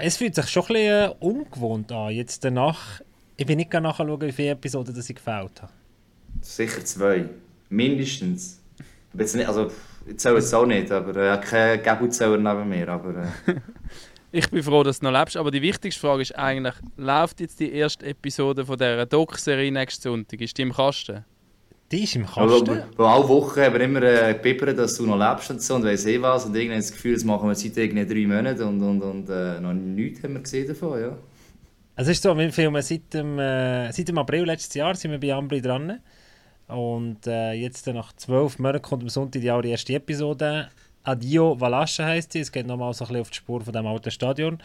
es 0.00 0.16
fühlt 0.16 0.34
sich 0.34 0.48
schon 0.48 0.64
ein 0.64 0.68
bisschen 0.68 1.10
äh, 1.10 1.14
ungewohnt 1.20 1.92
an. 1.92 2.10
Jetzt 2.10 2.44
danach, 2.44 3.00
ich 3.36 3.46
bin 3.46 3.56
nicht 3.56 3.72
nachschauen, 3.72 4.20
wie 4.20 4.32
viele 4.32 4.50
Episoden 4.50 4.94
das 4.94 5.08
ich 5.08 5.16
gefällt 5.16 5.62
habe. 5.62 5.72
Sicher 6.40 6.84
zwei. 6.84 7.28
Mindestens. 7.68 8.60
Jetzt 9.16 9.34
nicht, 9.36 9.48
also, 9.48 9.70
ich 10.06 10.18
zähle 10.18 10.38
es 10.38 10.52
auch 10.52 10.66
nicht, 10.66 10.90
aber 10.90 11.16
äh, 11.16 11.38
kein 11.38 11.82
Gabuzähler 11.82 12.36
neben 12.36 12.68
mir. 12.68 12.88
Aber, 12.88 13.32
äh. 13.46 13.54
ich 14.32 14.50
bin 14.50 14.62
froh, 14.62 14.82
dass 14.82 15.00
du 15.00 15.06
noch 15.06 15.18
lebst. 15.18 15.36
Aber 15.36 15.50
die 15.50 15.62
wichtigste 15.62 16.00
Frage 16.00 16.22
ist 16.22 16.36
eigentlich: 16.36 16.74
Läuft 16.96 17.40
jetzt 17.40 17.60
die 17.60 17.72
erste 17.72 18.06
Episode 18.06 18.66
von 18.66 18.76
dieser 18.76 19.06
Doc-Serie 19.06 19.70
nächsten 19.72 20.02
Sonntag? 20.02 20.40
Ist 20.40 20.58
die 20.58 20.62
im 20.62 20.72
Kasten? 20.72 21.24
Die 21.92 22.04
ist 22.04 22.16
im 22.16 22.26
Kasten? 22.26 22.82
Aber, 22.96 23.08
alle 23.08 23.28
Wochen 23.28 23.60
haben 23.60 23.74
wir 23.74 23.80
immer 23.82 24.02
äh, 24.02 24.34
gebibbert, 24.34 24.78
dass 24.78 24.96
du 24.96 25.06
noch 25.06 25.18
lebst 25.18 25.50
und 25.50 25.62
so 25.62 25.74
und 25.74 25.84
weiss 25.84 26.06
eh 26.06 26.20
was. 26.20 26.46
Und 26.46 26.56
irgendwann 26.56 26.78
das 26.78 26.92
Gefühl, 26.92 27.14
das 27.14 27.24
machen 27.24 27.48
wir 27.48 27.54
seit 27.54 27.76
irgendwie 27.76 28.06
drei 28.06 28.26
Monaten 28.26 28.62
und, 28.62 28.82
und, 28.82 29.02
und 29.02 29.28
äh, 29.28 29.60
noch 29.60 29.72
nichts 29.74 30.22
haben 30.22 30.34
wir 30.34 30.40
gesehen 30.40 30.66
davon, 30.66 31.00
ja. 31.00 31.18
Also 31.96 32.10
es 32.10 32.16
ist 32.16 32.22
so, 32.22 32.36
wir 32.36 32.52
filmen 32.52 32.82
seit 32.82 33.14
dem, 33.14 33.38
äh, 33.38 33.92
seit 33.92 34.08
dem 34.08 34.18
April 34.18 34.44
letztes 34.44 34.74
Jahr 34.74 34.94
sind 34.94 35.12
wir 35.12 35.20
bei 35.20 35.32
Ambri 35.32 35.60
dran. 35.60 36.00
Und 36.66 37.26
äh, 37.26 37.52
jetzt 37.52 37.86
nach 37.86 38.12
zwölf 38.14 38.58
Monaten 38.58 38.82
kommt 38.82 39.02
am 39.02 39.08
Sonntag 39.08 39.42
die, 39.42 39.62
die 39.62 39.70
erste 39.70 39.94
Episode. 39.94 40.68
Adio 41.04 41.60
Valasche 41.60 42.04
heisst 42.04 42.32
sie. 42.32 42.40
Es 42.40 42.50
geht 42.50 42.66
nochmal 42.66 42.94
so 42.94 43.04
ein 43.04 43.08
bisschen 43.08 43.20
auf 43.20 43.30
die 43.30 43.36
Spur 43.36 43.60
von 43.60 43.72
dem 43.72 43.86
alten 43.86 44.10
Stadion. 44.10 44.58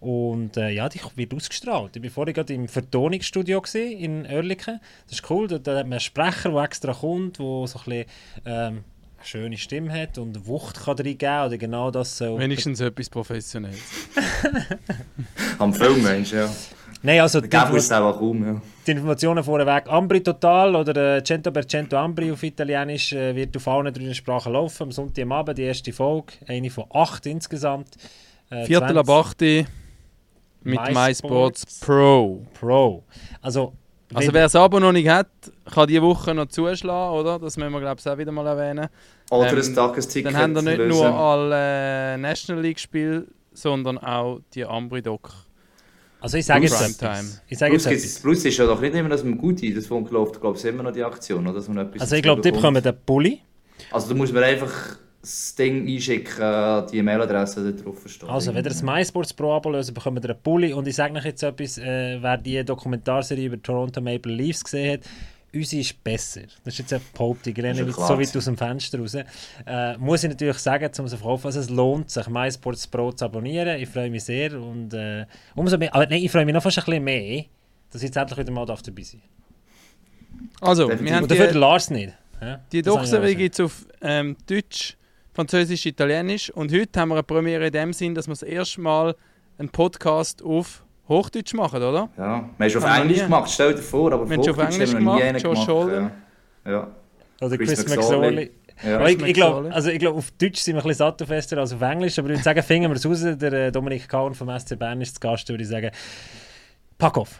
Und 0.00 0.56
äh, 0.56 0.70
ja, 0.70 0.88
die 0.88 1.00
wird 1.16 1.34
ausgestrahlt. 1.34 1.96
Ich 1.96 2.02
war 2.02 2.10
vorhin 2.10 2.34
gerade 2.34 2.54
im 2.54 2.68
Vertonungsstudio 2.68 3.62
in 3.74 4.26
Oerlikon. 4.26 4.78
Das 5.06 5.18
ist 5.18 5.30
cool. 5.30 5.48
Da, 5.48 5.58
da 5.58 5.78
hat 5.78 5.86
man 5.86 5.94
einen 5.94 6.00
Sprecher, 6.00 6.50
der 6.50 6.62
extra 6.62 6.92
kommt, 6.94 7.38
der 7.38 7.44
so 7.44 7.64
ein 7.64 7.84
bisschen 7.84 8.04
ähm, 8.44 8.84
eine 9.16 9.26
schöne 9.26 9.56
Stimme 9.56 9.92
hat 9.92 10.16
und 10.18 10.46
Wucht 10.46 10.84
kann 10.84 10.96
reingeben 10.96 11.46
oder 11.46 11.58
genau 11.58 11.90
das 11.90 12.16
so. 12.16 12.38
Wenigstens 12.38 12.80
etwas 12.80 13.10
Professionelles. 13.10 13.82
Am 15.58 15.74
Film, 15.74 16.02
Mensch, 16.02 16.32
ja. 16.32 16.48
Nein, 17.02 17.20
also 17.20 17.40
die, 17.40 17.56
Info 17.56 18.18
um, 18.20 18.44
ja. 18.44 18.62
die 18.86 18.90
Informationen 18.90 19.44
vorweg. 19.44 19.88
Ambri 19.88 20.20
Total 20.20 20.74
oder 20.74 21.16
äh, 21.16 21.24
Cento 21.24 21.52
per 21.52 21.66
Cento 21.66 21.96
Ambri 21.96 22.32
auf 22.32 22.42
Italienisch 22.42 23.12
äh, 23.12 23.34
wird 23.36 23.56
auf 23.56 23.68
allen 23.68 23.92
drei 23.92 24.12
Sprachen 24.14 24.52
laufen. 24.52 24.84
Am 24.84 24.92
Sonntag 24.92 25.22
am 25.22 25.32
Abend 25.32 25.58
die 25.58 25.62
erste 25.62 25.92
Folge, 25.92 26.34
eine 26.46 26.70
von 26.70 26.86
acht 26.92 27.26
insgesamt. 27.26 27.96
Äh, 28.50 28.64
Viertel 28.64 28.98
ab 28.98 29.08
8 29.08 29.42
mit 30.68 30.94
MySports, 30.94 31.64
My 31.80 31.86
Pro. 31.86 32.46
Pro. 32.58 33.04
Also, 33.42 33.72
also 34.14 34.32
wer 34.32 34.44
das 34.44 34.56
Abo 34.56 34.80
noch 34.80 34.92
nicht 34.92 35.08
hat, 35.08 35.28
kann 35.72 35.86
diese 35.86 36.02
Woche 36.02 36.34
noch 36.34 36.46
zuschlagen, 36.46 37.14
oder? 37.18 37.38
Das 37.38 37.56
müssen 37.56 37.72
wir 37.72 37.80
glaube 37.80 38.00
ich 38.00 38.08
auch 38.08 38.18
wieder 38.18 38.32
mal 38.32 38.46
erwähnen. 38.46 38.88
Oder 39.30 39.52
ähm, 39.52 39.58
ein 39.58 39.74
Tagesticket 39.74 40.32
Dann 40.32 40.40
haben 40.40 40.54
wir 40.54 40.62
nicht 40.62 40.78
lösen. 40.78 40.98
nur 40.98 41.14
alle 41.14 42.16
National 42.18 42.62
League 42.62 42.78
Spiele, 42.78 43.26
sondern 43.52 43.98
auch 43.98 44.40
die 44.54 44.64
Ambri-Doc. 44.64 45.30
Also 46.20 46.36
ich 46.36 46.46
sage 46.46 46.64
jetzt 46.64 46.80
etwas. 46.80 47.42
Ich 47.48 47.58
sage 47.58 47.76
jetzt 47.76 48.22
Plus 48.22 48.44
ist 48.44 48.56
ja 48.56 48.66
doch 48.66 48.80
nicht 48.80 48.94
immer, 48.94 49.08
dass 49.08 49.22
man 49.22 49.38
gut 49.38 49.62
ist. 49.62 49.76
Das 49.76 50.10
läuft, 50.10 50.40
glaube 50.40 50.58
ich, 50.58 50.64
immer 50.64 50.82
noch 50.82 50.92
die 50.92 51.04
Aktion. 51.04 51.46
Oder? 51.46 51.54
Dass 51.54 51.68
man 51.68 51.78
etwas 51.78 52.00
also 52.02 52.16
ich 52.16 52.22
glaube, 52.22 52.42
die 52.42 52.50
bekommen 52.50 52.82
den 52.82 52.96
Pulli. 53.06 53.40
Also 53.92 54.08
da 54.08 54.14
muss 54.14 54.32
man 54.32 54.42
einfach 54.42 54.96
das 55.20 55.54
Ding 55.54 55.86
einschicken, 55.88 56.86
die 56.92 56.98
E-Mail-Adresse 56.98 57.72
da 57.72 57.82
drauf 57.82 58.00
verstehen. 58.00 58.28
Also, 58.28 58.50
wenn 58.54 58.64
ihr 58.64 58.68
das 58.68 58.82
MySports 58.82 59.32
Pro 59.32 59.54
Abo 59.54 59.70
löst, 59.70 59.92
bekommt 59.92 60.24
ihr 60.24 60.30
einen 60.30 60.42
Pulli. 60.42 60.72
Und 60.72 60.86
ich 60.86 60.96
sage 60.96 61.14
euch 61.14 61.24
jetzt 61.24 61.42
etwas, 61.42 61.78
äh, 61.78 62.18
wer 62.20 62.38
die 62.38 62.64
Dokumentarserie 62.64 63.46
über 63.46 63.60
Toronto 63.60 64.00
Maple 64.00 64.32
Leafs 64.32 64.62
gesehen 64.62 64.94
hat, 64.94 65.00
unsere 65.54 65.80
ist 65.80 66.04
besser. 66.04 66.42
Das 66.64 66.74
ist 66.74 66.78
jetzt 66.78 66.92
eine 66.92 67.02
Behauptung, 67.12 67.52
ich 67.56 67.62
renne 67.62 67.90
so 67.90 68.18
weit 68.18 68.36
aus 68.36 68.44
dem 68.44 68.56
Fenster 68.56 68.98
raus. 68.98 69.14
Äh, 69.14 69.96
muss 69.98 70.22
ich 70.22 70.30
natürlich 70.30 70.58
sagen, 70.58 70.90
um 70.98 71.04
es 71.04 71.10
zu 71.10 71.16
verkaufen, 71.16 71.46
also 71.46 71.60
es 71.60 71.70
lohnt 71.70 72.10
sich, 72.10 72.28
MySports 72.28 72.86
Pro 72.86 73.12
zu 73.12 73.24
abonnieren. 73.24 73.80
Ich 73.80 73.88
freue 73.88 74.10
mich 74.10 74.24
sehr. 74.24 74.60
Und, 74.60 74.92
äh, 74.94 75.26
umso 75.54 75.78
mehr, 75.78 75.94
aber 75.94 76.06
nein, 76.06 76.22
ich 76.22 76.30
freue 76.30 76.44
mich 76.44 76.54
noch 76.54 76.62
fast 76.62 76.78
ein 76.78 76.84
bisschen 76.84 77.04
mehr, 77.04 77.44
dass 77.90 78.02
ich 78.02 78.08
jetzt 78.08 78.16
endlich 78.16 78.38
wieder 78.38 78.52
mal 78.52 78.66
dabei 78.66 79.02
sein 79.02 79.22
Also, 80.60 80.88
wir 80.88 81.14
haben 81.14 81.26
die, 81.26 81.36
dafür 81.36 81.58
Lars 81.58 81.90
nicht. 81.90 82.12
Ja? 82.40 82.60
Die 82.70 82.82
Doc-Serie 82.82 83.34
gibt 83.34 83.54
es 83.54 83.60
auf 83.60 83.86
ähm, 84.00 84.36
Deutsch, 84.46 84.96
Französisch, 85.38 85.86
Italienisch. 85.86 86.50
Und 86.50 86.72
heute 86.72 86.98
haben 86.98 87.10
wir 87.10 87.14
eine 87.14 87.22
Premiere 87.22 87.68
in 87.68 87.72
dem 87.72 87.92
Sinn, 87.92 88.12
dass 88.12 88.26
wir 88.26 88.32
das 88.32 88.42
erste 88.42 88.80
Mal 88.80 89.14
einen 89.56 89.68
Podcast 89.68 90.42
auf 90.42 90.82
Hochdeutsch 91.08 91.54
machen, 91.54 91.80
oder? 91.80 92.08
Ja, 92.18 92.50
wir 92.58 92.64
haben 92.64 92.70
schon 92.70 92.82
auf 92.82 92.98
Englisch 92.98 93.20
gemacht, 93.20 93.48
stell 93.48 93.72
dir 93.72 93.80
vor, 93.80 94.12
aber 94.12 94.28
wir 94.28 94.36
haben 94.36 94.50
auf 94.50 94.58
Englisch 94.58 94.90
gemacht, 94.90 95.22
Josh 95.34 95.42
gemacht, 95.42 95.68
Holden. 95.68 96.10
Ja. 96.64 96.70
ja. 96.72 96.88
Oder 97.40 97.56
Chris, 97.56 97.84
Chris 97.84 97.96
McSorley. 97.96 98.50
Ja. 98.82 99.06
ich, 99.06 99.22
ich 99.22 99.34
glaube, 99.34 99.72
also 99.72 99.92
glaub, 99.92 100.16
auf 100.16 100.28
Deutsch 100.32 100.58
sind 100.58 100.74
wir 100.74 100.82
ein 100.82 100.88
bisschen 100.88 101.06
sattelfester 101.06 101.58
als 101.58 101.72
auf 101.72 101.82
Englisch, 101.82 102.18
aber 102.18 102.30
ich 102.30 102.34
würde 102.34 102.42
sagen, 102.42 102.62
finden 102.64 102.90
wir 102.90 102.96
es 102.96 103.06
raus. 103.06 103.38
Der 103.38 103.52
äh, 103.52 103.70
Dominik 103.70 104.08
Kahn 104.08 104.34
vom 104.34 104.50
SC 104.58 104.76
Bern 104.76 105.00
ist 105.00 105.14
zu 105.14 105.20
Gast, 105.20 105.48
würde 105.48 105.62
ich 105.62 105.68
sagen, 105.68 105.92
pack 106.98 107.16
auf. 107.16 107.38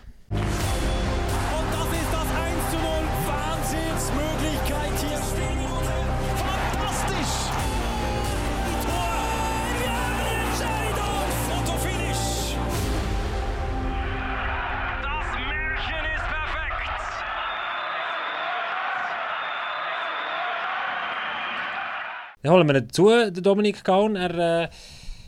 Dann 22.49 22.57
holen 22.57 22.67
wir 22.67 22.81
dazu, 22.81 23.09
den 23.09 23.43
Dominik 23.43 23.85
Gaun. 23.85 24.17
Er 24.17 24.63
äh, 24.63 24.69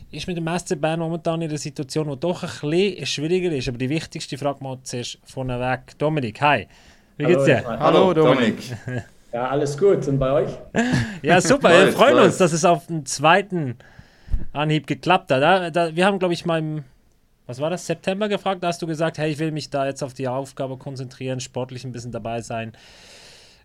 ist 0.09 0.25
mit 0.25 0.37
dem 0.37 0.47
SC 0.57 0.81
Bern 0.81 0.99
momentan 0.99 1.39
in 1.43 1.49
einer 1.49 1.57
Situation, 1.59 2.09
die 2.09 2.19
doch 2.19 2.41
ein 2.41 2.49
bisschen 2.67 3.05
schwieriger 3.05 3.51
ist. 3.51 3.67
Aber 3.67 3.77
die 3.77 3.89
wichtigste 3.89 4.39
Frage 4.39 4.63
mal 4.63 4.79
zuerst 4.81 5.19
vorneweg. 5.25 5.99
Dominik, 5.99 6.41
hi. 6.41 6.67
Wie 7.17 7.25
geht's 7.25 7.45
dir? 7.45 7.63
Hallo, 7.63 7.79
Hallo 7.79 8.13
Dominik. 8.15 8.57
Ja, 9.33 9.47
alles 9.47 9.77
gut. 9.77 10.05
Und 10.07 10.17
bei 10.17 10.31
euch? 10.31 10.49
ja, 11.21 11.39
super. 11.39 11.69
Wir 11.69 11.93
freuen 11.93 12.17
uns, 12.17 12.37
dass 12.37 12.53
es 12.53 12.65
auf 12.65 12.87
den 12.87 13.05
zweiten 13.05 13.77
Anhieb 14.51 14.87
geklappt 14.87 15.31
hat. 15.31 15.41
Da, 15.41 15.69
da, 15.69 15.95
wir 15.95 16.05
haben, 16.07 16.17
glaube 16.17 16.33
ich, 16.33 16.43
mal 16.45 16.57
im 16.57 16.83
was 17.45 17.59
war 17.59 17.69
das, 17.69 17.85
September 17.85 18.29
gefragt, 18.29 18.63
da 18.63 18.67
hast 18.67 18.81
du 18.81 18.87
gesagt, 18.87 19.19
hey, 19.19 19.31
ich 19.31 19.39
will 19.39 19.51
mich 19.51 19.69
da 19.69 19.85
jetzt 19.85 20.03
auf 20.03 20.13
die 20.13 20.27
Aufgabe 20.27 20.77
konzentrieren, 20.77 21.39
sportlich 21.39 21.85
ein 21.85 21.91
bisschen 21.91 22.11
dabei 22.11 22.41
sein. 22.41 22.73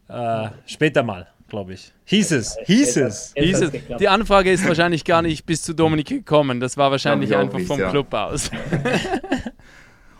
Äh, 0.08 0.48
später 0.66 1.02
mal 1.02 1.26
glaube 1.48 1.74
ich. 1.74 1.92
Hieß 2.04 2.32
es, 2.32 2.56
hieß 2.64 2.96
es. 2.98 3.32
Hieß 3.36 3.60
es. 3.62 3.72
Die 3.98 4.08
Anfrage 4.08 4.50
ist 4.50 4.66
wahrscheinlich 4.66 5.04
gar 5.04 5.22
nicht 5.22 5.46
bis 5.46 5.62
zu 5.62 5.74
Dominik 5.74 6.08
gekommen. 6.08 6.60
Das 6.60 6.76
war 6.76 6.90
wahrscheinlich 6.90 7.34
einfach 7.34 7.60
vom 7.60 7.80
ja. 7.80 7.90
Club 7.90 8.12
aus. 8.12 8.50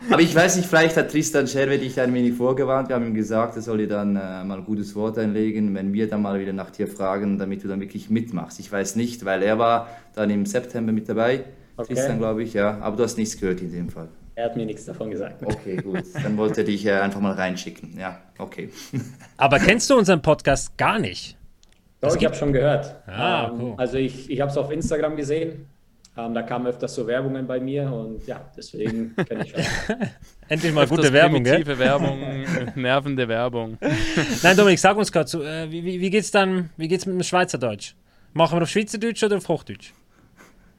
Aber 0.09 0.21
ich 0.21 0.33
weiß 0.33 0.55
nicht, 0.55 0.69
vielleicht 0.69 0.95
hat 0.95 1.11
Tristan 1.11 1.47
Scherwe 1.47 1.77
dich 1.77 1.99
ein 1.99 2.13
wenig 2.13 2.33
vorgewarnt. 2.33 2.87
Wir 2.87 2.95
haben 2.95 3.07
ihm 3.07 3.13
gesagt, 3.13 3.55
er 3.55 3.61
soll 3.61 3.79
dir 3.79 3.87
dann 3.87 4.15
äh, 4.15 4.43
mal 4.43 4.59
ein 4.59 4.65
gutes 4.65 4.95
Wort 4.95 5.17
einlegen, 5.17 5.73
wenn 5.75 5.91
wir 5.91 6.07
dann 6.07 6.21
mal 6.21 6.39
wieder 6.39 6.53
nach 6.53 6.69
dir 6.69 6.87
fragen, 6.87 7.37
damit 7.37 7.63
du 7.63 7.67
dann 7.67 7.81
wirklich 7.81 8.09
mitmachst. 8.09 8.59
Ich 8.59 8.71
weiß 8.71 8.95
nicht, 8.95 9.25
weil 9.25 9.43
er 9.43 9.59
war 9.59 9.89
dann 10.15 10.29
im 10.29 10.45
September 10.45 10.91
mit 10.91 11.09
dabei. 11.09 11.43
Okay. 11.75 11.93
Tristan, 11.93 12.19
glaube 12.19 12.43
ich, 12.43 12.53
ja. 12.53 12.77
Aber 12.79 12.95
du 12.95 13.03
hast 13.03 13.17
nichts 13.17 13.37
gehört 13.37 13.61
in 13.61 13.71
dem 13.71 13.89
Fall. 13.89 14.07
Er 14.37 14.45
hat 14.45 14.55
mir 14.55 14.67
nichts 14.67 14.85
davon 14.85 15.09
gesagt. 15.09 15.41
Okay, 15.43 15.77
gut. 15.77 16.03
Dann 16.13 16.37
wollte 16.37 16.61
er 16.61 16.65
dich 16.65 16.85
äh, 16.85 16.91
einfach 16.91 17.19
mal 17.19 17.31
reinschicken. 17.33 17.97
Ja, 17.97 18.21
okay. 18.37 18.69
Aber 19.37 19.57
kennst 19.57 19.89
du 19.89 19.97
unseren 19.97 20.21
Podcast 20.21 20.77
gar 20.77 20.99
nicht? 20.99 21.35
Doch, 22.01 22.15
ich 22.15 22.23
habe 22.23 22.35
schon 22.35 22.53
gehört. 22.53 22.93
Ah, 23.07 23.47
ähm, 23.47 23.59
cool. 23.59 23.73
Also 23.77 23.97
ich, 23.97 24.29
ich 24.29 24.39
habe 24.39 24.51
es 24.51 24.57
auf 24.57 24.69
Instagram 24.69 25.15
gesehen. 25.15 25.65
Ähm, 26.15 26.35
da 26.35 26.43
kamen 26.43 26.67
öfters 26.67 26.93
so 26.93 27.07
Werbungen 27.07 27.47
bei 27.47 27.59
mir 27.59 27.91
und 27.91 28.27
ja, 28.27 28.45
deswegen 28.55 29.15
kenne 29.15 29.43
ich 29.43 29.53
schon. 29.53 29.95
Endlich 30.47 30.71
mal 30.71 30.85
gute 30.85 31.11
Werbung, 31.11 31.43
gell? 31.43 31.65
Werbung, 31.65 32.19
nervende 32.75 33.27
Werbung. 33.27 33.79
Nein, 34.43 34.55
Dominik, 34.55 34.77
sag 34.77 34.97
uns 34.97 35.11
gerade, 35.11 35.31
äh, 35.47 35.71
wie, 35.71 35.83
wie, 35.83 35.99
wie 35.99 36.09
geht's 36.11 36.29
dann, 36.29 36.69
wie 36.77 36.87
geht's 36.87 37.07
mit 37.07 37.15
dem 37.15 37.23
Schweizerdeutsch? 37.23 37.95
Machen 38.33 38.59
wir 38.59 38.61
auf 38.61 38.69
Schweizerdeutsch 38.69 39.23
oder 39.23 39.37
auf 39.37 39.47
Hochdeutsch? 39.47 39.93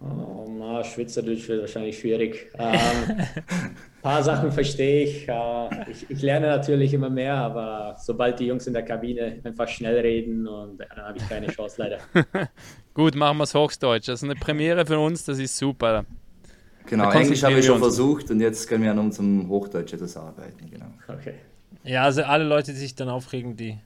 Oh, 0.01 0.47
na, 0.49 0.85
Schweizerdeutsch 0.85 1.49
wird 1.49 1.63
wahrscheinlich 1.63 1.99
schwierig. 1.99 2.49
Ein 2.57 2.79
ähm, 3.09 3.27
paar 4.03 4.23
Sachen 4.23 4.53
verstehe 4.53 5.05
ich. 5.05 5.29
Äh, 5.29 5.91
ich. 5.91 6.09
ich. 6.09 6.23
lerne 6.23 6.47
natürlich 6.47 6.95
immer 6.95 7.11
mehr, 7.11 7.35
aber 7.35 7.97
sobald 7.99 8.39
die 8.39 8.47
Jungs 8.47 8.67
in 8.69 8.75
der 8.75 8.85
Kabine 8.85 9.41
einfach 9.43 9.67
schnell 9.67 9.99
reden, 9.99 10.47
und 10.47 10.79
dann 10.79 11.05
habe 11.05 11.19
ich 11.19 11.29
keine 11.29 11.49
Chance 11.49 11.77
leider. 11.79 11.99
Gut, 12.95 13.17
machen 13.17 13.39
wir 13.39 13.45
es 13.45 13.55
Hochdeutsch. 13.55 14.09
Das 14.09 14.23
ist 14.23 14.25
eine 14.25 14.37
Premiere 14.39 14.87
für 14.87 15.01
uns, 15.01 15.25
das 15.25 15.39
ist 15.41 15.57
super. 15.57 16.05
Genau, 16.87 17.11
Englisch 17.11 17.43
haben 17.43 17.57
wir 17.57 17.63
schon 17.63 17.81
versucht 17.81 18.31
und 18.31 18.41
jetzt 18.41 18.69
können 18.69 18.85
wir 18.85 18.93
an 18.93 18.99
unserem 18.99 19.49
Hochdeutsch 19.49 19.93
etwas 19.93 20.17
arbeiten. 20.17 20.71
Genau. 20.71 20.87
Okay. 21.09 21.35
Ja, 21.85 22.05
also 22.05 22.23
alle 22.23 22.45
Leute, 22.45 22.73
die 22.73 22.79
sich 22.79 22.95
dann 22.95 23.09
aufregen, 23.09 23.57
die 23.57 23.79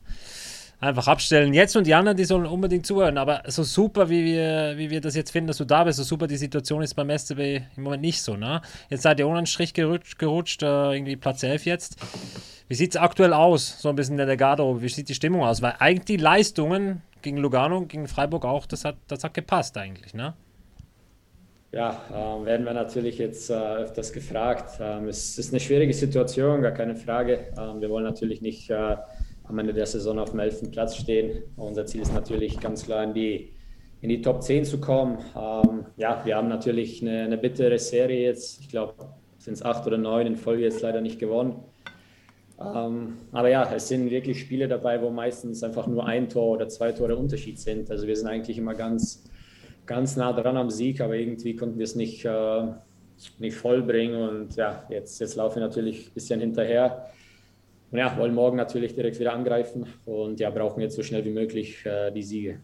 einfach 0.83 1.07
abstellen. 1.07 1.55
Jetzt 1.55 1.77
und 1.77 1.87
die 1.87 1.95
anderen, 1.95 2.17
die 2.17 2.25
sollen 2.25 2.45
unbedingt 2.45 2.85
zuhören. 2.85 3.17
Aber 3.17 3.43
so 3.47 3.63
super, 3.63 4.11
wie 4.11 4.25
wir, 4.25 4.75
wie 4.77 4.91
wir 4.91 5.01
das 5.01 5.15
jetzt 5.15 5.31
finden, 5.31 5.47
dass 5.47 5.59
du 5.59 5.65
da 5.65 5.85
bist, 5.85 5.97
so 5.99 6.03
super 6.03 6.27
die 6.27 6.37
Situation 6.37 6.83
ist 6.83 6.95
beim 6.95 7.09
SCB 7.09 7.63
im 7.77 7.85
Moment 7.85 8.03
nicht 8.03 8.21
so. 8.21 8.37
Ne? 8.37 8.61
Jetzt 8.91 9.03
seid 9.03 9.21
ihr 9.21 9.29
ohne 9.29 9.39
einen 9.39 9.47
Strich 9.47 9.75
gerutscht, 9.75 10.19
gerutscht 10.19 10.63
äh, 10.63 10.67
irgendwie 10.67 11.17
Platz 11.17 11.43
11 11.43 11.67
jetzt. 11.67 11.97
Wie 12.67 12.75
sieht 12.75 12.95
es 12.95 13.01
aktuell 13.01 13.33
aus, 13.33 13.81
so 13.81 13.89
ein 13.91 13.97
bisschen 13.97 14.19
in 14.19 14.27
der 14.27 14.37
Garderobe? 14.37 14.83
Wie 14.83 14.89
sieht 14.89 15.09
die 15.09 15.15
Stimmung 15.15 15.43
aus? 15.43 15.63
Weil 15.63 15.77
eigentlich 15.79 16.05
die 16.05 16.17
Leistungen 16.17 17.03
gegen 17.23 17.37
Lugano, 17.37 17.83
gegen 17.87 18.09
Freiburg 18.09 18.45
auch, 18.45 18.67
das 18.67 18.85
hat, 18.85 18.97
das 19.07 19.23
hat 19.23 19.35
gepasst 19.35 19.79
eigentlich, 19.79 20.15
ne? 20.15 20.35
ja, 21.73 22.03
äh, 22.11 22.45
werden 22.45 22.67
wir 22.67 22.75
natürlich 22.75 23.17
jetzt 23.17 23.49
äh, 23.49 23.55
öfters 23.55 24.13
gefragt. 24.13 24.79
Ähm, 24.79 25.09
es 25.09 25.39
ist 25.39 25.53
eine 25.53 25.61
schwierige 25.61 25.95
Situation, 25.95 26.61
gar 26.61 26.73
keine 26.73 26.97
Frage. 26.97 27.47
Ähm, 27.59 27.81
wir 27.81 27.89
wollen 27.89 28.05
natürlich 28.05 28.43
nicht 28.43 28.69
äh, 28.69 28.97
am 29.45 29.59
Ende 29.59 29.73
der 29.73 29.87
Saison 29.87 30.19
auf 30.19 30.31
dem 30.31 30.41
11. 30.41 30.71
Platz 30.71 30.97
stehen. 30.97 31.43
Unser 31.57 31.87
Ziel 31.87 32.03
ist 32.03 32.15
natürlich 32.15 32.59
ganz 32.61 32.85
klar 32.85 33.05
in 33.05 33.15
die, 33.15 33.53
in 34.01 34.09
die 34.09 34.21
Top 34.21 34.43
10 34.43 34.65
zu 34.65 34.81
kommen. 34.81 35.19
Ähm, 35.37 35.87
ja, 35.97 36.23
wir 36.25 36.37
haben 36.37 36.49
natürlich 36.49 37.03
eine, 37.03 37.23
eine 37.23 37.39
bittere 37.39 37.79
Serie 37.79 38.23
jetzt. 38.27 38.61
Ich 38.61 38.69
glaube, 38.69 38.95
sind 39.39 39.55
es 39.55 39.63
acht 39.63 39.87
oder 39.87 39.99
neun 39.99 40.27
in 40.27 40.37
Folge 40.37 40.63
jetzt 40.63 40.83
leider 40.83 41.01
nicht 41.01 41.19
gewonnen. 41.19 41.63
Ähm, 42.61 43.19
aber 43.33 43.49
ja, 43.49 43.73
es 43.75 43.89
sind 43.89 44.11
wirklich 44.11 44.41
Spiele 44.41 44.69
dabei, 44.69 45.03
wo 45.03 45.11
meistens 45.11 45.63
einfach 45.63 45.87
nur 45.87 46.07
ein 46.07 46.29
Tor 46.29 46.53
oder 46.53 46.69
zwei 46.69 46.93
Tore 46.93 47.17
Unterschied 47.17 47.59
sind. 47.59 47.91
Also 47.91 48.07
wir 48.07 48.17
sind 48.17 48.29
eigentlich 48.29 48.59
immer 48.59 48.75
ganz 48.75 49.25
ganz 49.87 50.17
nah 50.17 50.33
dran 50.33 50.57
am 50.57 50.71
Sieg, 50.71 51.01
aber 51.01 51.17
irgendwie 51.17 51.57
konnten 51.57 51.79
wir 51.79 51.85
es 51.85 51.95
nicht, 51.95 52.25
äh, 52.25 52.67
nicht 53.39 53.57
vollbringen. 53.57 54.29
Und 54.29 54.57
ja, 54.57 54.85
jetzt, 54.89 55.21
jetzt 55.21 55.37
laufen 55.37 55.57
wir 55.57 55.67
natürlich 55.67 56.09
ein 56.09 56.15
bisschen 56.15 56.41
hinterher. 56.41 57.07
Und 57.93 57.99
ja, 57.99 58.17
wollen 58.17 58.35
morgen 58.35 58.57
natürlich 58.57 58.95
direkt 58.95 59.21
wieder 59.21 59.35
angreifen 59.35 59.87
und 60.07 60.41
ja, 60.41 60.51
brauchen 60.51 60.81
jetzt 60.81 60.97
so 60.97 61.03
schnell 61.03 61.25
wie 61.25 61.31
möglich 61.31 61.85
äh, 61.85 62.11
die 62.11 62.23
Siege. 62.23 62.59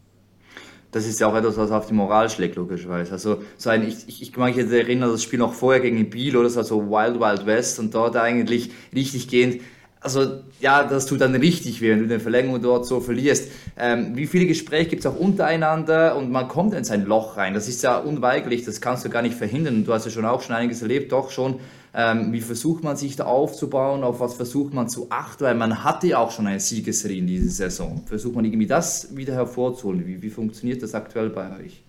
Das 0.91 1.05
ist 1.07 1.19
ja 1.19 1.27
auch 1.27 1.35
etwas, 1.35 1.55
was 1.55 1.69
auf 1.69 1.85
die 1.85 1.93
Moral 1.93 2.31
schlägt, 2.31 2.55
logischerweise. 2.55 3.11
Also, 3.11 3.43
so 3.55 3.69
ein, 3.69 3.87
ich, 3.87 4.07
ich, 4.07 4.23
ich 4.23 4.35
mag 4.35 4.47
mich 4.47 4.57
jetzt 4.57 4.73
erinnern, 4.73 5.11
das 5.11 5.21
Spiel 5.21 5.37
noch 5.37 5.53
vorher 5.53 5.81
gegen 5.81 6.09
Biel 6.09 6.35
oder 6.35 6.49
so, 6.49 6.63
so 6.63 6.89
Wild 6.89 7.19
Wild 7.19 7.45
West 7.45 7.79
und 7.79 7.93
dort 7.93 8.15
eigentlich 8.15 8.71
richtig 8.93 9.27
gehend 9.27 9.61
also 10.01 10.41
ja, 10.59 10.83
das 10.83 11.05
tut 11.05 11.21
dann 11.21 11.35
richtig 11.35 11.81
weh, 11.81 11.91
wenn 11.91 11.99
du 11.99 12.05
eine 12.05 12.19
Verlängerung 12.19 12.61
dort 12.61 12.85
so 12.85 13.01
verlierst. 13.01 13.51
Ähm, 13.77 14.15
wie 14.15 14.27
viele 14.27 14.45
Gespräche 14.45 14.89
gibt 14.89 15.01
es 15.01 15.05
auch 15.05 15.17
untereinander 15.17 16.15
und 16.15 16.31
man 16.31 16.47
kommt 16.47 16.73
in 16.73 16.83
sein 16.83 17.05
Loch 17.05 17.37
rein. 17.37 17.53
Das 17.53 17.67
ist 17.67 17.83
ja 17.83 17.97
unweigerlich, 17.97 18.63
das 18.63 18.81
kannst 18.81 19.05
du 19.05 19.09
gar 19.09 19.21
nicht 19.21 19.35
verhindern. 19.35 19.83
Du 19.85 19.93
hast 19.93 20.05
ja 20.05 20.11
schon 20.11 20.25
auch 20.25 20.41
schon 20.41 20.55
einiges 20.55 20.81
erlebt, 20.81 21.11
doch 21.11 21.31
schon. 21.31 21.59
Ähm, 21.93 22.31
wie 22.31 22.41
versucht 22.41 22.83
man 22.83 22.95
sich 22.95 23.15
da 23.15 23.25
aufzubauen? 23.25 24.03
Auf 24.03 24.19
was 24.19 24.35
versucht 24.35 24.73
man 24.73 24.89
zu 24.89 25.07
achten? 25.09 25.43
Weil 25.43 25.55
man 25.55 25.83
hatte 25.83 26.07
ja 26.07 26.19
auch 26.19 26.31
schon 26.31 26.47
eine 26.47 26.59
Siegesserie 26.59 27.19
in 27.19 27.27
dieser 27.27 27.49
Saison. 27.49 28.03
Versucht 28.05 28.35
man 28.35 28.45
irgendwie 28.45 28.67
das 28.67 29.15
wieder 29.15 29.33
hervorzuholen? 29.33 30.05
Wie, 30.05 30.21
wie 30.21 30.29
funktioniert 30.29 30.83
das 30.83 30.93
aktuell 30.93 31.29
bei 31.29 31.59
euch? 31.59 31.83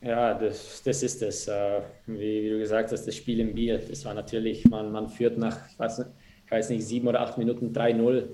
Ja, 0.00 0.34
das, 0.34 0.82
das 0.84 1.02
ist 1.02 1.22
es. 1.22 1.48
Äh, 1.48 1.80
wie, 2.06 2.44
wie, 2.44 2.50
du 2.50 2.58
gesagt 2.58 2.92
hast, 2.92 3.06
das 3.06 3.14
Spiel 3.16 3.40
im 3.40 3.54
Bier, 3.54 3.78
das 3.78 4.04
war 4.04 4.14
natürlich, 4.14 4.68
man, 4.68 4.90
man 4.92 5.08
führt 5.08 5.38
nach, 5.38 5.58
ich 5.70 5.78
weiß 5.78 5.98
nicht, 5.98 6.10
weiß 6.52 6.70
nicht, 6.70 6.86
sieben 6.86 7.08
oder 7.08 7.20
acht 7.20 7.38
Minuten 7.38 7.72
3-0. 7.72 8.28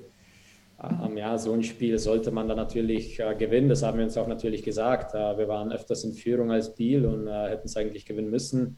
Ähm, 0.81 1.17
ja, 1.17 1.37
so 1.39 1.53
ein 1.53 1.63
Spiel 1.63 1.99
sollte 1.99 2.31
man 2.31 2.49
dann 2.49 2.57
natürlich 2.57 3.19
äh, 3.19 3.35
gewinnen. 3.35 3.69
Das 3.69 3.83
haben 3.83 3.99
wir 3.99 4.05
uns 4.05 4.17
auch 4.17 4.29
natürlich 4.29 4.63
gesagt. 4.63 5.15
Äh, 5.15 5.39
wir 5.39 5.49
waren 5.49 5.73
öfters 5.73 6.05
in 6.05 6.13
Führung 6.13 6.53
als 6.53 6.75
Biel 6.75 7.07
und 7.07 7.27
äh, 7.27 7.49
hätten 7.49 7.67
es 7.67 7.77
eigentlich 7.77 8.07
gewinnen 8.07 8.31
müssen. 8.31 8.77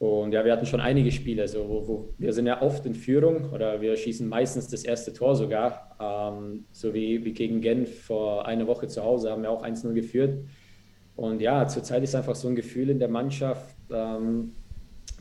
Und 0.00 0.32
ja, 0.32 0.42
wir 0.46 0.52
hatten 0.52 0.64
schon 0.64 0.80
einige 0.80 1.12
Spiele. 1.12 1.46
So, 1.46 1.68
wo, 1.68 1.86
wo, 1.86 2.14
wir 2.16 2.32
sind 2.32 2.46
ja 2.46 2.62
oft 2.62 2.86
in 2.86 2.94
Führung 2.94 3.50
oder 3.52 3.82
wir 3.82 3.94
schießen 3.94 4.26
meistens 4.26 4.66
das 4.66 4.82
erste 4.82 5.12
Tor 5.12 5.36
sogar. 5.36 5.94
Ähm, 6.00 6.64
so 6.72 6.94
wie, 6.94 7.22
wie 7.22 7.34
gegen 7.34 7.60
Genf 7.60 8.04
vor 8.04 8.46
einer 8.46 8.66
Woche 8.66 8.88
zu 8.88 9.04
Hause 9.04 9.30
haben 9.30 9.42
wir 9.42 9.50
auch 9.50 9.62
1-0 9.62 9.92
geführt. 9.92 10.38
Und 11.16 11.42
ja, 11.42 11.68
zurzeit 11.68 12.02
ist 12.02 12.14
einfach 12.14 12.34
so 12.34 12.48
ein 12.48 12.56
Gefühl 12.56 12.88
in 12.88 12.98
der 12.98 13.08
Mannschaft, 13.08 13.76
ähm, 13.92 14.52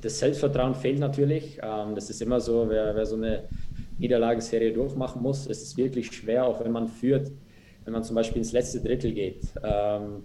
das 0.01 0.17
Selbstvertrauen 0.17 0.73
fehlt 0.75 0.99
natürlich. 0.99 1.59
Ähm, 1.61 1.93
das 1.93 2.09
ist 2.09 2.21
immer 2.21 2.39
so, 2.39 2.69
wer, 2.69 2.95
wer 2.95 3.05
so 3.05 3.17
eine 3.17 3.49
Niederlagenserie 3.97 4.71
durchmachen 4.71 5.21
muss, 5.21 5.45
es 5.45 5.61
ist 5.61 5.75
wirklich 5.75 6.07
schwer, 6.15 6.45
auch 6.45 6.63
wenn 6.63 6.71
man 6.71 6.87
führt, 6.87 7.33
wenn 7.83 7.91
man 7.91 8.05
zum 8.05 8.15
Beispiel 8.15 8.37
ins 8.37 8.53
letzte 8.53 8.79
Drittel 8.79 9.11
geht. 9.11 9.41
Ähm, 9.61 10.23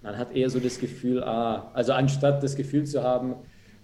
man 0.00 0.16
hat 0.16 0.34
eher 0.34 0.48
so 0.48 0.58
das 0.58 0.78
Gefühl, 0.78 1.22
ah, 1.22 1.70
also 1.74 1.92
anstatt 1.92 2.42
das 2.42 2.56
Gefühl 2.56 2.84
zu 2.84 3.02
haben, 3.02 3.34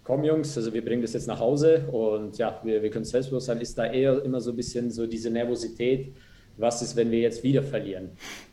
komm 0.07 0.23
Jungs, 0.23 0.57
also 0.57 0.73
wir 0.73 0.85
bringen 0.85 1.03
das 1.03 1.15
jetzt 1.15 1.27
nach 1.27 1.41
Hause 1.41 1.89
und 1.91 2.39
ja, 2.39 2.61
wir, 2.63 2.81
wir 2.81 2.91
können 2.91 3.05
selbstbewusst 3.05 3.47
sein, 3.47 3.61
ist 3.61 3.77
da 3.77 3.87
eher 3.87 4.23
immer 4.23 4.41
so 4.41 4.51
ein 4.51 4.57
bisschen 4.57 4.89
so 4.89 5.05
diese 5.05 5.31
Nervosität, 5.31 6.15
was 6.57 6.81
ist, 6.81 6.95
wenn 6.95 7.11
wir 7.11 7.19
jetzt 7.19 7.43
wieder 7.43 7.65
verlieren. 7.65 8.11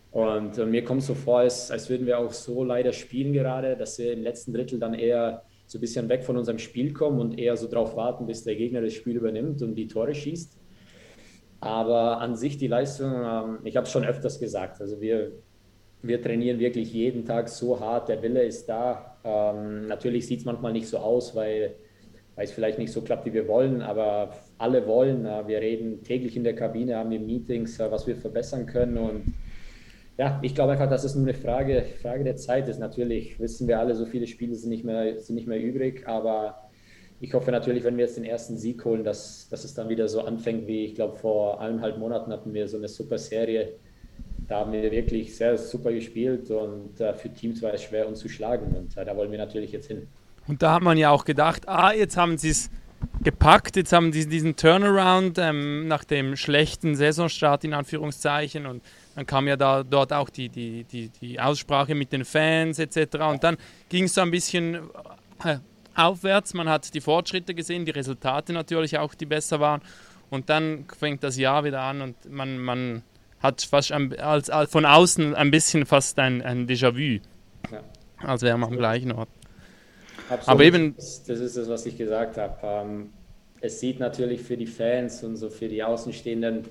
Und 0.09 0.57
äh, 0.57 0.65
mir 0.65 0.83
kommt 0.83 1.03
so 1.03 1.13
vor, 1.13 1.39
als, 1.39 1.69
als 1.69 1.91
würden 1.91 2.07
wir 2.07 2.17
auch 2.17 2.33
so 2.33 2.63
leider 2.63 2.91
spielen 2.91 3.33
gerade, 3.33 3.77
dass 3.77 3.99
wir 3.99 4.13
im 4.13 4.23
letzten 4.23 4.51
Drittel 4.51 4.79
dann 4.79 4.95
eher 4.95 5.43
so 5.67 5.77
ein 5.77 5.81
bisschen 5.81 6.09
weg 6.09 6.23
von 6.23 6.37
unserem 6.37 6.57
Spiel 6.57 6.91
kommen 6.91 7.19
und 7.19 7.37
eher 7.37 7.55
so 7.55 7.67
darauf 7.67 7.95
warten, 7.95 8.25
bis 8.25 8.43
der 8.43 8.55
Gegner 8.55 8.81
das 8.81 8.93
Spiel 8.93 9.15
übernimmt 9.15 9.61
und 9.61 9.75
die 9.75 9.87
Tore 9.87 10.15
schießt. 10.15 10.57
Aber 11.59 12.19
an 12.19 12.35
sich 12.35 12.57
die 12.57 12.67
Leistung, 12.67 13.13
ähm, 13.13 13.59
ich 13.63 13.77
habe 13.77 13.85
es 13.85 13.91
schon 13.91 14.05
öfters 14.05 14.39
gesagt, 14.39 14.81
also 14.81 14.99
wir, 14.99 15.33
wir 16.01 16.19
trainieren 16.19 16.57
wirklich 16.57 16.91
jeden 16.91 17.25
Tag 17.25 17.47
so 17.47 17.79
hart, 17.79 18.09
der 18.09 18.23
Wille 18.23 18.43
ist 18.43 18.67
da. 18.67 19.12
Ähm, 19.23 19.87
natürlich 19.87 20.27
sieht 20.27 20.39
es 20.39 20.45
manchmal 20.45 20.73
nicht 20.73 20.87
so 20.87 20.97
aus, 20.97 21.35
weil, 21.35 21.75
es 22.35 22.51
vielleicht 22.51 22.79
nicht 22.79 22.91
so 22.91 23.01
klappt, 23.01 23.25
wie 23.25 23.33
wir 23.33 23.47
wollen, 23.47 23.81
aber 23.81 24.33
alle 24.57 24.87
wollen. 24.87 25.25
Äh, 25.25 25.47
wir 25.47 25.59
reden 25.61 26.03
täglich 26.03 26.35
in 26.35 26.43
der 26.43 26.55
Kabine, 26.55 26.97
haben 26.97 27.11
wir 27.11 27.19
Meetings, 27.19 27.79
äh, 27.79 27.91
was 27.91 28.07
wir 28.07 28.15
verbessern 28.15 28.65
können 28.65 28.97
und 28.97 29.33
ja, 30.17 30.39
ich 30.43 30.53
glaube 30.53 30.73
einfach, 30.73 30.89
dass 30.89 31.03
es 31.03 31.15
nur 31.15 31.23
eine 31.27 31.33
Frage, 31.33 31.85
Frage 32.01 32.23
der 32.23 32.35
Zeit 32.35 32.67
ist. 32.67 32.79
Natürlich 32.79 33.39
wissen 33.39 33.67
wir 33.67 33.79
alle, 33.79 33.95
so 33.95 34.05
viele 34.05 34.27
Spiele 34.27 34.53
sind 34.55 34.69
nicht 34.69 34.83
mehr, 34.83 35.19
sind 35.19 35.35
nicht 35.35 35.47
mehr 35.47 35.59
übrig, 35.59 36.07
aber 36.07 36.69
ich 37.19 37.33
hoffe 37.33 37.51
natürlich, 37.51 37.83
wenn 37.83 37.97
wir 37.97 38.05
jetzt 38.05 38.17
den 38.17 38.25
ersten 38.25 38.57
Sieg 38.57 38.83
holen, 38.85 39.03
dass, 39.03 39.47
dass 39.49 39.63
es 39.63 39.73
dann 39.73 39.89
wieder 39.89 40.07
so 40.07 40.21
anfängt, 40.21 40.67
wie 40.67 40.85
ich 40.85 40.95
glaube, 40.95 41.15
vor 41.15 41.59
eineinhalb 41.61 41.97
Monaten 41.97 42.31
hatten 42.31 42.53
wir 42.53 42.67
so 42.67 42.77
eine 42.77 42.89
super 42.89 43.17
Serie. 43.17 43.73
Da 44.47 44.59
haben 44.59 44.71
wir 44.71 44.91
wirklich 44.91 45.35
sehr 45.35 45.57
super 45.57 45.91
gespielt 45.91 46.49
und 46.51 46.99
äh, 46.99 47.13
für 47.13 47.33
Teams 47.33 47.61
war 47.61 47.73
es 47.73 47.83
schwer, 47.83 48.07
uns 48.07 48.19
zu 48.19 48.29
schlagen. 48.29 48.75
Und 48.75 48.97
äh, 48.97 49.05
da 49.05 49.15
wollen 49.15 49.31
wir 49.31 49.37
natürlich 49.37 49.71
jetzt 49.71 49.87
hin. 49.87 50.07
Und 50.47 50.61
da 50.61 50.73
hat 50.73 50.83
man 50.83 50.97
ja 50.97 51.09
auch 51.09 51.25
gedacht, 51.25 51.67
ah, 51.67 51.93
jetzt 51.93 52.17
haben 52.17 52.37
sie 52.37 52.49
es 52.49 52.69
gepackt, 53.21 53.75
jetzt 53.75 53.93
haben 53.93 54.11
sie 54.11 54.27
diesen 54.27 54.55
Turnaround 54.55 55.37
ähm, 55.37 55.87
nach 55.87 56.03
dem 56.03 56.35
schlechten 56.35 56.95
Saisonstart 56.95 57.63
in 57.63 57.73
Anführungszeichen 57.73 58.65
und 58.65 58.81
dann 59.15 59.25
kam 59.25 59.47
ja 59.47 59.55
da, 59.55 59.83
dort 59.83 60.11
auch 60.11 60.29
die, 60.29 60.49
die, 60.49 60.83
die, 60.85 61.09
die 61.09 61.39
Aussprache 61.39 61.95
mit 61.95 62.11
den 62.11 62.25
Fans 62.25 62.79
etc. 62.79 63.17
Und 63.29 63.43
dann 63.43 63.57
ging 63.89 64.05
es 64.05 64.15
so 64.15 64.21
ein 64.21 64.31
bisschen 64.31 64.75
äh, 65.43 65.57
aufwärts. 65.95 66.53
Man 66.53 66.67
hat 66.67 66.93
die 66.93 67.01
Fortschritte 67.01 67.53
gesehen, 67.53 67.85
die 67.85 67.91
Resultate 67.91 68.53
natürlich 68.53 68.97
auch, 68.97 69.13
die 69.13 69.25
besser 69.25 69.59
waren. 69.59 69.81
Und 70.29 70.49
dann 70.49 70.85
fängt 70.97 71.23
das 71.23 71.37
Jahr 71.37 71.63
wieder 71.63 71.81
an 71.81 72.01
und 72.01 72.31
man, 72.31 72.57
man 72.57 73.03
hat 73.43 73.61
fast 73.61 73.91
ein, 73.91 74.17
als, 74.19 74.49
als, 74.49 74.71
von 74.71 74.85
außen 74.85 75.35
ein 75.35 75.51
bisschen 75.51 75.85
fast 75.85 76.17
ein, 76.17 76.41
ein 76.41 76.65
Déjà-vu. 76.67 77.21
Ja. 77.71 77.83
Als 78.19 78.41
wäre 78.41 78.57
man 78.57 78.71
am 78.71 78.77
gleichen 78.77 79.11
Ort. 79.11 79.29
Absolut. 80.29 80.47
Aber 80.47 80.63
eben. 80.63 80.95
Das 80.95 81.27
ist 81.27 81.57
das, 81.57 81.69
was 81.69 81.85
ich 81.85 81.97
gesagt 81.97 82.37
habe. 82.37 82.57
Ähm, 82.63 83.09
es 83.61 83.79
sieht 83.79 83.99
natürlich 83.99 84.41
für 84.41 84.57
die 84.57 84.67
Fans 84.67 85.23
und 85.23 85.35
so 85.35 85.49
für 85.49 85.67
die 85.67 85.83
Außenstehenden 85.83 86.65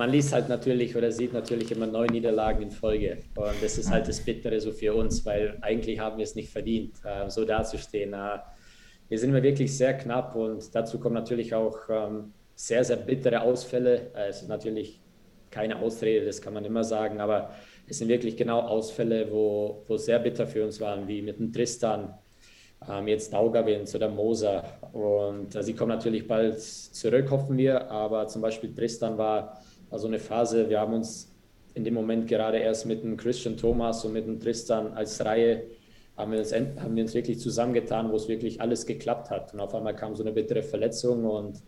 man 0.00 0.10
liest 0.10 0.32
halt 0.32 0.48
natürlich 0.48 0.96
oder 0.96 1.12
sieht 1.12 1.34
natürlich 1.34 1.70
immer 1.72 1.86
neun 1.86 2.08
Niederlagen 2.08 2.62
in 2.62 2.70
Folge. 2.70 3.18
Und 3.36 3.62
das 3.62 3.76
ist 3.76 3.90
halt 3.90 4.08
das 4.08 4.20
Bittere 4.20 4.58
so 4.58 4.72
für 4.72 4.94
uns, 4.94 5.26
weil 5.26 5.58
eigentlich 5.60 6.00
haben 6.00 6.16
wir 6.16 6.24
es 6.24 6.34
nicht 6.34 6.50
verdient, 6.50 6.94
äh, 7.04 7.28
so 7.28 7.44
dazustehen. 7.44 8.14
Äh, 8.14 8.38
wir 9.08 9.18
sind 9.18 9.28
immer 9.28 9.42
wirklich 9.42 9.76
sehr 9.76 9.92
knapp 9.98 10.34
und 10.36 10.74
dazu 10.74 10.98
kommen 10.98 11.16
natürlich 11.16 11.54
auch 11.54 11.76
ähm, 11.90 12.32
sehr, 12.54 12.82
sehr 12.82 12.96
bittere 12.96 13.42
Ausfälle. 13.42 14.10
Äh, 14.14 14.28
es 14.28 14.40
ist 14.40 14.48
natürlich 14.48 15.00
keine 15.50 15.80
Ausrede, 15.80 16.26
das 16.26 16.40
kann 16.40 16.54
man 16.54 16.64
immer 16.64 16.84
sagen, 16.84 17.20
aber 17.20 17.50
es 17.86 17.98
sind 17.98 18.08
wirklich 18.08 18.36
genau 18.36 18.60
Ausfälle, 18.60 19.30
wo, 19.30 19.82
wo 19.88 19.96
sehr 19.96 20.18
bitter 20.20 20.46
für 20.46 20.64
uns 20.64 20.80
waren, 20.80 21.08
wie 21.08 21.22
mit 21.22 21.38
dem 21.38 21.52
Tristan, 21.52 22.14
ähm, 22.88 23.08
jetzt 23.08 23.32
Daugavins 23.32 23.94
oder 23.94 24.08
Moser. 24.08 24.64
Und 24.92 25.54
äh, 25.54 25.62
sie 25.62 25.74
kommen 25.74 25.90
natürlich 25.90 26.26
bald 26.26 26.60
zurück, 26.60 27.30
hoffen 27.30 27.56
wir, 27.56 27.90
aber 27.90 28.28
zum 28.28 28.42
Beispiel 28.42 28.74
Tristan 28.74 29.18
war 29.18 29.60
also 29.90 30.06
eine 30.06 30.18
Phase, 30.18 30.68
wir 30.68 30.80
haben 30.80 30.94
uns 30.94 31.34
in 31.74 31.84
dem 31.84 31.94
Moment 31.94 32.28
gerade 32.28 32.58
erst 32.58 32.86
mit 32.86 33.02
dem 33.02 33.16
Christian 33.16 33.56
Thomas 33.56 34.04
und 34.04 34.12
mit 34.12 34.26
dem 34.26 34.40
Tristan 34.40 34.92
als 34.92 35.24
Reihe 35.24 35.64
haben 36.16 36.32
wir, 36.32 36.40
uns, 36.40 36.52
haben 36.52 36.96
wir 36.96 37.02
uns 37.02 37.14
wirklich 37.14 37.40
zusammengetan, 37.40 38.10
wo 38.10 38.16
es 38.16 38.28
wirklich 38.28 38.60
alles 38.60 38.86
geklappt 38.86 39.30
hat. 39.30 39.54
Und 39.54 39.60
auf 39.60 39.74
einmal 39.74 39.96
kam 39.96 40.14
so 40.14 40.22
eine 40.22 40.32
bittere 40.32 40.62
Verletzung 40.62 41.24
und 41.24 41.62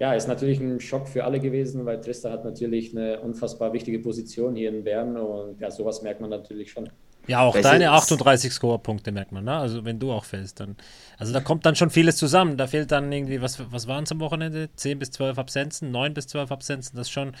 ja, 0.00 0.14
ist 0.14 0.28
natürlich 0.28 0.58
ein 0.60 0.80
Schock 0.80 1.08
für 1.08 1.24
alle 1.24 1.38
gewesen, 1.40 1.84
weil 1.84 2.00
Tristan 2.00 2.32
hat 2.32 2.44
natürlich 2.44 2.96
eine 2.96 3.20
unfassbar 3.20 3.74
wichtige 3.74 3.98
Position 3.98 4.56
hier 4.56 4.70
in 4.70 4.82
Bern 4.82 5.16
und 5.16 5.60
ja, 5.60 5.70
sowas 5.70 6.00
merkt 6.00 6.22
man 6.22 6.30
natürlich 6.30 6.72
schon. 6.72 6.88
Ja, 7.26 7.42
auch 7.42 7.54
Welche 7.54 7.68
deine 7.68 7.90
38 7.90 8.50
Score-Punkte 8.50 9.12
merkt 9.12 9.30
man, 9.30 9.44
ne? 9.44 9.52
Also 9.52 9.84
wenn 9.84 9.98
du 9.98 10.10
auch 10.10 10.24
fällst, 10.24 10.58
dann. 10.58 10.76
Also 11.18 11.34
da 11.34 11.40
kommt 11.40 11.66
dann 11.66 11.76
schon 11.76 11.90
vieles 11.90 12.16
zusammen. 12.16 12.56
Da 12.56 12.66
fehlt 12.66 12.90
dann 12.90 13.12
irgendwie, 13.12 13.42
was, 13.42 13.60
was 13.70 13.86
waren 13.86 14.04
es 14.04 14.10
am 14.10 14.20
Wochenende? 14.20 14.70
10 14.74 14.98
bis 14.98 15.10
12 15.10 15.38
Absenzen, 15.38 15.90
9 15.90 16.14
bis 16.14 16.26
12 16.28 16.50
Absenzen, 16.50 16.96
das 16.96 17.10
schon. 17.10 17.36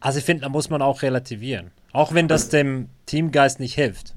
Also 0.00 0.18
ich 0.18 0.24
finde, 0.26 0.42
da 0.42 0.50
muss 0.50 0.68
man 0.68 0.82
auch 0.82 1.00
relativieren. 1.00 1.70
Auch 1.92 2.12
wenn 2.12 2.28
das 2.28 2.50
dem 2.50 2.90
Teamgeist 3.06 3.58
nicht 3.58 3.74
hilft. 3.74 4.14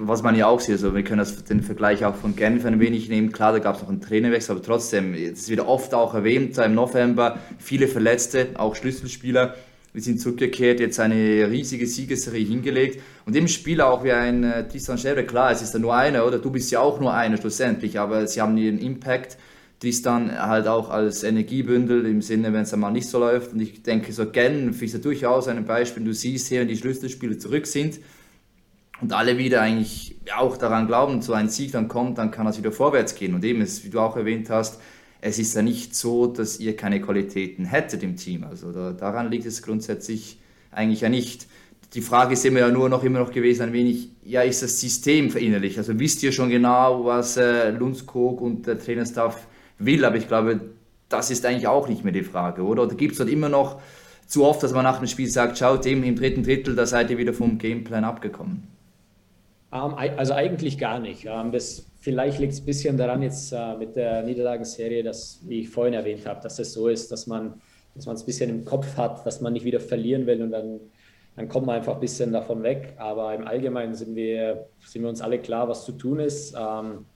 Was 0.00 0.22
man 0.22 0.36
ja 0.36 0.46
auch 0.46 0.60
sieht, 0.60 0.72
also 0.72 0.94
wir 0.94 1.02
können 1.02 1.18
das, 1.18 1.44
den 1.44 1.62
Vergleich 1.62 2.04
auch 2.04 2.14
von 2.14 2.36
Genf 2.36 2.64
ein 2.64 2.80
wenig 2.80 3.08
nehmen. 3.08 3.32
Klar, 3.32 3.52
da 3.52 3.58
gab 3.58 3.76
es 3.76 3.82
noch 3.82 3.88
einen 3.88 4.00
Trainerwechsel, 4.00 4.54
aber 4.54 4.64
trotzdem, 4.64 5.14
jetzt 5.14 5.48
wird 5.48 5.60
oft 5.60 5.94
auch 5.94 6.14
erwähnt, 6.14 6.56
im 6.58 6.74
November 6.74 7.38
viele 7.58 7.88
Verletzte, 7.88 8.48
auch 8.54 8.76
Schlüsselspieler 8.76 9.54
Wir 9.92 10.02
sind 10.02 10.20
zurückgekehrt, 10.20 10.78
jetzt 10.78 11.00
eine 11.00 11.50
riesige 11.50 11.86
Siegesserie 11.86 12.44
hingelegt. 12.44 13.00
Und 13.24 13.34
im 13.34 13.48
Spiel 13.48 13.80
auch 13.80 14.04
wie 14.04 14.12
ein 14.12 14.44
äh, 14.44 14.68
Tristan 14.68 14.98
Scherer, 14.98 15.22
klar, 15.22 15.52
es 15.52 15.62
ist 15.62 15.74
da 15.74 15.78
nur 15.78 15.94
einer, 15.94 16.26
oder? 16.26 16.38
Du 16.38 16.50
bist 16.50 16.70
ja 16.70 16.80
auch 16.80 17.00
nur 17.00 17.14
einer 17.14 17.38
schlussendlich, 17.38 17.98
aber 17.98 18.26
sie 18.26 18.40
haben 18.40 18.56
ihren 18.58 18.78
Impact. 18.78 19.38
Tristan 19.80 20.32
halt 20.38 20.66
auch 20.68 20.90
als 20.90 21.22
Energiebündel 21.22 22.06
im 22.06 22.22
Sinne, 22.22 22.52
wenn 22.52 22.62
es 22.62 22.72
einmal 22.72 22.92
nicht 22.92 23.08
so 23.08 23.18
läuft. 23.18 23.52
Und 23.52 23.60
ich 23.60 23.82
denke, 23.82 24.12
so 24.12 24.26
Genf 24.26 24.80
ist 24.82 24.94
ja 24.94 24.98
durchaus 24.98 25.48
ein 25.48 25.64
Beispiel. 25.64 26.04
Du 26.04 26.12
siehst 26.12 26.48
hier, 26.48 26.60
wenn 26.60 26.68
die 26.68 26.76
Schlüsselspiele 26.76 27.38
zurück 27.38 27.66
sind 27.66 27.98
und 29.00 29.12
alle 29.12 29.38
wieder 29.38 29.60
eigentlich 29.60 30.16
auch 30.34 30.56
daran 30.56 30.86
glauben, 30.86 31.22
so 31.22 31.32
ein 31.32 31.48
Sieg 31.48 31.72
dann 31.72 31.88
kommt, 31.88 32.18
dann 32.18 32.30
kann 32.30 32.46
das 32.46 32.58
wieder 32.58 32.72
vorwärts 32.72 33.14
gehen. 33.14 33.34
Und 33.34 33.44
eben, 33.44 33.60
wie 33.60 33.90
du 33.90 34.00
auch 34.00 34.16
erwähnt 34.16 34.48
hast, 34.50 34.80
es 35.20 35.38
ist 35.38 35.54
ja 35.54 35.62
nicht 35.62 35.94
so, 35.94 36.26
dass 36.26 36.60
ihr 36.60 36.76
keine 36.76 37.00
Qualitäten 37.00 37.64
hättet 37.64 38.02
im 38.02 38.16
Team. 38.16 38.44
Also 38.44 38.72
da, 38.72 38.92
daran 38.92 39.30
liegt 39.30 39.46
es 39.46 39.62
grundsätzlich 39.62 40.38
eigentlich 40.70 41.00
ja 41.02 41.08
nicht. 41.08 41.46
Die 41.94 42.00
Frage 42.00 42.34
ist 42.34 42.44
immer 42.44 42.60
ja 42.60 42.68
nur 42.70 42.88
noch 42.88 43.04
immer 43.04 43.20
noch 43.20 43.32
gewesen, 43.32 43.62
ein 43.62 43.72
wenig, 43.72 44.10
ja, 44.24 44.42
ist 44.42 44.62
das 44.62 44.80
System 44.80 45.30
verinnerlicht? 45.30 45.78
Also 45.78 45.98
wisst 45.98 46.22
ihr 46.22 46.32
schon 46.32 46.48
genau, 46.48 47.04
was 47.04 47.36
äh, 47.36 47.70
Lundskog 47.70 48.40
und 48.40 48.66
der 48.66 48.78
Trainerstaff 48.78 49.46
will, 49.78 50.04
aber 50.04 50.16
ich 50.16 50.26
glaube, 50.26 50.60
das 51.08 51.30
ist 51.30 51.46
eigentlich 51.46 51.68
auch 51.68 51.88
nicht 51.88 52.02
mehr 52.02 52.12
die 52.12 52.24
Frage, 52.24 52.62
oder? 52.62 52.82
Oder 52.82 52.96
gibt 52.96 53.12
es 53.12 53.18
dort 53.18 53.30
immer 53.30 53.48
noch 53.48 53.80
zu 54.26 54.44
oft, 54.44 54.62
dass 54.62 54.72
man 54.72 54.82
nach 54.82 54.98
dem 54.98 55.06
Spiel 55.06 55.28
sagt, 55.28 55.58
schaut 55.58 55.86
eben 55.86 56.02
im 56.02 56.16
dritten 56.16 56.42
Drittel, 56.42 56.74
da 56.74 56.86
seid 56.86 57.10
ihr 57.10 57.18
wieder 57.18 57.32
vom 57.32 57.58
Gameplan 57.58 58.04
abgekommen? 58.04 58.75
Ähm, 59.84 59.94
also 60.16 60.34
eigentlich 60.34 60.78
gar 60.78 60.98
nicht. 61.00 61.26
Ähm, 61.26 61.52
das 61.52 61.86
Vielleicht 62.06 62.38
liegt 62.38 62.52
es 62.52 62.60
ein 62.60 62.66
bisschen 62.66 62.96
daran 62.96 63.20
jetzt 63.20 63.50
äh, 63.52 63.74
mit 63.76 63.96
der 63.96 64.22
Niederlagenserie, 64.22 65.02
dass, 65.02 65.40
wie 65.44 65.62
ich 65.62 65.68
vorhin 65.68 65.92
erwähnt 65.92 66.24
habe, 66.24 66.40
dass 66.40 66.56
es 66.60 66.72
so 66.72 66.86
ist, 66.86 67.10
dass 67.10 67.26
man 67.26 67.60
dass 67.96 68.06
es 68.06 68.22
ein 68.22 68.26
bisschen 68.26 68.48
im 68.48 68.64
Kopf 68.64 68.96
hat, 68.96 69.26
dass 69.26 69.40
man 69.40 69.54
nicht 69.54 69.64
wieder 69.64 69.80
verlieren 69.80 70.24
will 70.24 70.40
und 70.40 70.52
dann, 70.52 70.78
dann 71.34 71.48
kommt 71.48 71.66
man 71.66 71.74
einfach 71.74 71.94
ein 71.94 72.00
bisschen 72.00 72.30
davon 72.32 72.62
weg. 72.62 72.94
Aber 72.98 73.34
im 73.34 73.44
Allgemeinen 73.44 73.96
sind 73.96 74.14
wir, 74.14 74.68
sind 74.84 75.02
wir 75.02 75.08
uns 75.08 75.20
alle 75.20 75.40
klar, 75.40 75.68
was 75.68 75.84
zu 75.84 75.90
tun 75.90 76.20
ist. 76.20 76.54
Ähm, 76.56 77.06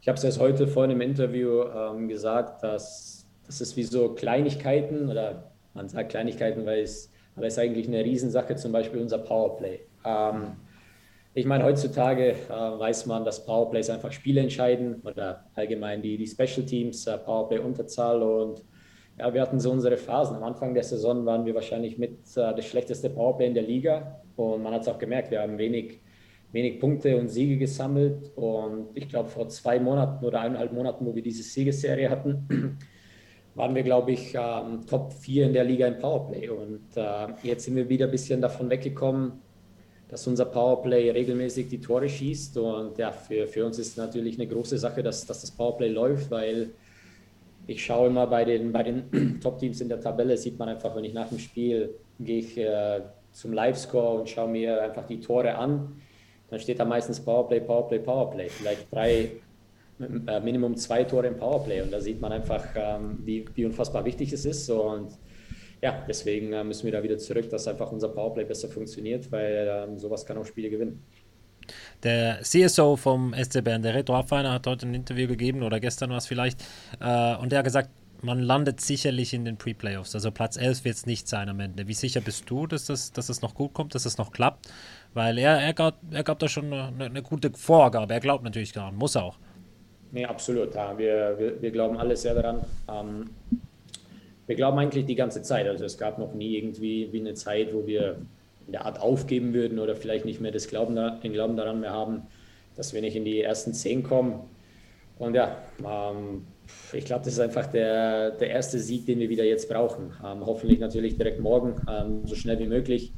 ich 0.00 0.08
habe 0.08 0.18
es 0.18 0.24
erst 0.24 0.40
heute 0.40 0.66
vorhin 0.66 0.90
im 0.90 1.02
Interview 1.02 1.62
gesagt, 2.08 2.64
dass 2.64 3.28
das 3.46 3.60
ist 3.60 3.76
wie 3.76 3.84
so 3.84 4.08
Kleinigkeiten 4.14 5.08
oder 5.08 5.52
man 5.74 5.88
sagt 5.88 6.10
Kleinigkeiten, 6.10 6.66
weil 6.66 6.80
es, 6.80 7.12
aber 7.36 7.46
es 7.46 7.52
ist 7.52 7.58
eigentlich 7.60 7.86
eine 7.86 8.04
Riesensache, 8.04 8.56
zum 8.56 8.72
Beispiel 8.72 9.00
unser 9.00 9.18
Powerplay. 9.18 9.82
Ähm, 10.04 10.56
ich 11.34 11.46
meine, 11.46 11.64
heutzutage 11.64 12.32
äh, 12.32 12.48
weiß 12.50 13.06
man, 13.06 13.24
dass 13.24 13.44
Powerplays 13.44 13.88
einfach 13.90 14.12
Spiele 14.12 14.40
entscheiden 14.40 15.00
oder 15.04 15.44
allgemein 15.54 16.02
die, 16.02 16.16
die 16.16 16.26
Special 16.26 16.66
Teams, 16.66 17.06
äh, 17.06 17.18
Powerplay 17.18 17.58
Unterzahl 17.58 18.22
und 18.22 18.64
ja, 19.18 19.32
wir 19.34 19.42
hatten 19.42 19.60
so 19.60 19.70
unsere 19.70 19.98
Phasen. 19.98 20.36
Am 20.36 20.44
Anfang 20.44 20.72
der 20.72 20.82
Saison 20.82 21.26
waren 21.26 21.44
wir 21.44 21.54
wahrscheinlich 21.54 21.98
mit 21.98 22.20
äh, 22.36 22.54
das 22.54 22.64
schlechteste 22.64 23.10
Powerplay 23.10 23.48
in 23.48 23.54
der 23.54 23.64
Liga. 23.64 24.22
Und 24.36 24.62
man 24.62 24.72
hat 24.72 24.82
es 24.82 24.88
auch 24.88 24.98
gemerkt, 24.98 25.30
wir 25.30 25.42
haben 25.42 25.58
wenig, 25.58 26.00
wenig 26.52 26.80
Punkte 26.80 27.18
und 27.18 27.28
Siege 27.28 27.58
gesammelt. 27.58 28.32
Und 28.36 28.88
ich 28.94 29.08
glaube 29.08 29.28
vor 29.28 29.48
zwei 29.48 29.78
Monaten 29.78 30.24
oder 30.24 30.40
eineinhalb 30.40 30.72
Monaten, 30.72 31.04
wo 31.04 31.14
wir 31.14 31.22
diese 31.22 31.42
Siegesserie 31.42 32.08
hatten, 32.08 32.78
waren 33.54 33.74
wir, 33.74 33.82
glaube 33.82 34.12
ich, 34.12 34.34
ähm, 34.34 34.86
Top 34.88 35.12
4 35.12 35.46
in 35.46 35.52
der 35.52 35.64
Liga 35.64 35.86
im 35.86 35.98
Powerplay. 35.98 36.48
Und 36.48 36.96
äh, 36.96 37.26
jetzt 37.42 37.66
sind 37.66 37.76
wir 37.76 37.88
wieder 37.90 38.06
ein 38.06 38.10
bisschen 38.10 38.40
davon 38.40 38.70
weggekommen, 38.70 39.32
dass 40.10 40.26
unser 40.26 40.44
Powerplay 40.44 41.10
regelmäßig 41.10 41.68
die 41.68 41.80
Tore 41.80 42.08
schießt. 42.08 42.56
Und 42.58 42.98
ja, 42.98 43.12
für, 43.12 43.46
für 43.46 43.64
uns 43.64 43.78
ist 43.78 43.96
natürlich 43.96 44.38
eine 44.38 44.48
große 44.48 44.76
Sache, 44.78 45.02
dass, 45.02 45.24
dass 45.24 45.40
das 45.40 45.50
Powerplay 45.52 45.88
läuft, 45.88 46.30
weil 46.30 46.70
ich 47.66 47.84
schaue 47.84 48.08
immer 48.08 48.26
bei 48.26 48.44
den, 48.44 48.72
bei 48.72 48.82
den 48.82 49.40
Top-Teams 49.40 49.80
in 49.80 49.88
der 49.88 50.00
Tabelle, 50.00 50.36
sieht 50.36 50.58
man 50.58 50.68
einfach, 50.68 50.94
wenn 50.96 51.04
ich 51.04 51.14
nach 51.14 51.28
dem 51.28 51.38
Spiel 51.38 51.94
gehe 52.18 52.40
ich 52.40 52.58
äh, 52.58 53.00
zum 53.32 53.52
Live-Score 53.52 54.20
und 54.20 54.28
schaue 54.28 54.48
mir 54.48 54.82
einfach 54.82 55.06
die 55.06 55.20
Tore 55.20 55.54
an, 55.54 56.00
dann 56.50 56.58
steht 56.58 56.80
da 56.80 56.84
meistens 56.84 57.20
Powerplay, 57.20 57.60
Powerplay, 57.60 58.00
Powerplay. 58.00 58.48
Vielleicht 58.48 58.92
drei, 58.92 59.30
äh, 60.26 60.40
Minimum 60.40 60.76
zwei 60.76 61.04
Tore 61.04 61.28
im 61.28 61.36
Powerplay. 61.36 61.82
Und 61.82 61.92
da 61.92 62.00
sieht 62.00 62.20
man 62.20 62.32
einfach, 62.32 62.64
ähm, 62.74 63.20
wie, 63.24 63.44
wie 63.54 63.64
unfassbar 63.64 64.04
wichtig 64.04 64.32
es 64.32 64.44
ist. 64.44 64.68
Und 64.68 65.12
ja, 65.82 66.04
deswegen 66.08 66.52
äh, 66.52 66.62
müssen 66.64 66.84
wir 66.84 66.92
da 66.92 67.02
wieder 67.02 67.18
zurück, 67.18 67.48
dass 67.50 67.66
einfach 67.66 67.90
unser 67.90 68.08
Powerplay 68.08 68.44
besser 68.44 68.68
funktioniert, 68.68 69.30
weil 69.32 69.68
ähm, 69.68 69.98
sowas 69.98 70.26
kann 70.26 70.36
auch 70.38 70.44
Spiele 70.46 70.70
gewinnen. 70.70 71.02
Der 72.02 72.40
CSO 72.42 72.96
vom 72.96 73.34
SC 73.34 73.62
Bern, 73.62 73.82
der 73.82 73.94
Reto 73.94 74.14
Affeiner, 74.14 74.52
hat 74.52 74.66
heute 74.66 74.86
ein 74.86 74.94
Interview 74.94 75.28
gegeben 75.28 75.62
oder 75.62 75.80
gestern 75.80 76.10
war 76.10 76.18
es 76.18 76.26
vielleicht 76.26 76.62
äh, 77.00 77.36
und 77.36 77.52
der 77.52 77.60
hat 77.60 77.64
gesagt, 77.64 77.90
man 78.22 78.40
landet 78.40 78.80
sicherlich 78.80 79.32
in 79.32 79.44
den 79.44 79.56
Pre-Playoffs. 79.56 80.14
Also 80.14 80.30
Platz 80.30 80.56
11 80.56 80.84
wird 80.84 80.96
es 80.96 81.06
nicht 81.06 81.28
sein 81.28 81.48
am 81.48 81.60
Ende. 81.60 81.88
Wie 81.88 81.94
sicher 81.94 82.20
bist 82.20 82.50
du, 82.50 82.66
dass 82.66 82.84
das, 82.86 83.12
dass 83.12 83.28
das 83.28 83.40
noch 83.40 83.54
gut 83.54 83.72
kommt, 83.72 83.94
dass 83.94 84.02
das 84.02 84.18
noch 84.18 84.32
klappt? 84.32 84.68
Weil 85.14 85.38
er, 85.38 85.58
er, 85.58 85.72
gab, 85.72 85.98
er 86.10 86.22
gab 86.22 86.38
da 86.38 86.48
schon 86.48 86.72
eine, 86.72 87.06
eine 87.06 87.22
gute 87.22 87.50
Vorgabe. 87.50 88.12
Er 88.12 88.20
glaubt 88.20 88.44
natürlich 88.44 88.72
daran, 88.72 88.96
muss 88.96 89.16
auch. 89.16 89.38
Nee, 90.12 90.24
absolut. 90.26 90.74
Ja. 90.74 90.96
Wir, 90.98 91.36
wir, 91.38 91.62
wir 91.62 91.70
glauben 91.70 91.96
alle 91.96 92.16
sehr 92.16 92.34
daran. 92.34 92.60
Ähm, 92.88 93.30
wir 94.50 94.56
glauben 94.56 94.80
eigentlich 94.80 95.06
die 95.06 95.14
ganze 95.14 95.42
Zeit. 95.42 95.68
Also 95.68 95.84
es 95.84 95.96
gab 95.96 96.18
noch 96.18 96.34
nie 96.34 96.56
irgendwie 96.56 97.12
wie 97.12 97.20
eine 97.20 97.34
Zeit, 97.34 97.72
wo 97.72 97.86
wir 97.86 98.16
in 98.66 98.72
der 98.72 98.84
Art 98.84 99.00
aufgeben 99.00 99.54
würden 99.54 99.78
oder 99.78 99.94
vielleicht 99.94 100.24
nicht 100.24 100.40
mehr 100.40 100.50
das 100.50 100.66
Glauben, 100.66 100.96
den 100.96 101.32
Glauben 101.32 101.56
daran 101.56 101.78
mehr 101.78 101.92
haben, 101.92 102.22
dass 102.74 102.92
wir 102.92 103.00
nicht 103.00 103.14
in 103.14 103.24
die 103.24 103.40
ersten 103.40 103.72
zehn 103.74 104.02
kommen. 104.02 104.40
Und 105.20 105.36
ja, 105.36 105.56
ähm, 105.86 106.46
ich 106.92 107.04
glaube, 107.04 107.24
das 107.24 107.34
ist 107.34 107.38
einfach 107.38 107.68
der, 107.68 108.32
der 108.32 108.50
erste 108.50 108.80
Sieg, 108.80 109.06
den 109.06 109.20
wir 109.20 109.28
wieder 109.28 109.44
jetzt 109.44 109.68
brauchen. 109.68 110.14
Ähm, 110.26 110.44
hoffentlich 110.44 110.80
natürlich 110.80 111.16
direkt 111.16 111.38
morgen, 111.38 111.76
ähm, 111.88 112.26
so 112.26 112.34
schnell 112.34 112.58
wie 112.58 112.66
möglich. 112.66 113.12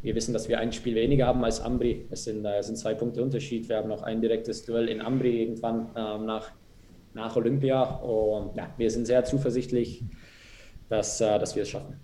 Wir 0.00 0.14
wissen, 0.14 0.32
dass 0.32 0.48
wir 0.48 0.58
ein 0.58 0.72
Spiel 0.72 0.94
weniger 0.94 1.26
haben 1.26 1.44
als 1.44 1.60
Ambri. 1.60 2.06
Es 2.10 2.24
sind, 2.24 2.46
äh, 2.46 2.62
sind 2.62 2.78
zwei 2.78 2.94
Punkte 2.94 3.22
Unterschied. 3.22 3.68
Wir 3.68 3.76
haben 3.76 3.90
noch 3.90 4.04
ein 4.04 4.22
direktes 4.22 4.64
Duell 4.64 4.88
in 4.88 5.02
Ambri 5.02 5.42
irgendwann 5.42 5.90
ähm, 5.94 6.24
nach, 6.24 6.50
nach 7.12 7.36
Olympia. 7.36 7.82
Und 7.82 8.56
ja, 8.56 8.72
wir 8.78 8.90
sind 8.90 9.06
sehr 9.06 9.24
zuversichtlich, 9.24 10.02
dass, 10.88 11.20
äh, 11.20 11.38
dass 11.38 11.54
wir 11.54 11.62
es 11.62 11.70
schaffen. 11.70 12.00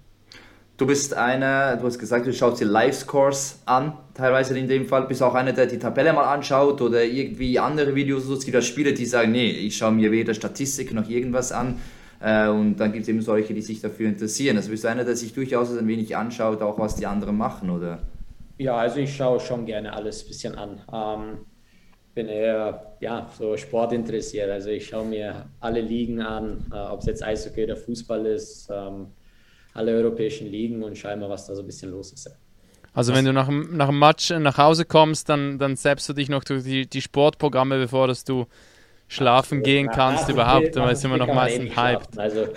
Du 0.77 0.89
bist 0.89 1.15
einer, 1.15 1.77
du 1.77 1.87
hast 1.87 2.01
gesagt, 2.01 2.27
du 2.27 2.33
schaust 2.33 2.61
dir 2.61 2.65
Live-Scores 2.65 3.61
an, 3.65 3.97
teilweise 4.13 4.59
in 4.59 4.67
dem 4.67 4.87
Fall. 4.87 5.07
Bist 5.07 5.23
auch 5.23 5.35
einer, 5.35 5.53
der 5.53 5.67
die 5.67 5.79
Tabelle 5.79 6.13
mal 6.13 6.35
anschaut 6.35 6.81
oder 6.81 7.05
irgendwie 7.05 7.61
andere 7.61 7.95
Videos. 7.95 8.29
Es 8.29 8.45
gibt 8.45 8.57
ja 8.57 8.61
Spieler, 8.61 8.91
die 8.91 9.07
sagen, 9.07 9.31
nee, 9.31 9.51
ich 9.51 9.77
schaue 9.77 9.93
mir 9.93 10.11
weder 10.11 10.35
Statistik 10.35 10.93
noch 10.93 11.09
irgendwas 11.09 11.53
an. 11.53 11.81
Äh, 12.21 12.49
und 12.49 12.77
dann 12.77 12.91
gibt 12.91 13.05
es 13.05 13.09
eben 13.09 13.23
solche, 13.23 13.55
die 13.55 13.63
sich 13.63 13.83
dafür 13.83 14.09
interessieren. 14.09 14.57
Also 14.57 14.71
bist 14.71 14.83
du 14.83 14.89
einer, 14.89 15.05
der 15.05 15.15
sich 15.15 15.33
durchaus 15.33 15.71
ein 15.77 15.87
wenig 15.87 16.17
anschaut, 16.17 16.61
auch 16.61 16.77
was 16.77 16.97
die 16.97 17.07
anderen 17.07 17.37
machen, 17.37 17.71
oder? 17.71 18.01
Ja, 18.59 18.77
also 18.77 18.99
ich 18.99 19.15
schaue 19.15 19.39
schon 19.39 19.67
gerne 19.67 19.93
alles 19.93 20.25
ein 20.25 20.29
bisschen 20.29 20.55
an. 20.57 20.81
Ähm, 20.93 21.39
bin 22.15 22.29
eher 22.29 22.97
ja, 23.01 23.31
so 23.37 23.57
sportinteressiert. 23.57 24.51
Also 24.51 24.71
ich 24.71 24.87
schaue 24.87 25.07
mir 25.07 25.47
alle 25.61 25.81
Ligen 25.81 26.23
an, 26.23 26.67
äh, 26.73 26.77
ob 26.77 27.01
es 27.01 27.07
jetzt 27.07 27.23
Eishockey 27.23 27.65
oder 27.65 27.77
Fußball 27.77 28.25
ist, 28.27 28.69
ähm, 28.71 29.09
alle 29.75 29.93
europäischen 29.93 30.49
Ligen 30.49 30.83
und 30.83 30.97
schaue 30.97 31.17
mal, 31.17 31.29
was 31.29 31.47
da 31.47 31.55
so 31.55 31.63
ein 31.63 31.67
bisschen 31.67 31.91
los 31.91 32.13
ist. 32.13 32.31
Also 32.93 33.13
wenn 33.13 33.25
du 33.25 33.33
nach, 33.33 33.49
nach 33.49 33.89
dem 33.89 33.99
Match 33.99 34.31
nach 34.31 34.57
Hause 34.57 34.85
kommst, 34.85 35.29
dann, 35.29 35.59
dann 35.59 35.75
selbst 35.75 36.09
du 36.09 36.13
dich 36.13 36.29
noch 36.29 36.45
durch 36.45 36.63
die, 36.63 36.87
die 36.87 37.03
Sportprogramme, 37.03 37.79
bevor 37.79 38.07
dass 38.07 38.23
du 38.23 38.47
schlafen 39.09 39.59
Absolut. 39.59 39.65
gehen 39.65 39.89
kannst 39.89 40.29
nach, 40.29 40.35
überhaupt, 40.35 40.77
dann 40.77 40.95
sind 40.95 41.11
wir 41.11 41.19
noch 41.19 41.35
meistens 41.35 41.77
hyped. 41.77 42.17
Also 42.17 42.49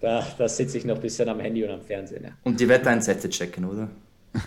da, 0.00 0.24
da 0.38 0.48
sitze 0.48 0.78
ich 0.78 0.84
noch 0.84 0.94
ein 0.94 1.00
bisschen 1.00 1.28
am 1.28 1.40
Handy 1.40 1.64
und 1.64 1.70
am 1.70 1.80
Fernsehen. 1.80 2.24
Ja. 2.24 2.30
Und 2.44 2.60
die 2.60 2.68
Wettereinsätze 2.68 3.28
checken, 3.28 3.64
oder? 3.64 3.88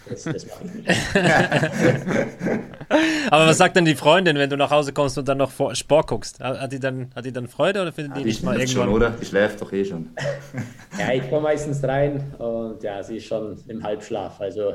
Das, 0.10 0.24
das 0.24 0.48
mache 0.48 0.66
ich 0.66 0.74
nicht. 0.74 0.90
Aber 3.32 3.48
was 3.48 3.58
sagt 3.58 3.76
denn 3.76 3.86
die 3.86 3.96
Freundin, 3.96 4.38
wenn 4.38 4.50
du 4.50 4.58
nach 4.58 4.72
Hause 4.72 4.92
kommst 4.94 5.18
und 5.18 5.28
dann 5.28 5.38
noch 5.38 5.52
Sport 5.76 6.08
guckst? 6.08 6.40
Hat 6.42 6.72
die 6.72 6.80
dann, 6.80 7.12
hat 7.16 7.26
die 7.26 7.32
dann 7.32 7.48
Freude 7.48 7.82
oder 7.82 7.94
findet 7.94 8.18
die 8.18 8.26
nicht 8.26 8.44
mal 8.44 8.60
irgendwann? 8.60 8.86
schon, 8.86 8.94
oder? 8.94 9.16
Ich 9.22 9.30
schläft 9.30 9.62
doch 9.62 9.72
eh 9.72 9.86
schon. 9.86 10.10
ja, 11.00 11.14
ich 11.14 11.30
komme 11.30 11.44
meistens 11.44 11.84
rein 11.84 12.34
und 12.38 12.84
ja, 12.84 13.02
sie 13.04 13.18
ist 13.18 13.26
schon 13.26 13.58
im 13.68 13.84
Halbschlaf. 13.84 14.42
Also 14.42 14.74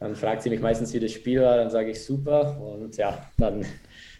dann 0.00 0.14
fragt 0.14 0.42
sie 0.42 0.50
mich 0.50 0.60
meistens, 0.60 0.92
wie 0.92 1.00
das 1.00 1.12
Spiel 1.12 1.42
war, 1.42 1.56
dann 1.56 1.70
sage 1.70 1.90
ich 1.90 2.04
super 2.04 2.60
und 2.60 2.96
ja, 2.96 3.30
dann, 3.36 3.64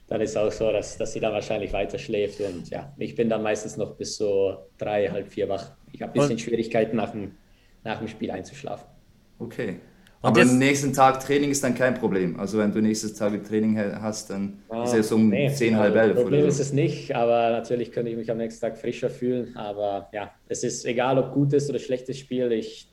dann 0.09 0.21
ist 0.21 0.37
auch 0.37 0.51
so, 0.51 0.73
dass, 0.73 0.97
dass 0.97 1.13
sie 1.13 1.21
dann 1.21 1.33
wahrscheinlich 1.33 1.73
weiter 1.73 1.99
schläft 1.99 2.41
und 2.41 2.69
ja, 2.71 2.93
ich 2.99 3.15
bin 3.15 3.29
dann 3.29 3.43
meistens 3.43 3.77
noch 3.77 3.95
bis 3.95 4.17
so 4.17 4.69
drei, 4.77 5.09
halb 5.09 5.29
vier 5.29 5.49
wach. 5.49 5.73
Ich 5.93 6.03
habe 6.03 6.13
ein 6.13 6.15
bisschen 6.15 6.33
und? 6.33 6.41
Schwierigkeiten 6.41 6.97
nach 6.97 7.11
dem, 7.11 7.37
nach 7.85 7.99
dem 7.99 8.09
Spiel 8.09 8.31
einzuschlafen. 8.31 8.87
Okay. 9.39 9.81
Aber 10.21 10.41
am 10.41 10.59
nächsten 10.59 10.93
Tag 10.93 11.21
Training 11.21 11.51
ist 11.51 11.63
dann 11.63 11.75
kein 11.75 11.95
Problem. 11.95 12.41
Also 12.41 12.59
wenn 12.59 12.73
du 12.73 12.81
nächstes 12.81 13.15
Tag 13.15 13.45
Training 13.45 13.79
hast, 13.79 14.31
dann 14.31 14.59
ah, 14.69 14.83
ist 14.83 14.95
es 14.95 15.13
um 15.13 15.29
nee, 15.29 15.49
10, 15.49 15.77
halb 15.77 15.95
elf. 15.95 16.17
Problem 16.17 16.43
so. 16.43 16.49
ist 16.49 16.59
es 16.59 16.73
nicht, 16.73 17.15
aber 17.15 17.51
natürlich 17.51 17.93
könnte 17.93 18.11
ich 18.11 18.17
mich 18.17 18.31
am 18.31 18.39
nächsten 18.39 18.61
Tag 18.61 18.77
frischer 18.77 19.11
fühlen. 19.11 19.57
Aber 19.57 20.09
ja, 20.13 20.33
es 20.49 20.65
ist 20.65 20.85
egal, 20.87 21.19
ob 21.19 21.33
gutes 21.33 21.71
oder 21.71 21.79
schlechtes 21.79 22.19
Spiel. 22.19 22.51
Ich, 22.51 22.93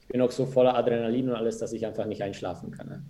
ich 0.00 0.08
bin 0.08 0.20
auch 0.20 0.32
so 0.32 0.46
voller 0.46 0.76
Adrenalin 0.76 1.28
und 1.28 1.36
alles, 1.36 1.58
dass 1.58 1.72
ich 1.72 1.86
einfach 1.86 2.06
nicht 2.06 2.22
einschlafen 2.22 2.72
kann. 2.72 2.88
Ne? 2.88 3.02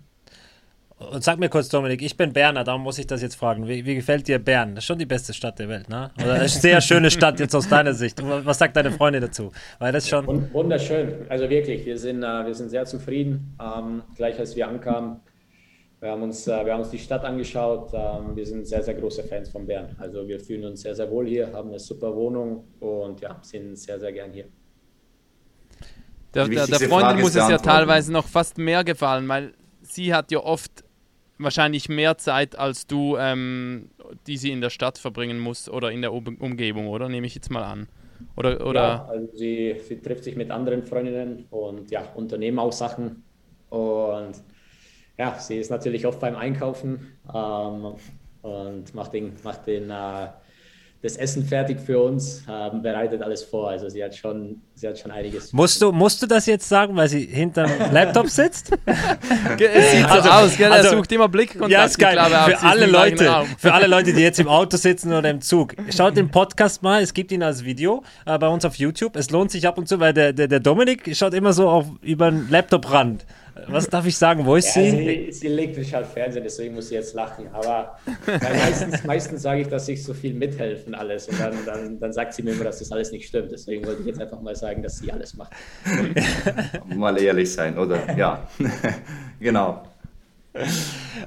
Und 0.97 1.25
sag 1.25 1.39
mir 1.39 1.49
kurz, 1.49 1.67
Dominik, 1.67 2.01
ich 2.01 2.15
bin 2.15 2.31
Berner, 2.31 2.63
darum 2.63 2.81
muss 2.81 2.97
ich 2.97 3.05
das 3.05 3.21
jetzt 3.21 3.35
fragen. 3.35 3.67
Wie, 3.67 3.85
wie, 3.85 3.95
gefällt 3.95 4.29
dir 4.29 4.39
Bern? 4.39 4.75
Das 4.75 4.85
ist 4.85 4.87
schon 4.87 4.97
die 4.97 5.05
beste 5.05 5.33
Stadt 5.33 5.59
der 5.59 5.67
Welt, 5.67 5.89
ne? 5.89 6.09
Oder 6.23 6.35
eine 6.35 6.47
sehr 6.49 6.79
schöne 6.79 7.11
Stadt 7.11 7.37
jetzt 7.41 7.53
aus 7.53 7.67
deiner 7.67 7.93
Sicht. 7.93 8.21
Was 8.23 8.59
sagt 8.59 8.77
deine 8.77 8.91
Freundin 8.91 9.21
dazu? 9.21 9.51
Weil 9.79 9.91
das 9.91 10.07
schon. 10.07 10.25
Wunderschön, 10.53 11.25
also 11.27 11.49
wirklich, 11.49 11.85
wir 11.85 11.97
sind, 11.97 12.23
äh, 12.23 12.45
wir 12.45 12.53
sind 12.53 12.69
sehr 12.69 12.85
zufrieden. 12.85 13.57
Ähm, 13.61 14.03
gleich 14.15 14.39
als 14.39 14.55
wir 14.55 14.69
ankamen, 14.69 15.19
wir 15.99 16.11
haben 16.11 16.23
uns, 16.23 16.47
äh, 16.47 16.65
wir 16.65 16.71
haben 16.71 16.81
uns 16.81 16.91
die 16.91 16.99
Stadt 16.99 17.25
angeschaut. 17.25 17.89
Ähm, 17.93 18.33
wir 18.33 18.45
sind 18.45 18.65
sehr, 18.65 18.81
sehr 18.81 18.93
große 18.93 19.23
Fans 19.23 19.49
von 19.49 19.67
Bern. 19.67 19.97
Also 19.99 20.25
wir 20.25 20.39
fühlen 20.39 20.63
uns 20.63 20.81
sehr, 20.81 20.95
sehr 20.95 21.11
wohl 21.11 21.27
hier, 21.27 21.51
haben 21.51 21.69
eine 21.69 21.79
super 21.79 22.15
Wohnung 22.15 22.63
und 22.79 23.19
ja, 23.19 23.37
sind 23.41 23.77
sehr, 23.77 23.99
sehr 23.99 24.13
gern 24.13 24.31
hier. 24.31 24.45
Der, 26.33 26.47
der, 26.47 26.67
der 26.67 26.79
Freundin 26.79 27.19
muss 27.19 27.35
es 27.35 27.49
ja 27.49 27.57
teilweise 27.57 28.13
noch 28.13 28.27
fast 28.27 28.57
mehr 28.57 28.85
gefallen, 28.85 29.27
weil 29.27 29.53
sie 29.81 30.13
hat 30.13 30.31
ja 30.31 30.39
oft 30.39 30.84
wahrscheinlich 31.37 31.89
mehr 31.89 32.17
Zeit 32.17 32.57
als 32.57 32.87
du, 32.87 33.17
ähm, 33.17 33.89
die 34.27 34.37
sie 34.37 34.51
in 34.51 34.61
der 34.61 34.69
Stadt 34.69 34.97
verbringen 34.97 35.39
muss 35.39 35.69
oder 35.69 35.91
in 35.91 36.01
der 36.01 36.13
um 36.13 36.25
Umgebung, 36.39 36.87
oder? 36.87 37.09
Nehme 37.09 37.27
ich 37.27 37.35
jetzt 37.35 37.51
mal 37.51 37.63
an. 37.63 37.87
Oder, 38.37 38.65
oder? 38.65 38.81
Ja, 38.81 39.05
also 39.09 39.27
sie, 39.35 39.75
sie 39.87 39.99
trifft 40.01 40.23
sich 40.23 40.35
mit 40.35 40.51
anderen 40.51 40.83
Freundinnen 40.83 41.45
und 41.49 41.91
ja, 41.91 42.03
unternehmen 42.15 42.59
auch 42.59 42.71
Sachen. 42.71 43.23
Und 43.69 44.41
ja, 45.17 45.37
sie 45.39 45.57
ist 45.57 45.69
natürlich 45.69 46.05
oft 46.05 46.19
beim 46.19 46.35
Einkaufen 46.35 47.17
ähm, 47.33 47.95
und 48.41 48.93
macht 48.93 49.13
den, 49.13 49.33
macht 49.43 49.67
den 49.67 49.89
äh, 49.89 50.27
das 51.01 51.17
Essen 51.17 51.45
fertig 51.45 51.79
für 51.79 52.01
uns, 52.01 52.43
ähm, 52.49 52.81
bereitet 52.81 53.21
alles 53.21 53.43
vor. 53.43 53.69
Also 53.69 53.89
sie 53.89 54.03
hat 54.03 54.15
schon, 54.15 54.61
sie 54.73 54.87
hat 54.87 54.97
schon 54.97 55.11
einiges. 55.11 55.53
Musst 55.53 55.81
du, 55.81 55.91
musst 55.91 56.21
du 56.21 56.25
das 56.25 56.47
jetzt 56.47 56.67
sagen, 56.67 56.95
weil 56.95 57.07
sie 57.07 57.25
hinterm 57.25 57.69
Laptop 57.91 58.27
sitzt? 58.27 58.71
es 58.85 59.91
sieht 59.91 60.01
so 60.01 60.07
also, 60.07 60.29
aus, 60.29 60.57
gell? 60.57 60.71
Also, 60.71 60.89
er 60.89 60.97
sucht 60.97 61.11
immer 61.11 61.29
Blickkontakt. 61.29 61.71
Ja, 61.71 61.85
ist 61.85 61.99
geil. 61.99 62.17
Für 62.17 62.61
alle, 62.63 62.87
Leute, 62.87 63.43
für 63.57 63.73
alle 63.73 63.87
Leute, 63.87 64.13
die 64.13 64.21
jetzt 64.21 64.39
im 64.39 64.47
Auto 64.47 64.77
sitzen 64.77 65.13
oder 65.13 65.29
im 65.29 65.41
Zug, 65.41 65.75
schaut 65.95 66.17
den 66.17 66.31
Podcast 66.31 66.81
mal, 66.81 67.01
es 67.01 67.13
gibt 67.13 67.31
ihn 67.31 67.43
als 67.43 67.63
Video 67.63 68.03
äh, 68.25 68.37
bei 68.39 68.47
uns 68.47 68.65
auf 68.65 68.75
YouTube. 68.75 69.15
Es 69.15 69.29
lohnt 69.29 69.51
sich 69.51 69.67
ab 69.67 69.77
und 69.77 69.87
zu, 69.87 69.99
weil 69.99 70.13
der, 70.13 70.33
der, 70.33 70.47
der 70.47 70.59
Dominik 70.59 71.15
schaut 71.15 71.33
immer 71.33 71.53
so 71.53 71.69
auf, 71.69 71.85
über 72.01 72.31
den 72.31 72.49
Laptop-Rand. 72.49 73.25
Was 73.67 73.87
darf 73.87 74.05
ich 74.05 74.17
sagen? 74.17 74.45
Wo 74.45 74.55
ist 74.55 74.75
ja, 74.75 74.83
sie? 74.83 74.91
sie? 74.91 75.31
Sie 75.31 75.47
legt 75.47 75.75
sich 75.75 75.93
halt 75.93 76.05
Fernsehen, 76.07 76.43
deswegen 76.43 76.75
muss 76.75 76.89
sie 76.89 76.95
jetzt 76.95 77.13
lachen. 77.13 77.47
Aber 77.53 77.97
meistens, 78.27 79.03
meistens 79.05 79.41
sage 79.41 79.61
ich, 79.61 79.67
dass 79.67 79.87
ich 79.87 80.03
so 80.03 80.13
viel 80.13 80.33
mithelfen 80.33 80.93
alles. 80.93 81.27
Und 81.29 81.39
dann, 81.39 81.53
dann, 81.65 81.99
dann 81.99 82.13
sagt 82.13 82.33
sie 82.33 82.43
mir 82.43 82.51
immer, 82.51 82.65
dass 82.65 82.79
das 82.79 82.91
alles 82.91 83.11
nicht 83.11 83.27
stimmt. 83.27 83.51
Deswegen 83.51 83.85
wollte 83.85 84.01
ich 84.01 84.07
jetzt 84.07 84.21
einfach 84.21 84.41
mal 84.41 84.55
sagen, 84.55 84.83
dass 84.83 84.97
sie 84.97 85.11
alles 85.11 85.35
macht. 85.35 85.53
mal 86.85 87.17
ehrlich 87.21 87.51
sein, 87.51 87.77
oder? 87.77 88.15
Ja, 88.17 88.47
genau. 89.39 89.83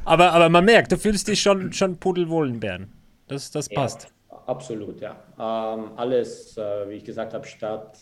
Aber, 0.04 0.32
aber 0.32 0.49
man 0.49 0.64
merkt, 0.64 0.92
du 0.92 0.99
fühlst 0.99 1.28
dich 1.28 1.40
schon, 1.40 1.73
schon 1.73 1.97
pudelwohl 1.97 2.49
in 2.49 2.61
Bern. 2.61 2.92
Das, 3.26 3.50
das 3.50 3.68
passt. 3.68 4.08
Ja, 4.30 4.42
absolut, 4.47 5.00
ja. 5.00 5.16
Ähm, 5.38 5.92
alles, 5.97 6.56
äh, 6.56 6.88
wie 6.88 6.94
ich 6.94 7.04
gesagt 7.04 7.35
habe, 7.35 7.47
Stadt, 7.47 7.99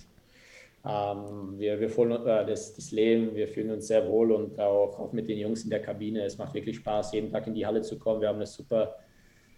ähm, 0.88 1.58
wir, 1.58 1.80
wir 1.80 1.90
fühlen 1.90 2.12
äh, 2.26 2.46
das, 2.46 2.74
das 2.74 2.92
Leben, 2.92 3.34
wir 3.34 3.48
fühlen 3.48 3.72
uns 3.72 3.88
sehr 3.88 4.06
wohl 4.06 4.30
und 4.30 4.58
auch, 4.60 4.98
auch 4.98 5.12
mit 5.12 5.28
den 5.28 5.38
Jungs 5.38 5.64
in 5.64 5.70
der 5.70 5.82
Kabine. 5.82 6.24
Es 6.24 6.38
macht 6.38 6.54
wirklich 6.54 6.76
Spaß, 6.76 7.12
jeden 7.12 7.30
Tag 7.30 7.46
in 7.46 7.54
die 7.54 7.66
Halle 7.66 7.82
zu 7.82 7.98
kommen. 7.98 8.20
Wir 8.20 8.28
haben 8.28 8.36
eine 8.36 8.46
super, 8.46 8.94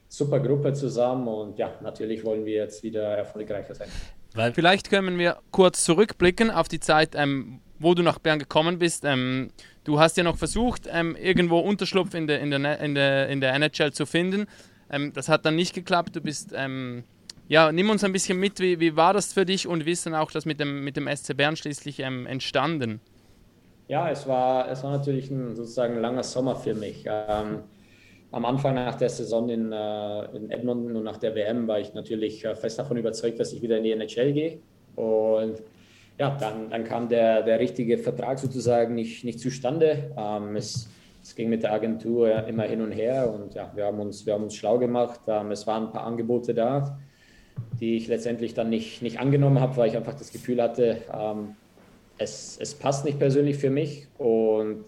super 0.09 0.41
Gruppe 0.41 0.73
zusammen 0.73 1.29
und 1.29 1.59
ja, 1.59 1.79
natürlich 1.83 2.25
wollen 2.25 2.47
wir 2.47 2.55
jetzt 2.55 2.83
wieder 2.83 3.03
erfolgreicher 3.03 3.75
sein. 3.75 3.89
Weil 4.35 4.55
Vielleicht 4.55 4.89
können 4.89 5.19
wir 5.19 5.39
kurz 5.51 5.85
zurückblicken 5.85 6.51
auf 6.51 6.69
die 6.69 6.81
Zeit, 6.81 7.11
ähm, 7.15 7.61
wo 7.79 7.95
du 7.95 8.03
nach 8.03 8.19
Bern 8.19 8.39
gekommen 8.39 8.79
bist. 8.79 9.05
Ähm, 9.05 9.51
du 9.85 10.01
hast 10.01 10.17
ja 10.17 10.25
noch 10.25 10.39
versucht, 10.39 10.89
ähm, 10.91 11.15
irgendwo 11.17 11.59
Unterschlupf 11.59 12.15
in 12.15 12.27
der, 12.27 12.41
in, 12.41 12.51
der, 12.51 12.81
in, 12.81 12.95
der, 12.95 13.29
in 13.29 13.41
der 13.41 13.55
NHL 13.55 13.93
zu 13.93 14.07
finden. 14.07 14.47
Ähm, 14.91 15.13
das 15.13 15.29
hat 15.29 15.45
dann 15.45 15.57
nicht 15.57 15.75
geklappt. 15.75 16.17
Du 16.17 16.21
bist 16.23 16.53
ähm, 16.55 17.05
ja, 17.49 17.73
nimm 17.73 17.89
uns 17.89 18.05
ein 18.05 18.13
bisschen 18.13 18.39
mit, 18.39 18.61
wie, 18.61 18.79
wie 18.79 18.95
war 18.95 19.15
das 19.15 19.33
für 19.33 19.47
dich 19.47 19.67
und 19.67 19.87
wie 19.87 19.93
ist 19.93 20.05
dann 20.05 20.15
auch 20.15 20.31
das 20.31 20.45
mit 20.45 20.61
dem, 20.61 20.85
mit 20.85 20.97
dem 20.97 21.09
SC 21.09 21.35
Bern 21.35 21.57
schließlich 21.57 22.01
ähm, 22.01 22.27
entstanden? 22.27 23.01
Ja, 23.89 24.11
es 24.11 24.29
war, 24.29 24.71
es 24.71 24.85
war 24.85 24.93
natürlich 24.93 25.31
ein 25.31 25.57
sozusagen 25.57 25.99
langer 25.99 26.23
Sommer 26.23 26.57
für 26.57 26.75
mich. 26.75 27.07
Ähm, 27.07 27.61
am 28.33 28.45
Anfang 28.45 28.75
nach 28.75 28.97
der 28.97 29.09
Saison 29.09 29.49
in, 29.49 29.73
äh, 29.73 30.25
in 30.37 30.51
Edmonton 30.51 30.95
und 30.95 31.05
nach 31.05 31.17
der 31.17 31.35
WM 31.35 31.67
war 31.67 31.81
ich 31.81 31.95
natürlich 31.95 32.45
äh, 32.45 32.55
fest 32.55 32.79
davon 32.79 32.99
überzeugt, 32.99 33.41
dass 33.41 33.55
ich 33.55 33.63
wieder 33.63 33.79
in 33.79 33.85
die 33.85 33.93
NHL 33.93 34.33
gehe. 34.35 34.59
Und 34.95 35.63
ja, 36.19 36.37
dann, 36.39 36.69
dann 36.69 36.85
kam 36.85 37.09
der, 37.09 37.43
der 37.43 37.59
richtige 37.61 37.97
Vertrag 37.97 38.39
sozusagen 38.39 38.95
nicht, 38.95 39.25
nicht 39.25 39.41
zustande. 39.41 40.15
Ähm, 40.19 40.55
es, 40.55 40.91
es 41.23 41.35
ging 41.35 41.49
mit 41.49 41.63
der 41.63 41.73
Agentur 41.73 42.47
immer 42.47 42.65
hin 42.65 42.83
und 42.83 42.93
her 42.93 43.33
und 43.33 43.55
ja, 43.55 43.73
wir 43.75 43.87
haben 43.87 44.01
uns, 44.01 44.27
wir 44.27 44.35
haben 44.35 44.45
uns 44.45 44.55
schlau 44.55 44.79
gemacht. 44.79 45.21
Ähm, 45.27 45.51
es 45.51 45.67
waren 45.67 45.87
ein 45.87 45.93
paar 45.93 46.05
Angebote 46.05 46.53
da 46.53 46.99
die 47.81 47.97
ich 47.97 48.09
letztendlich 48.09 48.55
dann 48.55 48.71
nicht, 48.71 49.03
nicht 49.03 49.21
angenommen 49.21 49.61
habe, 49.61 49.77
weil 49.77 49.89
ich 49.89 49.97
einfach 49.97 50.15
das 50.15 50.33
Gefühl 50.33 50.61
hatte, 50.63 50.99
ähm, 51.13 51.57
es, 52.19 52.59
es 52.61 52.75
passt 52.75 53.05
nicht 53.05 53.19
persönlich 53.19 53.57
für 53.57 53.71
mich. 53.71 54.09
Und 54.19 54.85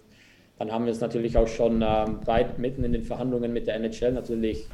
dann 0.58 0.72
haben 0.72 0.84
wir 0.84 0.92
es 0.92 1.00
natürlich 1.00 1.36
auch 1.36 1.48
schon 1.48 1.82
ähm, 1.82 2.26
weit 2.26 2.58
mitten 2.58 2.84
in 2.84 2.92
den 2.92 3.04
Verhandlungen 3.04 3.52
mit 3.52 3.66
der 3.66 3.76
NHL 3.76 4.12
natürlich 4.12 4.66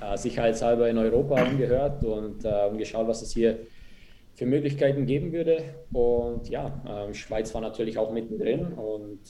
äh, 0.00 0.16
sicherheitshalber 0.16 0.88
in 0.90 0.98
Europa 0.98 1.36
angehört 1.36 2.02
und 2.04 2.44
äh, 2.44 2.76
geschaut, 2.76 3.06
was 3.06 3.22
es 3.22 3.32
hier 3.32 3.58
für 4.34 4.46
Möglichkeiten 4.46 5.06
geben 5.06 5.32
würde. 5.32 5.62
Und 5.92 6.48
ja, 6.48 6.82
äh, 7.08 7.14
Schweiz 7.14 7.54
war 7.54 7.60
natürlich 7.60 7.98
auch 7.98 8.12
mittendrin. 8.12 8.72
Und 8.72 9.20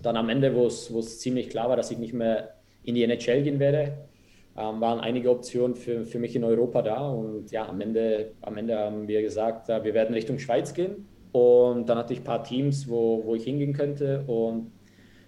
dann 0.00 0.16
am 0.16 0.28
Ende, 0.28 0.54
wo 0.54 0.66
es 0.66 1.18
ziemlich 1.18 1.48
klar 1.48 1.68
war, 1.68 1.76
dass 1.76 1.90
ich 1.90 1.98
nicht 1.98 2.12
mehr 2.12 2.54
in 2.84 2.94
die 2.94 3.02
NHL 3.02 3.42
gehen 3.42 3.58
werde, 3.58 3.96
ähm, 4.58 4.80
waren 4.80 4.98
einige 4.98 5.30
Optionen 5.30 5.76
für, 5.76 6.04
für 6.04 6.18
mich 6.18 6.34
in 6.34 6.42
Europa 6.42 6.82
da. 6.82 7.08
Und 7.08 7.50
ja, 7.52 7.68
am 7.68 7.80
Ende, 7.80 8.32
am 8.42 8.56
Ende 8.56 8.76
haben 8.76 9.06
wir 9.06 9.22
gesagt, 9.22 9.68
äh, 9.68 9.84
wir 9.84 9.94
werden 9.94 10.14
Richtung 10.14 10.38
Schweiz 10.38 10.74
gehen. 10.74 11.06
Und 11.30 11.88
dann 11.88 11.98
hatte 11.98 12.12
ich 12.12 12.20
ein 12.20 12.24
paar 12.24 12.42
Teams, 12.42 12.88
wo, 12.88 13.24
wo 13.24 13.34
ich 13.36 13.44
hingehen 13.44 13.72
könnte. 13.72 14.24
Und 14.26 14.72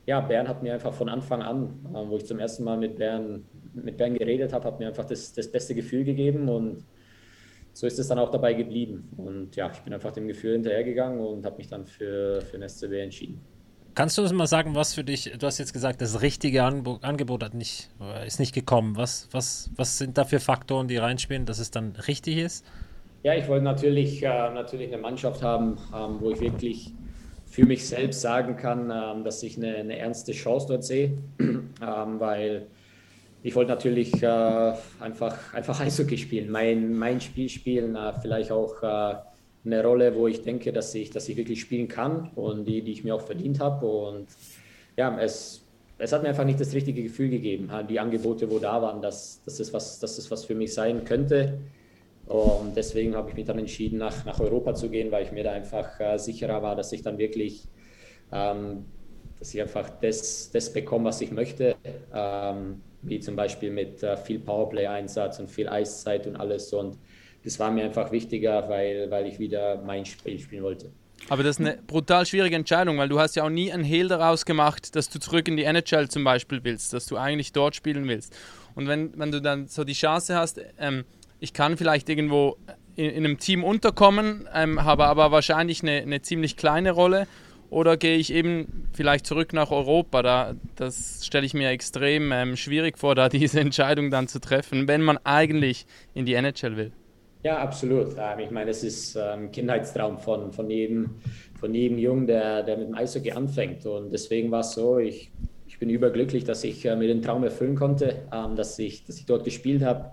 ja, 0.06 0.20
Bern 0.20 0.48
hat 0.48 0.62
mir 0.62 0.74
einfach 0.74 0.92
von 0.92 1.08
Anfang 1.08 1.42
an, 1.42 1.86
äh, 1.94 2.08
wo 2.08 2.16
ich 2.16 2.26
zum 2.26 2.40
ersten 2.40 2.64
Mal 2.64 2.76
mit 2.76 2.96
Bern, 2.96 3.44
mit 3.74 3.96
Bern 3.96 4.14
geredet 4.14 4.52
habe, 4.52 4.64
hat 4.64 4.80
mir 4.80 4.88
einfach 4.88 5.04
das, 5.04 5.32
das 5.32 5.50
beste 5.50 5.76
Gefühl 5.76 6.02
gegeben. 6.02 6.48
Und 6.48 6.84
so 7.72 7.86
ist 7.86 8.00
es 8.00 8.08
dann 8.08 8.18
auch 8.18 8.30
dabei 8.30 8.54
geblieben. 8.54 9.10
Und 9.16 9.54
ja, 9.54 9.70
ich 9.70 9.78
bin 9.80 9.94
einfach 9.94 10.10
dem 10.10 10.26
Gefühl 10.26 10.54
hinterhergegangen 10.54 11.20
und 11.20 11.46
habe 11.46 11.56
mich 11.58 11.68
dann 11.68 11.86
für, 11.86 12.40
für 12.40 12.58
den 12.58 12.68
SCB 12.68 12.94
entschieden. 12.94 13.40
Kannst 14.00 14.16
du 14.16 14.22
uns 14.22 14.32
mal 14.32 14.46
sagen, 14.46 14.74
was 14.74 14.94
für 14.94 15.04
dich, 15.04 15.30
du 15.38 15.46
hast 15.46 15.58
jetzt 15.58 15.74
gesagt, 15.74 16.00
das 16.00 16.22
richtige 16.22 16.62
Angebot 16.64 17.44
hat 17.44 17.52
nicht, 17.52 17.90
ist 18.26 18.40
nicht 18.40 18.54
gekommen. 18.54 18.96
Was, 18.96 19.28
was, 19.30 19.70
was 19.76 19.98
sind 19.98 20.16
da 20.16 20.24
für 20.24 20.40
Faktoren, 20.40 20.88
die 20.88 20.96
reinspielen, 20.96 21.44
dass 21.44 21.58
es 21.58 21.70
dann 21.70 21.94
richtig 22.08 22.38
ist? 22.38 22.64
Ja, 23.24 23.34
ich 23.34 23.46
wollte 23.46 23.64
natürlich, 23.64 24.22
äh, 24.22 24.26
natürlich 24.54 24.90
eine 24.90 25.02
Mannschaft 25.02 25.42
haben, 25.42 25.76
ähm, 25.94 26.16
wo 26.18 26.30
ich 26.30 26.40
wirklich 26.40 26.94
für 27.44 27.66
mich 27.66 27.86
selbst 27.86 28.22
sagen 28.22 28.56
kann, 28.56 28.90
ähm, 28.90 29.22
dass 29.22 29.42
ich 29.42 29.58
eine, 29.58 29.76
eine, 29.76 29.98
ernste 29.98 30.32
Chance 30.32 30.68
dort 30.68 30.82
sehe, 30.82 31.18
ähm, 31.38 31.70
weil 31.82 32.68
ich 33.42 33.54
wollte 33.54 33.70
natürlich 33.70 34.22
äh, 34.22 34.72
einfach, 34.98 35.52
einfach 35.52 35.78
Eishockey 35.78 36.16
spielen, 36.16 36.50
mein, 36.50 36.94
mein 36.94 37.20
Spiel 37.20 37.50
spielen, 37.50 37.96
äh, 37.96 38.14
vielleicht 38.22 38.50
auch 38.50 38.82
äh, 38.82 39.16
eine 39.64 39.82
Rolle, 39.82 40.14
wo 40.14 40.26
ich 40.26 40.42
denke, 40.42 40.72
dass 40.72 40.94
ich, 40.94 41.10
dass 41.10 41.28
ich 41.28 41.36
wirklich 41.36 41.60
spielen 41.60 41.88
kann 41.88 42.30
und 42.34 42.64
die, 42.64 42.82
die 42.82 42.92
ich 42.92 43.04
mir 43.04 43.14
auch 43.14 43.20
verdient 43.20 43.60
habe. 43.60 43.86
Und 43.86 44.28
ja, 44.96 45.18
es, 45.20 45.66
es 45.98 46.12
hat 46.12 46.22
mir 46.22 46.30
einfach 46.30 46.44
nicht 46.44 46.60
das 46.60 46.72
richtige 46.74 47.02
Gefühl 47.02 47.28
gegeben. 47.28 47.70
Die 47.88 48.00
Angebote, 48.00 48.50
wo 48.50 48.58
da 48.58 48.80
waren, 48.80 49.02
dass, 49.02 49.42
dass, 49.44 49.58
das, 49.58 49.72
was, 49.72 49.98
dass 50.00 50.16
das 50.16 50.30
was 50.30 50.44
für 50.44 50.54
mich 50.54 50.72
sein 50.72 51.04
könnte. 51.04 51.58
Und 52.26 52.76
deswegen 52.76 53.16
habe 53.16 53.28
ich 53.30 53.36
mich 53.36 53.44
dann 53.44 53.58
entschieden, 53.58 53.98
nach, 53.98 54.24
nach 54.24 54.38
Europa 54.40 54.74
zu 54.74 54.88
gehen, 54.88 55.10
weil 55.10 55.24
ich 55.24 55.32
mir 55.32 55.44
da 55.44 55.52
einfach 55.52 55.98
äh, 56.00 56.16
sicherer 56.18 56.62
war, 56.62 56.76
dass 56.76 56.92
ich 56.92 57.02
dann 57.02 57.18
wirklich, 57.18 57.66
ähm, 58.32 58.84
dass 59.38 59.52
ich 59.52 59.60
einfach 59.60 59.90
das, 60.00 60.50
das 60.52 60.72
bekomme, 60.72 61.06
was 61.06 61.20
ich 61.20 61.32
möchte. 61.32 61.74
Ähm, 62.14 62.80
wie 63.02 63.18
zum 63.20 63.36
Beispiel 63.36 63.70
mit 63.70 64.02
äh, 64.02 64.16
viel 64.16 64.40
Powerplay-Einsatz 64.40 65.40
und 65.40 65.50
viel 65.50 65.68
Eiszeit 65.68 66.26
und 66.26 66.36
alles. 66.36 66.72
Und 66.72 66.98
das 67.44 67.58
war 67.58 67.70
mir 67.70 67.84
einfach 67.84 68.12
wichtiger, 68.12 68.68
weil, 68.68 69.10
weil 69.10 69.26
ich 69.26 69.38
wieder 69.38 69.82
mein 69.84 70.04
Spiel 70.04 70.38
spielen 70.38 70.62
wollte. 70.62 70.90
Aber 71.28 71.42
das 71.42 71.58
ist 71.58 71.66
eine 71.66 71.78
brutal 71.86 72.26
schwierige 72.26 72.56
Entscheidung, 72.56 72.98
weil 72.98 73.08
du 73.08 73.20
hast 73.20 73.36
ja 73.36 73.44
auch 73.44 73.50
nie 73.50 73.72
ein 73.72 73.84
Hehl 73.84 74.08
daraus 74.08 74.44
gemacht, 74.44 74.96
dass 74.96 75.10
du 75.10 75.18
zurück 75.20 75.48
in 75.48 75.56
die 75.56 75.64
NHL 75.64 76.08
zum 76.08 76.24
Beispiel 76.24 76.64
willst, 76.64 76.92
dass 76.92 77.06
du 77.06 77.16
eigentlich 77.16 77.52
dort 77.52 77.76
spielen 77.76 78.08
willst. 78.08 78.36
Und 78.74 78.88
wenn, 78.88 79.18
wenn 79.18 79.30
du 79.30 79.40
dann 79.40 79.68
so 79.68 79.84
die 79.84 79.92
Chance 79.92 80.34
hast, 80.34 80.60
ähm, 80.78 81.04
ich 81.38 81.52
kann 81.52 81.76
vielleicht 81.76 82.08
irgendwo 82.08 82.56
in, 82.96 83.10
in 83.10 83.24
einem 83.24 83.38
Team 83.38 83.64
unterkommen, 83.64 84.48
ähm, 84.54 84.82
habe 84.82 85.06
aber 85.06 85.30
wahrscheinlich 85.30 85.82
eine, 85.82 85.98
eine 85.98 86.22
ziemlich 86.22 86.56
kleine 86.56 86.92
Rolle, 86.92 87.26
oder 87.70 87.96
gehe 87.96 88.16
ich 88.16 88.32
eben 88.32 88.88
vielleicht 88.92 89.26
zurück 89.26 89.52
nach 89.52 89.70
Europa? 89.70 90.22
Da, 90.22 90.54
das 90.74 91.24
stelle 91.24 91.46
ich 91.46 91.54
mir 91.54 91.70
extrem 91.70 92.32
ähm, 92.32 92.56
schwierig 92.56 92.98
vor, 92.98 93.14
da 93.14 93.28
diese 93.30 93.60
Entscheidung 93.60 94.10
dann 94.10 94.26
zu 94.28 94.40
treffen, 94.40 94.88
wenn 94.88 95.02
man 95.02 95.18
eigentlich 95.18 95.86
in 96.12 96.26
die 96.26 96.34
NHL 96.34 96.76
will. 96.76 96.92
Ja, 97.42 97.58
absolut. 97.58 98.16
Ich 98.38 98.50
meine, 98.50 98.70
es 98.70 98.84
ist 98.84 99.16
ein 99.16 99.44
ähm, 99.44 99.50
Kindheitstraum 99.50 100.18
von, 100.18 100.52
von, 100.52 100.68
jedem, 100.68 101.20
von 101.58 101.74
jedem 101.74 101.96
Jungen, 101.98 102.26
der, 102.26 102.62
der 102.62 102.76
mit 102.76 102.88
dem 102.88 102.94
Eishockey 102.94 103.32
anfängt. 103.32 103.86
Und 103.86 104.10
deswegen 104.12 104.50
war 104.50 104.60
es 104.60 104.72
so, 104.72 104.98
ich, 104.98 105.32
ich 105.66 105.78
bin 105.78 105.88
überglücklich, 105.88 106.44
dass 106.44 106.64
ich 106.64 106.84
äh, 106.84 106.94
mir 106.96 107.08
den 107.08 107.22
Traum 107.22 107.42
erfüllen 107.42 107.76
konnte, 107.76 108.28
ähm, 108.30 108.56
dass, 108.56 108.78
ich, 108.78 109.04
dass 109.04 109.18
ich 109.18 109.24
dort 109.24 109.44
gespielt 109.44 109.82
habe. 109.82 110.10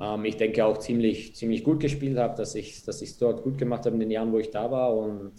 Ähm, 0.00 0.24
ich 0.24 0.36
denke 0.36 0.64
auch 0.64 0.78
ziemlich, 0.78 1.34
ziemlich 1.34 1.64
gut 1.64 1.80
gespielt 1.80 2.18
habe, 2.18 2.36
dass 2.36 2.54
ich 2.54 2.70
es 2.76 2.84
dass 2.84 3.18
dort 3.18 3.42
gut 3.42 3.58
gemacht 3.58 3.84
habe 3.86 3.94
in 3.96 4.00
den 4.00 4.10
Jahren, 4.12 4.32
wo 4.32 4.38
ich 4.38 4.50
da 4.50 4.70
war. 4.70 4.96
Und 4.96 5.32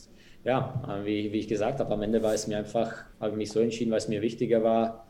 ja, 0.43 0.83
äh, 1.01 1.05
wie, 1.05 1.31
wie 1.31 1.39
ich 1.39 1.47
gesagt 1.47 1.79
habe, 1.79 1.93
am 1.93 2.01
Ende 2.01 2.23
war 2.23 2.33
es 2.33 2.47
mir 2.47 2.57
einfach, 2.57 3.05
habe 3.21 3.31
ich 3.31 3.37
mich 3.37 3.51
so 3.51 3.61
entschieden, 3.61 3.91
weil 3.91 3.99
es 3.99 4.09
mir 4.09 4.21
wichtiger 4.21 4.63
war, 4.63 5.04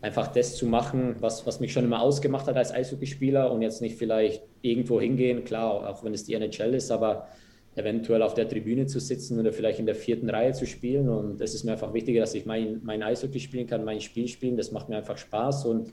einfach 0.00 0.28
das 0.28 0.56
zu 0.56 0.66
machen, 0.66 1.16
was, 1.20 1.46
was 1.46 1.60
mich 1.60 1.72
schon 1.72 1.84
immer 1.84 2.00
ausgemacht 2.00 2.46
hat 2.46 2.56
als 2.56 2.72
Eishockeyspieler 2.72 3.50
und 3.50 3.62
jetzt 3.62 3.82
nicht 3.82 3.96
vielleicht 3.96 4.42
irgendwo 4.62 5.00
hingehen, 5.00 5.44
klar, 5.44 5.88
auch 5.88 6.04
wenn 6.04 6.14
es 6.14 6.24
die 6.24 6.34
NHL 6.34 6.74
ist, 6.74 6.90
aber 6.90 7.28
eventuell 7.74 8.22
auf 8.22 8.34
der 8.34 8.48
Tribüne 8.48 8.86
zu 8.86 9.00
sitzen 9.00 9.38
oder 9.38 9.52
vielleicht 9.52 9.78
in 9.78 9.86
der 9.86 9.94
vierten 9.94 10.28
Reihe 10.28 10.52
zu 10.52 10.66
spielen. 10.66 11.08
Und 11.08 11.40
es 11.40 11.54
ist 11.54 11.64
mir 11.64 11.72
einfach 11.72 11.94
wichtiger, 11.94 12.20
dass 12.20 12.34
ich 12.34 12.44
mein, 12.44 12.80
mein 12.82 13.02
Eishockey 13.02 13.40
spielen 13.40 13.66
kann, 13.66 13.84
mein 13.84 14.00
Spiel 14.00 14.28
spielen. 14.28 14.56
Das 14.56 14.72
macht 14.72 14.88
mir 14.88 14.96
einfach 14.96 15.16
Spaß 15.16 15.66
und 15.66 15.92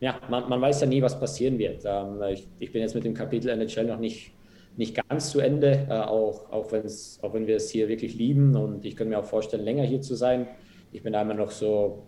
ja, 0.00 0.20
man, 0.28 0.48
man 0.48 0.60
weiß 0.60 0.80
ja 0.80 0.88
nie, 0.88 1.00
was 1.00 1.18
passieren 1.18 1.58
wird. 1.58 1.82
Ähm, 1.84 2.20
ich, 2.32 2.48
ich, 2.58 2.72
bin 2.72 2.82
jetzt 2.82 2.94
mit 2.94 3.04
dem 3.04 3.14
Kapitel 3.14 3.50
NHL 3.50 3.84
noch 3.84 4.00
nicht, 4.00 4.32
nicht 4.76 5.00
ganz 5.08 5.30
zu 5.30 5.38
Ende, 5.38 5.86
äh, 5.88 5.92
auch, 5.92 6.50
auch, 6.50 6.72
auch 6.72 7.34
wenn 7.34 7.46
wir 7.46 7.56
es 7.56 7.70
hier 7.70 7.88
wirklich 7.88 8.16
lieben 8.16 8.56
und 8.56 8.84
ich 8.84 8.96
könnte 8.96 9.10
mir 9.10 9.20
auch 9.20 9.24
vorstellen, 9.24 9.64
länger 9.64 9.84
hier 9.84 10.00
zu 10.00 10.16
sein. 10.16 10.48
Ich 10.90 11.04
bin 11.04 11.12
da 11.12 11.22
immer 11.22 11.34
noch 11.34 11.52
so, 11.52 12.02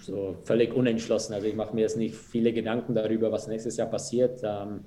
so 0.00 0.36
völlig 0.44 0.74
unentschlossen. 0.74 1.34
Also 1.34 1.46
ich 1.46 1.54
mache 1.54 1.74
mir 1.74 1.82
jetzt 1.82 1.96
nicht 1.96 2.14
viele 2.14 2.52
Gedanken 2.52 2.94
darüber, 2.94 3.32
was 3.32 3.46
nächstes 3.48 3.76
Jahr 3.76 3.88
passiert. 3.88 4.40
Ähm, 4.42 4.80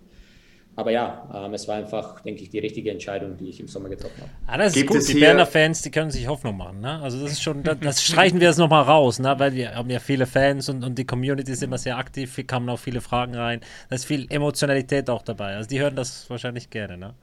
aber 0.76 0.92
ja, 0.92 1.30
ähm, 1.34 1.54
es 1.54 1.68
war 1.68 1.76
einfach, 1.76 2.22
denke 2.22 2.44
ich, 2.44 2.50
die 2.50 2.60
richtige 2.60 2.92
Entscheidung, 2.92 3.36
die 3.38 3.50
ich 3.50 3.60
im 3.60 3.68
Sommer 3.68 3.90
getroffen 3.90 4.22
habe. 4.22 4.32
Ah, 4.48 4.58
das 4.58 4.68
ist 4.68 4.76
Gibt 4.76 4.90
gut. 4.90 5.08
Die 5.08 5.20
Berner 5.20 5.46
Fans, 5.46 5.82
die 5.82 5.92
können 5.92 6.12
sich 6.12 6.28
Hoffnung 6.28 6.56
machen. 6.56 6.80
Ne? 6.80 7.02
Also 7.02 7.22
das 7.22 7.34
ist 7.34 7.42
schon, 7.44 7.62
das, 7.64 7.78
das 7.82 8.04
streichen 8.06 8.40
wir 8.40 8.48
jetzt 8.48 8.58
nochmal 8.58 8.84
raus, 8.84 9.20
ne? 9.20 9.36
weil 9.38 9.54
wir 9.54 9.76
haben 9.76 9.90
ja 9.90 10.00
viele 10.00 10.26
Fans 10.26 10.70
und, 10.70 10.84
und 10.84 10.98
die 10.98 11.06
Community 11.06 11.52
ist 11.52 11.62
immer 11.62 11.78
sehr 11.78 11.98
aktiv. 11.98 12.34
Hier 12.36 12.46
kamen 12.46 12.70
auch 12.70 12.80
viele 12.80 13.02
Fragen 13.02 13.36
rein. 13.36 13.60
Da 13.90 13.96
ist 13.96 14.06
viel 14.06 14.28
Emotionalität 14.30 15.10
auch 15.10 15.24
dabei. 15.24 15.56
Also 15.56 15.68
die 15.68 15.80
hören 15.80 15.96
das 15.96 16.30
wahrscheinlich 16.30 16.70
gerne. 16.70 16.98
Ne? 16.98 17.14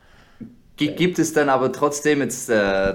Gibt 0.76 1.18
es 1.18 1.32
dann 1.32 1.48
aber 1.48 1.72
trotzdem 1.72 2.20
jetzt 2.20 2.50
äh, 2.50 2.94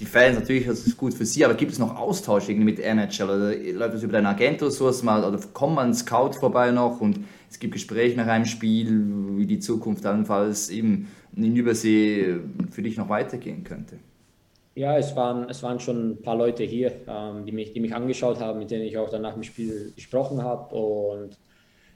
die 0.00 0.06
Fans, 0.06 0.38
natürlich 0.38 0.66
das 0.66 0.86
ist 0.86 0.96
gut 0.96 1.12
für 1.12 1.26
sie, 1.26 1.44
aber 1.44 1.54
gibt 1.54 1.72
es 1.72 1.78
noch 1.78 1.96
Austausch 1.96 2.48
irgendwie 2.48 2.64
mit 2.64 2.80
NHL 2.80 3.24
oder 3.24 3.54
läuft 3.54 3.94
das 3.94 4.02
über 4.02 4.14
deinen 4.14 4.26
Agent 4.26 4.62
oder 4.62 4.70
sowas 4.70 5.02
mal 5.02 5.22
oder 5.24 5.38
kommt 5.52 5.74
man 5.74 5.92
Scout 5.92 6.32
vorbei 6.32 6.70
noch 6.70 7.00
und 7.00 7.20
es 7.50 7.58
gibt 7.58 7.74
Gespräche 7.74 8.16
nach 8.16 8.26
einem 8.26 8.46
Spiel, 8.46 9.04
wie 9.36 9.44
die 9.44 9.58
Zukunft 9.58 10.06
allenfalls 10.06 10.70
eben 10.70 11.08
in 11.36 11.54
Übersee 11.54 12.38
für 12.70 12.82
dich 12.82 12.96
noch 12.96 13.10
weitergehen 13.10 13.62
könnte? 13.62 13.98
Ja, 14.74 14.96
es 14.96 15.14
waren, 15.16 15.50
es 15.50 15.62
waren 15.62 15.80
schon 15.80 16.12
ein 16.12 16.22
paar 16.22 16.36
Leute 16.36 16.64
hier, 16.64 16.92
ähm, 17.06 17.44
die, 17.44 17.52
mich, 17.52 17.72
die 17.72 17.80
mich 17.80 17.94
angeschaut 17.94 18.40
haben, 18.40 18.58
mit 18.58 18.70
denen 18.70 18.84
ich 18.84 18.96
auch 18.96 19.10
dann 19.10 19.22
nach 19.22 19.34
dem 19.34 19.42
Spiel 19.42 19.92
gesprochen 19.94 20.42
habe. 20.42 20.74
Und 20.74 21.36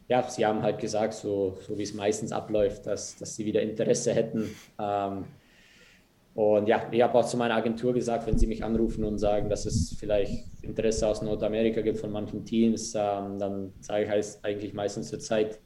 ja, 0.09 0.29
sie 0.29 0.45
haben 0.45 0.63
halt 0.63 0.81
gesagt, 0.81 1.15
so, 1.15 1.57
so 1.67 1.79
wie 1.79 1.85
es 1.85 1.95
meistens 1.95 2.33
abläuft, 2.33 2.87
dass, 2.87 3.17
dass 3.17 3.37
sie 3.37 3.47
wieder 3.47 3.63
Interesse 3.63 4.13
hätten. 4.13 4.55
Ähm, 4.79 5.25
und 6.35 6.67
ja, 6.67 6.89
ich 6.91 7.01
habe 7.01 7.17
auch 7.17 7.27
zu 7.27 7.37
meiner 7.37 7.55
Agentur 7.55 7.95
gesagt, 7.95 8.27
wenn 8.27 8.37
sie 8.39 8.49
mich 8.49 8.65
anrufen 8.65 9.05
und 9.05 9.19
sagen, 9.19 9.49
dass 9.49 9.67
es 9.67 9.97
vielleicht 9.99 10.47
Interesse 10.63 11.07
aus 11.07 11.23
Nordamerika 11.23 11.81
gibt 11.81 11.99
von 11.99 12.11
manchen 12.11 12.45
Teams, 12.45 12.95
ähm, 12.97 13.39
dann 13.39 13.73
sage 13.81 14.05
ich 14.05 14.11
halt 14.11 14.39
eigentlich 14.43 14.75
meistens 14.75 15.09
zur 15.11 15.21
Zeit, 15.21 15.61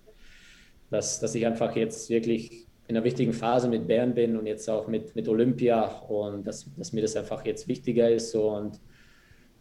dass, 0.90 1.20
dass 1.20 1.34
ich 1.34 1.46
einfach 1.46 1.74
jetzt 1.74 2.10
wirklich 2.10 2.66
in 2.86 2.96
einer 2.96 3.04
wichtigen 3.04 3.32
Phase 3.32 3.68
mit 3.68 3.86
Bern 3.86 4.14
bin 4.14 4.36
und 4.36 4.46
jetzt 4.46 4.68
auch 4.68 4.88
mit, 4.88 5.16
mit 5.16 5.26
Olympia 5.28 5.86
und 6.02 6.46
dass, 6.46 6.70
dass 6.76 6.92
mir 6.92 7.02
das 7.02 7.16
einfach 7.16 7.46
jetzt 7.46 7.66
wichtiger 7.66 8.10
ist 8.10 8.34
und 8.34 8.78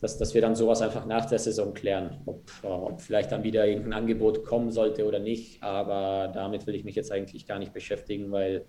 dass, 0.01 0.17
dass 0.17 0.33
wir 0.33 0.41
dann 0.41 0.55
sowas 0.55 0.81
einfach 0.81 1.05
nach 1.05 1.25
der 1.25 1.39
Saison 1.39 1.73
klären, 1.73 2.21
ob, 2.25 2.43
ob 2.63 3.01
vielleicht 3.01 3.31
dann 3.31 3.43
wieder 3.43 3.65
irgendein 3.65 3.93
Angebot 3.93 4.43
kommen 4.43 4.71
sollte 4.71 5.05
oder 5.05 5.19
nicht. 5.19 5.63
Aber 5.63 6.31
damit 6.33 6.67
will 6.67 6.75
ich 6.75 6.83
mich 6.83 6.95
jetzt 6.95 7.11
eigentlich 7.11 7.47
gar 7.47 7.59
nicht 7.59 7.73
beschäftigen, 7.73 8.31
weil 8.31 8.65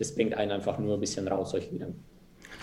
das 0.00 0.14
bringt 0.14 0.34
einen 0.34 0.50
einfach 0.50 0.78
nur 0.78 0.94
ein 0.94 1.00
bisschen 1.00 1.28
raus, 1.28 1.50
solche 1.50 1.68
Gedanken. 1.68 2.02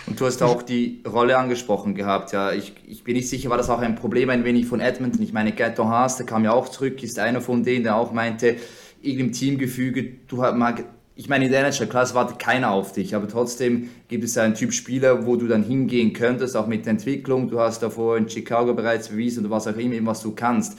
Und 0.06 0.20
du 0.20 0.26
hast 0.26 0.42
auch 0.42 0.62
die 0.62 1.02
Rolle 1.06 1.38
angesprochen 1.38 1.94
gehabt, 1.94 2.32
ja. 2.32 2.52
Ich, 2.52 2.74
ich 2.86 3.04
bin 3.04 3.14
nicht 3.14 3.28
sicher, 3.28 3.48
war 3.48 3.56
das 3.56 3.70
auch 3.70 3.78
ein 3.78 3.94
Problem 3.94 4.28
ein 4.30 4.44
wenig 4.44 4.66
von 4.66 4.80
Edmonton? 4.80 5.22
Ich 5.22 5.32
meine, 5.32 5.52
Gaetan 5.52 5.88
Haas, 5.88 6.16
der 6.16 6.26
kam 6.26 6.44
ja 6.44 6.52
auch 6.52 6.68
zurück, 6.68 7.02
ist 7.02 7.18
einer 7.18 7.40
von 7.40 7.62
denen, 7.62 7.84
der 7.84 7.96
auch 7.96 8.12
meinte, 8.12 8.56
irgendeinem 9.02 9.32
Teamgefüge, 9.32 10.02
du 10.26 10.42
hast 10.42 10.56
mal, 10.56 10.74
ich 11.14 11.28
meine, 11.28 11.44
in 11.44 11.52
der 11.52 11.60
NHL, 11.60 11.86
klar, 11.86 12.02
es 12.02 12.14
wartet 12.14 12.40
keiner 12.40 12.72
auf 12.72 12.92
dich, 12.92 13.14
aber 13.14 13.28
trotzdem 13.28 13.90
gibt 14.08 14.24
es 14.24 14.36
einen 14.36 14.54
Typ 14.54 14.72
Spieler, 14.72 15.24
wo 15.24 15.36
du 15.36 15.46
dann 15.46 15.62
hingehen 15.62 16.14
könntest, 16.14 16.56
auch 16.56 16.66
mit 16.66 16.86
der 16.86 16.92
Entwicklung. 16.92 17.48
Du 17.48 17.60
hast 17.60 17.82
davor 17.84 18.16
in 18.16 18.28
Chicago 18.28 18.74
bereits 18.74 19.08
bewiesen 19.08 19.44
oder 19.44 19.54
was 19.54 19.68
auch 19.68 19.76
immer, 19.76 19.94
was 20.06 20.22
du 20.22 20.34
kannst 20.34 20.76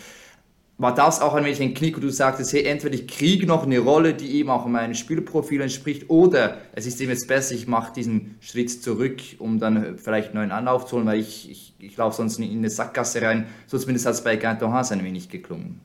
war 0.80 0.96
das 0.96 1.22
auch 1.22 1.34
ein 1.34 1.44
wenig 1.44 1.62
ein 1.62 1.74
Knick, 1.74 1.98
wo 1.98 2.02
du 2.02 2.10
sagtest, 2.10 2.54
hey, 2.54 2.64
entweder 2.64 2.96
ich 2.96 3.06
kriege 3.06 3.46
noch 3.46 3.64
eine 3.64 3.80
Rolle, 3.80 4.14
die 4.14 4.38
eben 4.38 4.50
auch 4.50 4.66
meinem 4.66 4.94
Spielprofil 4.94 5.60
entspricht, 5.60 6.10
oder 6.10 6.58
es 6.72 6.86
ist 6.88 7.02
eben 7.02 7.12
jetzt 7.12 7.28
besser, 7.28 7.54
ich 7.54 7.68
mache 7.68 7.94
diesen 7.94 8.38
Schritt 8.40 8.72
zurück, 8.72 9.20
um 9.40 9.60
dann 9.60 9.98
vielleicht 9.98 10.30
einen 10.30 10.38
neuen 10.38 10.52
Anlauf 10.52 10.86
zu 10.86 10.96
holen, 10.96 11.06
weil 11.06 11.20
ich, 11.20 11.52
ich, 11.52 11.74
ich 11.80 11.98
laufe 11.98 12.16
sonst 12.16 12.40
in 12.40 12.50
eine 12.50 12.70
Sackgasse 12.70 13.22
rein. 13.22 13.48
So 13.68 13.78
zumindest 13.78 14.06
hat 14.06 14.14
es 14.14 14.24
bei 14.24 14.38
Ganton 14.38 14.72
Haas 14.72 14.94
ein 14.94 15.04
wenig 15.04 15.28
geklungen. 15.28 15.82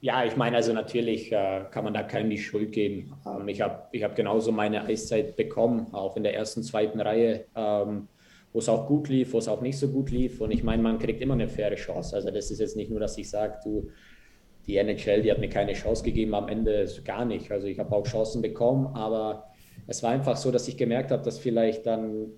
Ja, 0.00 0.24
ich 0.24 0.36
meine, 0.36 0.56
also 0.56 0.72
natürlich 0.72 1.30
äh, 1.30 1.64
kann 1.70 1.84
man 1.84 1.92
da 1.92 2.02
keinem 2.02 2.30
die 2.30 2.38
Schuld 2.38 2.72
geben. 2.72 3.12
Ähm, 3.26 3.46
ich 3.48 3.60
habe 3.60 3.88
ich 3.92 4.04
hab 4.04 4.16
genauso 4.16 4.52
meine 4.52 4.84
Eiszeit 4.84 5.36
bekommen, 5.36 5.88
auch 5.92 6.16
in 6.16 6.22
der 6.22 6.34
ersten, 6.34 6.62
zweiten 6.62 7.00
Reihe. 7.00 7.44
Ähm, 7.54 8.08
wo 8.52 8.58
es 8.60 8.68
auch 8.68 8.86
gut 8.86 9.08
lief, 9.08 9.32
wo 9.32 9.38
es 9.38 9.48
auch 9.48 9.60
nicht 9.60 9.78
so 9.78 9.88
gut 9.88 10.10
lief. 10.10 10.40
Und 10.40 10.50
ich 10.50 10.62
meine, 10.62 10.82
man 10.82 10.98
kriegt 10.98 11.20
immer 11.20 11.34
eine 11.34 11.48
faire 11.48 11.74
Chance. 11.76 12.16
Also 12.16 12.30
das 12.30 12.50
ist 12.50 12.60
jetzt 12.60 12.76
nicht 12.76 12.90
nur, 12.90 13.00
dass 13.00 13.18
ich 13.18 13.28
sage, 13.28 13.58
du, 13.62 13.90
die 14.66 14.76
NHL, 14.76 15.22
die 15.22 15.30
hat 15.30 15.38
mir 15.38 15.48
keine 15.48 15.72
Chance 15.72 16.02
gegeben, 16.02 16.34
am 16.34 16.48
Ende 16.48 16.86
gar 17.04 17.24
nicht. 17.24 17.50
Also 17.50 17.66
ich 17.66 17.78
habe 17.78 17.94
auch 17.94 18.06
Chancen 18.06 18.42
bekommen, 18.42 18.86
aber 18.94 19.48
es 19.86 20.02
war 20.02 20.10
einfach 20.10 20.36
so, 20.36 20.50
dass 20.50 20.68
ich 20.68 20.76
gemerkt 20.76 21.10
habe, 21.10 21.22
dass 21.22 21.38
vielleicht 21.38 21.86
dann 21.86 22.32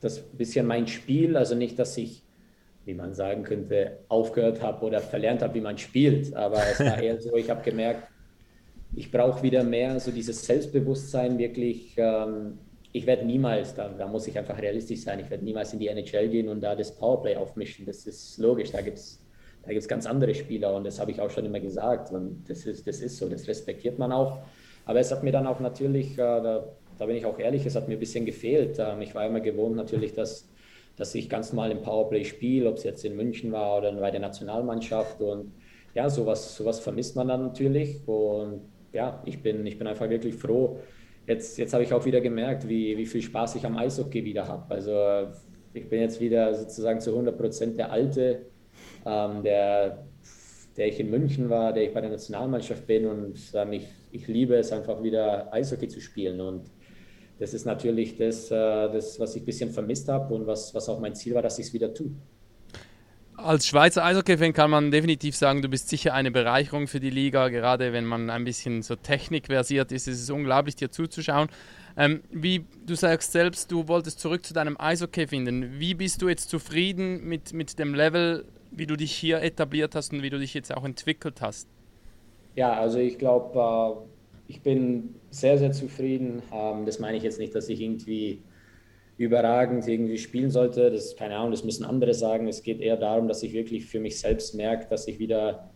das 0.00 0.20
bisschen 0.20 0.66
mein 0.66 0.86
Spiel, 0.86 1.36
also 1.36 1.54
nicht, 1.54 1.78
dass 1.78 1.96
ich, 1.96 2.22
wie 2.84 2.94
man 2.94 3.14
sagen 3.14 3.44
könnte, 3.44 4.00
aufgehört 4.08 4.62
habe 4.62 4.84
oder 4.84 5.00
verlernt 5.00 5.42
habe, 5.42 5.54
wie 5.54 5.60
man 5.60 5.78
spielt, 5.78 6.34
aber 6.34 6.58
es 6.70 6.80
war 6.80 7.00
eher 7.00 7.20
so, 7.20 7.36
ich 7.36 7.50
habe 7.50 7.62
gemerkt, 7.62 8.08
ich 8.94 9.10
brauche 9.10 9.42
wieder 9.42 9.64
mehr 9.64 9.98
so 10.00 10.10
dieses 10.10 10.44
Selbstbewusstsein, 10.44 11.38
wirklich 11.38 11.94
ähm, 11.96 12.58
ich 12.92 13.06
werde 13.06 13.24
niemals, 13.24 13.74
da, 13.74 13.88
da, 13.88 14.06
muss 14.06 14.26
ich 14.26 14.38
einfach 14.38 14.60
realistisch 14.60 15.00
sein, 15.00 15.20
ich 15.20 15.30
werde 15.30 15.44
niemals 15.44 15.72
in 15.72 15.78
die 15.78 15.88
NHL 15.88 16.28
gehen 16.28 16.48
und 16.48 16.60
da 16.60 16.76
das 16.76 16.94
Powerplay 16.94 17.36
aufmischen. 17.36 17.86
Das 17.86 18.06
ist 18.06 18.36
logisch, 18.38 18.70
da 18.70 18.82
gibt 18.82 18.98
es 18.98 19.18
da 19.64 19.70
gibt's 19.70 19.88
ganz 19.88 20.06
andere 20.06 20.34
Spieler 20.34 20.74
und 20.74 20.84
das 20.84 20.98
habe 20.98 21.12
ich 21.12 21.20
auch 21.20 21.30
schon 21.30 21.44
immer 21.44 21.60
gesagt 21.60 22.12
und 22.12 22.44
das 22.48 22.66
ist, 22.66 22.86
das 22.86 23.00
ist 23.00 23.16
so, 23.16 23.28
das 23.28 23.46
respektiert 23.46 23.98
man 23.98 24.12
auch. 24.12 24.38
Aber 24.84 24.98
es 24.98 25.12
hat 25.12 25.22
mir 25.22 25.30
dann 25.30 25.46
auch 25.46 25.60
natürlich, 25.60 26.14
äh, 26.14 26.16
da, 26.16 26.64
da, 26.98 27.06
bin 27.06 27.16
ich 27.16 27.24
auch 27.24 27.38
ehrlich, 27.38 27.64
es 27.64 27.76
hat 27.76 27.86
mir 27.86 27.94
ein 27.94 28.00
bisschen 28.00 28.26
gefehlt. 28.26 28.78
Ähm, 28.80 29.00
ich 29.02 29.14
war 29.14 29.24
immer 29.24 29.40
gewohnt 29.40 29.76
natürlich, 29.76 30.14
dass, 30.14 30.48
dass 30.96 31.14
ich 31.14 31.28
ganz 31.28 31.52
normal 31.52 31.70
im 31.70 31.80
Powerplay 31.82 32.24
spiele, 32.24 32.68
ob 32.68 32.76
es 32.78 32.84
jetzt 32.84 33.04
in 33.04 33.14
München 33.14 33.52
war 33.52 33.78
oder 33.78 33.92
bei 33.92 34.10
der 34.10 34.20
Nationalmannschaft 34.20 35.20
und 35.20 35.52
ja, 35.94 36.10
sowas, 36.10 36.56
sowas 36.56 36.80
vermisst 36.80 37.14
man 37.14 37.28
dann 37.28 37.42
natürlich 37.42 38.00
und 38.06 38.62
ja, 38.92 39.22
ich 39.24 39.42
bin, 39.42 39.64
ich 39.64 39.78
bin 39.78 39.86
einfach 39.86 40.08
wirklich 40.10 40.34
froh, 40.34 40.80
jetzt, 41.26 41.58
jetzt 41.58 41.72
habe 41.72 41.84
ich 41.84 41.92
auch 41.92 42.04
wieder 42.04 42.20
gemerkt, 42.20 42.68
wie, 42.68 42.96
wie 42.96 43.06
viel 43.06 43.22
Spaß 43.22 43.56
ich 43.56 43.66
am 43.66 43.76
Eishockey 43.76 44.24
wieder 44.24 44.46
habe. 44.48 44.74
Also 44.74 45.32
ich 45.72 45.88
bin 45.88 46.00
jetzt 46.00 46.20
wieder 46.20 46.54
sozusagen 46.54 47.00
zu 47.00 47.10
100 47.10 47.36
Prozent 47.36 47.78
der 47.78 47.90
Alte, 47.90 48.46
ähm, 49.06 49.42
der, 49.42 50.04
der 50.76 50.88
ich 50.88 51.00
in 51.00 51.10
München 51.10 51.48
war, 51.48 51.72
der 51.72 51.84
ich 51.84 51.94
bei 51.94 52.00
der 52.00 52.10
Nationalmannschaft 52.10 52.86
bin 52.86 53.06
und 53.06 53.38
ähm, 53.54 53.72
ich, 53.72 53.86
ich 54.10 54.26
liebe 54.26 54.56
es 54.56 54.72
einfach 54.72 55.02
wieder 55.02 55.52
Eishockey 55.52 55.88
zu 55.88 56.00
spielen 56.00 56.40
und 56.40 56.70
das 57.38 57.54
ist 57.54 57.64
natürlich 57.64 58.16
das, 58.16 58.50
äh, 58.50 58.54
das 58.54 59.18
was 59.18 59.34
ich 59.34 59.42
ein 59.42 59.46
bisschen 59.46 59.70
vermisst 59.70 60.08
habe 60.08 60.34
und 60.34 60.46
was, 60.46 60.74
was 60.74 60.88
auch 60.88 61.00
mein 61.00 61.14
Ziel 61.14 61.34
war, 61.34 61.42
dass 61.42 61.58
ich 61.58 61.66
es 61.66 61.72
wieder 61.72 61.92
tue 61.92 62.12
als 63.44 63.66
Schweizer 63.66 64.04
Eishockey-Fan 64.04 64.52
kann 64.52 64.70
man 64.70 64.90
definitiv 64.90 65.36
sagen, 65.36 65.62
du 65.62 65.68
bist 65.68 65.88
sicher 65.88 66.14
eine 66.14 66.30
Bereicherung 66.30 66.86
für 66.86 67.00
die 67.00 67.10
Liga. 67.10 67.48
Gerade 67.48 67.92
wenn 67.92 68.04
man 68.04 68.30
ein 68.30 68.44
bisschen 68.44 68.82
so 68.82 68.96
technikversiert 68.96 69.92
ist, 69.92 70.08
ist 70.08 70.22
es 70.22 70.30
unglaublich, 70.30 70.76
dir 70.76 70.90
zuzuschauen. 70.90 71.48
Ähm, 71.96 72.22
wie 72.30 72.64
du 72.86 72.94
sagst 72.94 73.32
selbst, 73.32 73.70
du 73.70 73.88
wolltest 73.88 74.20
zurück 74.20 74.44
zu 74.44 74.54
deinem 74.54 74.76
Eishockey 74.78 75.26
finden. 75.26 75.78
Wie 75.78 75.94
bist 75.94 76.22
du 76.22 76.28
jetzt 76.28 76.48
zufrieden 76.48 77.24
mit, 77.28 77.52
mit 77.52 77.78
dem 77.78 77.94
Level, 77.94 78.44
wie 78.70 78.86
du 78.86 78.96
dich 78.96 79.12
hier 79.12 79.42
etabliert 79.42 79.94
hast 79.94 80.12
und 80.12 80.22
wie 80.22 80.30
du 80.30 80.38
dich 80.38 80.54
jetzt 80.54 80.74
auch 80.74 80.84
entwickelt 80.84 81.40
hast? 81.40 81.68
Ja, 82.54 82.72
also 82.74 82.98
ich 82.98 83.18
glaube, 83.18 83.58
äh, 83.58 84.52
ich 84.52 84.62
bin 84.62 85.14
sehr, 85.30 85.58
sehr 85.58 85.72
zufrieden. 85.72 86.42
Ähm, 86.52 86.86
das 86.86 86.98
meine 86.98 87.16
ich 87.16 87.22
jetzt 87.22 87.38
nicht, 87.38 87.54
dass 87.54 87.68
ich 87.68 87.80
irgendwie 87.80 88.42
überragend 89.22 89.86
irgendwie 89.86 90.18
spielen 90.18 90.50
sollte. 90.50 90.90
Das 90.90 91.16
keine 91.16 91.36
Ahnung, 91.36 91.52
das 91.52 91.64
müssen 91.64 91.84
andere 91.84 92.14
sagen. 92.14 92.48
Es 92.48 92.62
geht 92.62 92.80
eher 92.80 92.96
darum, 92.96 93.28
dass 93.28 93.42
ich 93.42 93.52
wirklich 93.52 93.86
für 93.86 94.00
mich 94.00 94.18
selbst 94.18 94.54
merke, 94.54 94.86
dass 94.88 95.06
ich 95.06 95.18
wieder, 95.18 95.70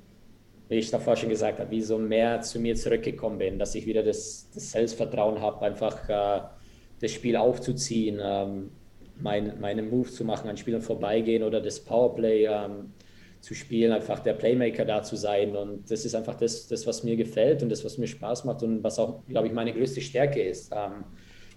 wie 0.69 0.77
ich 0.77 0.91
davor 0.91 1.17
schon 1.17 1.29
gesagt 1.29 1.61
habe, 1.61 1.71
wie 1.71 1.83
so 1.83 1.99
mehr 1.99 2.41
zu 2.41 2.59
mir 2.59 2.75
zurückgekommen 2.75 3.39
bin, 3.39 3.59
dass 3.59 3.75
ich 3.75 3.87
wieder 3.87 4.03
das, 4.03 4.49
das 4.53 4.73
Selbstvertrauen 4.73 5.41
habe, 5.41 5.65
einfach 5.65 6.09
äh, 6.09 6.43
das 7.01 7.13
Spiel 7.13 7.37
aufzuziehen, 7.37 8.21
ähm, 8.23 8.71
mein, 9.21 9.61
meine 9.61 9.83
Move 9.83 10.11
zu 10.11 10.25
machen, 10.25 10.49
an 10.51 10.57
Spielern 10.57 10.83
vorbeigehen 10.83 11.43
oder 11.43 11.61
das 11.61 11.81
Powerplay 11.81 12.47
ähm, 12.47 12.93
zu 13.41 13.55
spielen, 13.55 13.93
einfach 13.93 14.19
der 14.21 14.35
Playmaker 14.35 14.85
da 14.85 15.03
zu 15.03 15.17
sein. 15.17 15.55
Und 15.55 15.91
das 15.91 16.05
ist 16.05 16.15
einfach 16.15 16.35
das, 16.35 16.67
das, 16.67 16.87
was 16.87 17.05
mir 17.05 17.17
gefällt 17.17 17.63
und 17.63 17.69
das, 17.69 17.85
was 17.85 17.97
mir 17.97 18.09
Spaß 18.09 18.45
macht 18.45 18.63
und 18.63 18.83
was 18.83 18.99
auch, 18.99 19.25
glaube 19.29 19.47
ich, 19.47 19.53
meine 19.53 19.73
größte 19.73 20.01
Stärke 20.01 20.43
ist. 20.43 20.73
Ähm, 20.75 21.05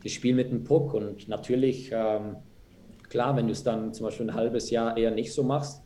das 0.04 0.12
Spiel 0.12 0.36
mit 0.36 0.52
dem 0.52 0.64
Puck. 0.64 0.94
Und 0.94 1.28
natürlich, 1.28 1.92
ähm, 1.92 2.38
klar, 3.10 3.36
wenn 3.36 3.48
du 3.48 3.54
es 3.54 3.64
dann 3.64 3.94
zum 3.94 4.06
Beispiel 4.06 4.30
ein 4.30 4.36
halbes 4.36 4.70
Jahr 4.70 4.98
eher 4.98 5.12
nicht 5.12 5.34
so 5.34 5.44
machst, 5.44 5.82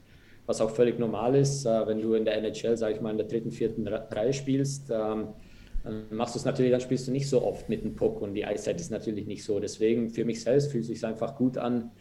was 0.46 0.62
auch 0.62 0.72
völlig 0.72 1.00
normal 1.00 1.36
ist, 1.36 1.66
äh, 1.66 1.88
wenn 1.88 2.02
du 2.02 2.14
in 2.14 2.26
der 2.26 2.38
NHL, 2.38 2.78
sage 2.78 2.96
ich 2.96 3.02
mal, 3.02 3.12
in 3.12 3.18
der 3.18 3.28
dritten, 3.28 3.52
vierten 3.52 3.88
Reihe 3.88 4.34
spielst, 4.34 4.90
ähm, 4.90 5.30
dann 5.84 6.06
machst 6.12 6.36
du 6.36 6.40
es 6.40 6.46
natürlich, 6.46 6.72
dann 6.72 6.82
spielst 6.82 7.08
du 7.08 7.12
nicht 7.12 7.30
so 7.30 7.44
oft 7.44 7.68
mit 7.70 7.84
dem 7.84 7.96
Puck 7.96 8.22
und 8.22 8.34
die 8.34 8.46
Eiszeit 8.46 8.80
ist 8.80 8.92
natürlich 8.92 9.28
nicht 9.28 9.44
so. 9.44 9.60
Deswegen 9.60 10.10
für 10.10 10.26
mich 10.26 10.42
selbst 10.42 10.72
fühlt 10.72 10.84
es 10.84 10.88
sich 10.88 11.06
einfach 11.06 11.36
gut 11.36 11.58
an, 11.58 11.92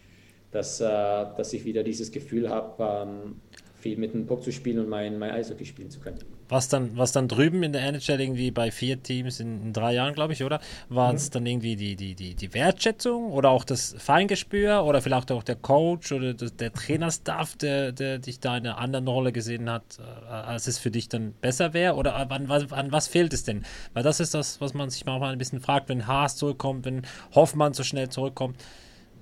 dass, 0.51 0.79
äh, 0.79 0.85
dass 0.85 1.51
ich 1.53 1.65
wieder 1.65 1.83
dieses 1.83 2.11
Gefühl 2.11 2.49
habe, 2.49 3.07
ähm, 3.07 3.41
viel 3.75 3.97
mit 3.97 4.13
dem 4.13 4.25
Puck 4.25 4.43
zu 4.43 4.51
spielen 4.51 4.79
und 4.79 4.89
mein, 4.89 5.19
mein 5.19 5.31
Eishockey 5.31 5.65
spielen 5.65 5.89
zu 5.89 5.99
können. 5.99 6.19
Was 6.53 6.67
dann, 6.67 6.95
was 6.97 7.11
dann 7.11 7.27
drüben 7.27 7.63
in 7.63 7.73
der 7.73 7.81
NHL 7.81 8.21
irgendwie 8.21 8.51
bei 8.51 8.69
vier 8.69 9.01
Teams 9.01 9.39
in, 9.39 9.63
in 9.63 9.73
drei 9.73 9.95
Jahren, 9.95 10.13
glaube 10.13 10.33
ich, 10.33 10.43
oder? 10.43 10.59
War 10.87 11.11
es 11.11 11.29
mhm. 11.29 11.33
dann 11.33 11.45
irgendwie 11.47 11.75
die, 11.75 11.95
die, 11.95 12.13
die, 12.13 12.35
die 12.35 12.53
Wertschätzung 12.53 13.31
oder 13.31 13.49
auch 13.49 13.63
das 13.63 13.95
Feingespür 13.97 14.83
oder 14.83 15.01
vielleicht 15.01 15.31
auch 15.31 15.41
der 15.41 15.55
Coach 15.55 16.11
oder 16.11 16.35
das, 16.35 16.55
der 16.55 16.71
Trainerstaff, 16.71 17.55
der, 17.55 17.91
der 17.91 18.19
dich 18.19 18.39
da 18.39 18.55
in 18.55 18.67
einer 18.67 18.77
anderen 18.77 19.07
Rolle 19.07 19.31
gesehen 19.31 19.67
hat, 19.67 19.97
äh, 19.97 20.29
als 20.31 20.67
es 20.67 20.77
für 20.77 20.91
dich 20.91 21.09
dann 21.09 21.33
besser 21.41 21.73
wäre? 21.73 21.95
Oder 21.95 22.15
an, 22.15 22.51
an 22.51 22.91
was 22.91 23.07
fehlt 23.07 23.33
es 23.33 23.43
denn? 23.43 23.65
Weil 23.93 24.03
das 24.03 24.19
ist 24.19 24.35
das, 24.35 24.61
was 24.61 24.75
man 24.75 24.91
sich 24.91 25.05
manchmal 25.05 25.31
ein 25.31 25.39
bisschen 25.39 25.59
fragt, 25.59 25.89
wenn 25.89 26.05
Haas 26.05 26.35
zurückkommt, 26.35 26.85
wenn 26.85 27.01
Hoffmann 27.33 27.73
so 27.73 27.81
schnell 27.81 28.09
zurückkommt. 28.09 28.57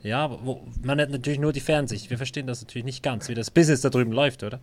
Ja, 0.03 0.29
wo, 0.43 0.67
man 0.83 0.99
hat 0.99 1.11
natürlich 1.11 1.39
nur 1.39 1.53
die 1.53 1.61
Fernsicht. 1.61 2.09
Wir 2.09 2.17
verstehen 2.17 2.47
das 2.47 2.61
natürlich 2.61 2.85
nicht 2.85 3.03
ganz, 3.03 3.29
wie 3.29 3.35
das 3.35 3.51
Business 3.51 3.79
da 3.79 3.89
drüben 3.89 4.11
läuft, 4.11 4.43
oder? 4.43 4.59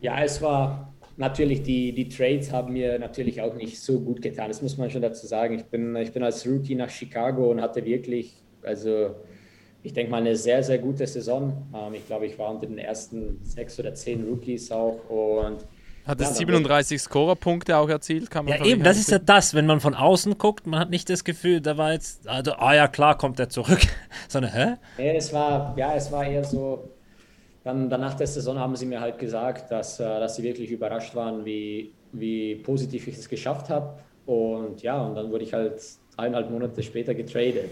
Ja, 0.00 0.20
es 0.20 0.42
war 0.42 0.92
natürlich, 1.18 1.62
die, 1.62 1.92
die 1.92 2.08
Trades 2.08 2.52
haben 2.52 2.72
mir 2.72 2.98
natürlich 2.98 3.42
auch 3.42 3.54
nicht 3.54 3.80
so 3.80 4.00
gut 4.00 4.22
getan. 4.22 4.48
Das 4.48 4.62
muss 4.62 4.78
man 4.78 4.90
schon 4.90 5.02
dazu 5.02 5.26
sagen. 5.26 5.54
Ich 5.54 5.64
bin, 5.64 5.94
ich 5.96 6.12
bin 6.12 6.22
als 6.22 6.46
Rookie 6.46 6.74
nach 6.74 6.88
Chicago 6.88 7.50
und 7.50 7.60
hatte 7.60 7.84
wirklich, 7.84 8.42
also 8.62 9.14
ich 9.82 9.92
denke 9.92 10.10
mal, 10.10 10.20
eine 10.20 10.36
sehr, 10.36 10.62
sehr 10.62 10.78
gute 10.78 11.06
Saison. 11.06 11.66
Ähm, 11.74 11.94
ich 11.94 12.06
glaube, 12.06 12.26
ich 12.26 12.38
war 12.38 12.50
unter 12.50 12.66
den 12.66 12.78
ersten 12.78 13.40
sechs 13.42 13.78
oder 13.78 13.94
zehn 13.94 14.24
Rookies 14.24 14.70
auch 14.70 14.98
und 15.08 15.66
hat 16.06 16.22
es 16.22 16.28
ja, 16.30 16.34
37 16.36 17.02
Scorerpunkte 17.02 17.76
auch 17.76 17.90
erzielt, 17.90 18.30
kann 18.30 18.46
man 18.46 18.56
Ja, 18.56 18.64
eben, 18.64 18.82
das 18.82 18.96
ist 18.96 19.10
ja 19.10 19.18
das, 19.18 19.52
wenn 19.52 19.66
man 19.66 19.78
von 19.80 19.94
außen 19.94 20.38
guckt, 20.38 20.66
man 20.66 20.80
hat 20.80 20.88
nicht 20.88 21.10
das 21.10 21.22
Gefühl, 21.22 21.60
da 21.60 21.76
war 21.76 21.92
jetzt, 21.92 22.26
also, 22.26 22.52
ah 22.52 22.74
ja, 22.74 22.88
klar, 22.88 23.18
kommt 23.18 23.38
er 23.38 23.50
zurück. 23.50 23.80
Sondern, 24.28 24.52
hä? 24.52 24.76
Ja, 24.96 25.12
es 25.12 25.34
war, 25.34 25.74
ja, 25.76 25.94
es 25.94 26.10
war 26.10 26.24
eher 26.24 26.44
so, 26.44 26.88
dann 27.68 27.90
danach 27.90 28.14
der 28.14 28.26
Saison 28.26 28.58
haben 28.58 28.74
sie 28.76 28.86
mir 28.86 29.00
halt 29.00 29.18
gesagt, 29.18 29.70
dass, 29.70 30.00
äh, 30.00 30.04
dass 30.04 30.36
sie 30.36 30.42
wirklich 30.42 30.70
überrascht 30.70 31.14
waren, 31.14 31.44
wie, 31.44 31.92
wie 32.12 32.56
positiv 32.56 33.06
ich 33.08 33.18
es 33.18 33.28
geschafft 33.28 33.68
habe. 33.68 33.98
Und 34.24 34.82
ja, 34.82 35.00
und 35.00 35.14
dann 35.14 35.30
wurde 35.30 35.44
ich 35.44 35.52
halt 35.52 35.80
eineinhalb 36.16 36.50
Monate 36.50 36.82
später 36.82 37.14
getradet. 37.14 37.70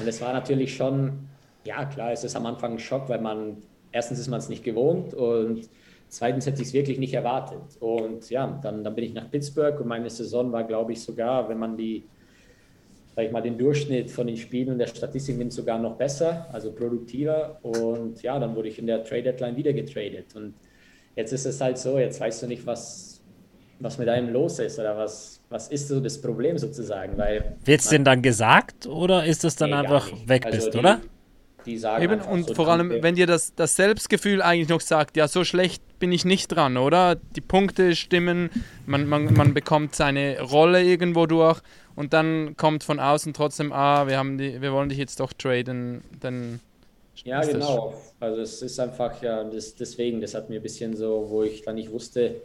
Und 0.00 0.08
es 0.08 0.20
war 0.20 0.32
natürlich 0.32 0.74
schon, 0.74 1.28
ja 1.64 1.84
klar, 1.84 2.12
es 2.12 2.24
ist 2.24 2.36
am 2.36 2.46
Anfang 2.46 2.72
ein 2.72 2.78
Schock, 2.78 3.08
weil 3.08 3.20
man, 3.20 3.58
erstens 3.92 4.18
ist 4.18 4.28
man 4.28 4.38
es 4.38 4.48
nicht 4.48 4.64
gewohnt 4.64 5.14
und 5.14 5.68
Zweitens 6.10 6.46
hätte 6.46 6.62
ich 6.62 6.68
es 6.68 6.72
wirklich 6.72 6.98
nicht 6.98 7.12
erwartet. 7.12 7.76
Und 7.80 8.30
ja, 8.30 8.58
dann, 8.62 8.82
dann 8.82 8.94
bin 8.94 9.04
ich 9.04 9.12
nach 9.12 9.30
Pittsburgh 9.30 9.78
und 9.78 9.88
meine 9.88 10.08
Saison 10.08 10.50
war, 10.52 10.64
glaube 10.64 10.92
ich, 10.92 11.02
sogar, 11.02 11.48
wenn 11.50 11.58
man 11.58 11.76
die, 11.76 12.04
sag 13.18 13.26
ich 13.26 13.32
mal, 13.32 13.40
den 13.40 13.58
Durchschnitt 13.58 14.12
von 14.12 14.28
den 14.28 14.36
Spielen 14.36 14.70
und 14.70 14.78
der 14.78 14.86
Statistik 14.86 15.38
nimmt, 15.38 15.52
sogar 15.52 15.76
noch 15.76 15.96
besser, 15.96 16.46
also 16.52 16.70
produktiver. 16.70 17.58
Und 17.62 18.22
ja, 18.22 18.38
dann 18.38 18.54
wurde 18.54 18.68
ich 18.68 18.78
in 18.78 18.86
der 18.86 19.02
Trade 19.02 19.24
Deadline 19.24 19.56
wieder 19.56 19.72
getradet. 19.72 20.36
Und 20.36 20.54
jetzt 21.16 21.32
ist 21.32 21.44
es 21.44 21.60
halt 21.60 21.78
so, 21.78 21.98
jetzt 21.98 22.20
weißt 22.20 22.44
du 22.44 22.46
nicht, 22.46 22.64
was, 22.64 23.20
was 23.80 23.98
mit 23.98 24.08
einem 24.08 24.32
los 24.32 24.60
ist 24.60 24.78
oder 24.78 24.96
was, 24.96 25.40
was 25.48 25.66
ist 25.66 25.88
so 25.88 25.98
das 25.98 26.20
Problem 26.20 26.58
sozusagen. 26.58 27.18
Wird 27.18 27.80
es 27.80 27.88
denn 27.88 28.04
dann 28.04 28.22
gesagt 28.22 28.86
oder 28.86 29.24
ist 29.24 29.44
es 29.44 29.56
dann 29.56 29.70
nee, 29.70 29.76
einfach 29.76 30.12
weg 30.26 30.46
also 30.46 30.56
bist, 30.56 30.74
die, 30.74 30.78
oder? 30.78 31.00
die 31.66 31.76
sagen. 31.76 32.04
Eben, 32.04 32.20
und 32.20 32.46
so 32.46 32.54
vor 32.54 32.68
allem, 32.68 33.02
wenn 33.02 33.16
dir 33.16 33.26
das, 33.26 33.52
das 33.54 33.74
Selbstgefühl 33.74 34.42
eigentlich 34.42 34.68
noch 34.68 34.80
sagt, 34.80 35.16
ja, 35.16 35.26
so 35.26 35.42
schlecht 35.42 35.82
bin 35.98 36.12
ich 36.12 36.24
nicht 36.24 36.48
dran, 36.48 36.76
oder? 36.76 37.16
Die 37.16 37.40
Punkte 37.40 37.96
stimmen, 37.96 38.50
man, 38.86 39.08
man, 39.08 39.34
man 39.34 39.54
bekommt 39.54 39.96
seine 39.96 40.40
Rolle 40.40 40.84
irgendwo 40.84 41.26
durch 41.26 41.60
und 41.98 42.12
dann 42.12 42.56
kommt 42.56 42.84
von 42.84 43.00
außen 43.00 43.34
trotzdem, 43.34 43.72
ah, 43.72 44.06
wir, 44.06 44.18
haben 44.18 44.38
die, 44.38 44.62
wir 44.62 44.72
wollen 44.72 44.88
dich 44.88 44.98
jetzt 44.98 45.18
doch 45.18 45.32
traden, 45.32 46.00
dann. 46.20 46.60
Ja, 47.24 47.40
genau. 47.40 47.92
Also 48.20 48.40
es 48.40 48.62
ist 48.62 48.78
einfach, 48.78 49.20
ja, 49.20 49.42
das, 49.42 49.74
deswegen, 49.74 50.20
das 50.20 50.32
hat 50.32 50.48
mir 50.48 50.60
ein 50.60 50.62
bisschen 50.62 50.94
so, 50.94 51.26
wo 51.28 51.42
ich 51.42 51.62
dann 51.62 51.74
nicht 51.74 51.90
wusste, 51.90 52.36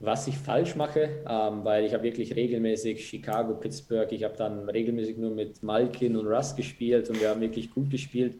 was 0.00 0.26
ich 0.26 0.36
falsch 0.36 0.74
mache, 0.74 1.10
ähm, 1.28 1.64
weil 1.64 1.84
ich 1.84 1.94
habe 1.94 2.02
wirklich 2.02 2.34
regelmäßig 2.34 3.06
Chicago, 3.06 3.54
Pittsburgh, 3.54 4.10
ich 4.10 4.24
habe 4.24 4.34
dann 4.36 4.68
regelmäßig 4.68 5.16
nur 5.16 5.30
mit 5.30 5.62
Malkin 5.62 6.16
und 6.16 6.26
Russ 6.26 6.56
gespielt 6.56 7.08
und 7.08 7.20
wir 7.20 7.28
haben 7.28 7.40
wirklich 7.40 7.70
gut 7.70 7.90
gespielt. 7.90 8.34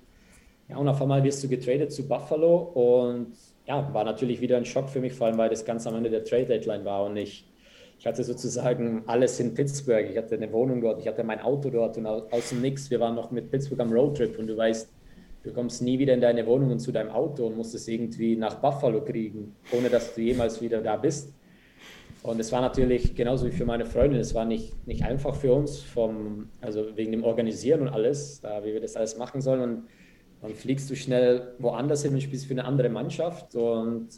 Ja, 0.68 0.79
und 0.79 0.88
auf 0.88 1.01
einmal 1.01 1.23
wirst 1.23 1.44
du 1.44 1.49
getradet 1.49 1.92
zu 1.92 2.09
Buffalo 2.09 2.57
und 2.75 3.33
ja, 3.64 3.94
war 3.94 4.03
natürlich 4.03 4.40
wieder 4.40 4.57
ein 4.57 4.64
Schock 4.64 4.88
für 4.88 4.99
mich, 4.99 5.12
vor 5.12 5.29
allem 5.29 5.38
weil 5.38 5.51
das 5.51 5.64
ganz 5.64 5.87
am 5.87 5.94
Ende 5.94 6.11
der 6.11 6.25
Trade 6.25 6.47
Deadline 6.47 6.85
war 6.85 7.05
und 7.05 7.16
ich, 7.16 7.47
ich 7.98 8.06
hatte 8.06 8.22
sozusagen 8.22 9.02
alles 9.06 9.40
in 9.40 9.54
Pittsburgh. 9.54 10.08
Ich 10.08 10.16
hatte 10.16 10.37
eine 10.37 10.52
Wohnung 10.52 10.80
dort, 10.80 11.00
ich 11.00 11.08
hatte 11.08 11.24
mein 11.24 11.40
Auto 11.40 11.68
dort 11.68 11.96
und 11.98 12.06
aus 12.06 12.50
dem 12.50 12.61
Nix, 12.61 12.90
wir 12.90 13.00
waren 13.00 13.16
noch 13.16 13.30
mit 13.32 13.50
Pittsburgh 13.50 13.80
am 13.80 13.92
Roadtrip 13.92 14.38
und 14.38 14.46
du 14.46 14.56
weißt, 14.56 14.88
du 15.42 15.52
kommst 15.52 15.82
nie 15.82 15.98
wieder 15.98 16.14
in 16.14 16.20
deine 16.20 16.46
Wohnung 16.46 16.70
und 16.70 16.78
zu 16.78 16.92
deinem 16.92 17.11
Auto 17.11 17.46
und 17.46 17.56
musst 17.56 17.74
es 17.74 17.88
irgendwie 17.88 18.37
nach 18.37 18.56
Buffalo 18.56 19.04
kriegen, 19.04 19.56
ohne 19.72 19.88
dass 19.88 20.14
du 20.14 20.20
jemals 20.20 20.62
wieder 20.62 20.80
da 20.80 20.96
bist. 20.96 21.32
Und 22.22 22.40
es 22.40 22.52
war 22.52 22.61
natürlich 22.61 23.16
genauso 23.16 23.46
wie 23.46 23.52
für 23.52 23.64
meine 23.64 23.87
Freundin, 23.87 24.20
es 24.20 24.34
war 24.34 24.44
nicht, 24.44 24.87
nicht 24.87 25.02
einfach 25.04 25.34
für 25.34 25.52
uns, 25.52 25.80
vom, 25.80 26.50
also 26.61 26.96
wegen 26.96 27.12
dem 27.12 27.24
Organisieren 27.24 27.82
und 27.82 27.88
alles, 27.88 28.40
da, 28.40 28.64
wie 28.64 28.72
wir 28.72 28.80
das 28.80 28.96
alles 28.96 29.16
machen 29.16 29.40
sollen. 29.40 29.61
Und 29.61 29.82
dann 30.42 30.54
fliegst 30.54 30.88
du 30.90 30.94
schnell 30.94 31.54
woanders 31.58 32.02
hin 32.02 32.14
und 32.14 32.20
spielst 32.20 32.46
für 32.46 32.54
eine 32.54 32.64
andere 32.64 32.90
Mannschaft. 32.90 33.54
Und 33.54 34.08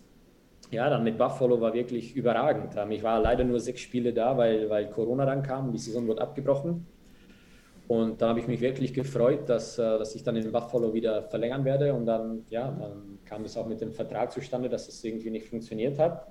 ja, 0.70 0.88
dann 0.88 1.02
mit 1.04 1.18
Buffalo 1.18 1.61
war 1.61 1.74
wirklich 1.74 2.14
überragend. 2.14 2.74
Ähm, 2.76 2.92
ich 2.92 3.02
war 3.02 3.20
leider 3.20 3.44
nur 3.44 3.61
sechs 3.61 3.80
Spiele 3.80 4.12
da, 4.12 4.37
weil, 4.37 4.70
weil 4.70 4.88
Corona 4.90 5.26
dann 5.26 5.42
kam 5.42 5.72
die 5.72 5.78
Saison 5.78 6.06
wurde 6.06 6.22
abgebrochen. 6.22 6.87
Und 7.88 8.22
da 8.22 8.28
habe 8.28 8.38
ich 8.38 8.46
mich 8.46 8.61
wirklich 8.61 8.94
gefreut, 8.94 9.48
dass, 9.48 9.76
äh, 9.78 9.83
dass 9.98 10.14
ich 10.14 10.22
dann 10.22 10.37
in 10.37 10.52
Buffalo 10.52 10.94
wieder 10.94 11.24
verlängern 11.24 11.64
werde. 11.64 11.92
Und 11.92 12.06
dann, 12.06 12.44
ja, 12.48 12.70
dann 12.70 13.18
kam 13.24 13.44
es 13.44 13.56
auch 13.56 13.66
mit 13.66 13.80
dem 13.80 13.92
Vertrag 13.92 14.30
zustande, 14.30 14.68
dass 14.68 14.87
es 14.87 15.02
irgendwie 15.02 15.30
nicht 15.30 15.48
funktioniert 15.48 15.98
hat. 15.98 16.28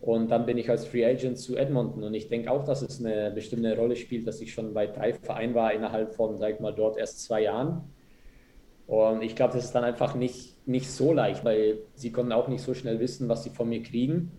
Und 0.00 0.30
dann 0.30 0.46
bin 0.46 0.56
ich 0.56 0.70
als 0.70 0.86
Free 0.86 1.04
Agent 1.04 1.38
zu 1.38 1.56
Edmonton. 1.56 2.02
Und 2.04 2.14
ich 2.14 2.28
denke 2.28 2.50
auch, 2.50 2.64
dass 2.64 2.80
es 2.80 3.04
eine 3.04 3.30
bestimmte 3.30 3.76
Rolle 3.76 3.94
spielt, 3.94 4.26
dass 4.26 4.40
ich 4.40 4.54
schon 4.54 4.72
bei 4.72 4.86
drei 4.86 5.12
Vereinen 5.12 5.54
war 5.54 5.72
innerhalb 5.74 6.14
von, 6.14 6.38
sag 6.38 6.54
ich 6.54 6.60
mal, 6.60 6.72
dort 6.72 6.96
erst 6.96 7.22
zwei 7.24 7.42
Jahren. 7.42 7.82
Und 8.86 9.22
ich 9.22 9.36
glaube, 9.36 9.52
das 9.52 9.66
ist 9.66 9.74
dann 9.74 9.84
einfach 9.84 10.14
nicht, 10.14 10.56
nicht 10.68 10.90
so 10.90 11.12
leicht, 11.12 11.44
weil 11.44 11.78
sie 11.94 12.12
konnten 12.12 12.32
auch 12.32 12.48
nicht 12.48 12.62
so 12.62 12.74
schnell 12.74 13.00
wissen, 13.00 13.28
was 13.28 13.44
sie 13.44 13.50
von 13.50 13.68
mir 13.68 13.82
kriegen. 13.82 14.30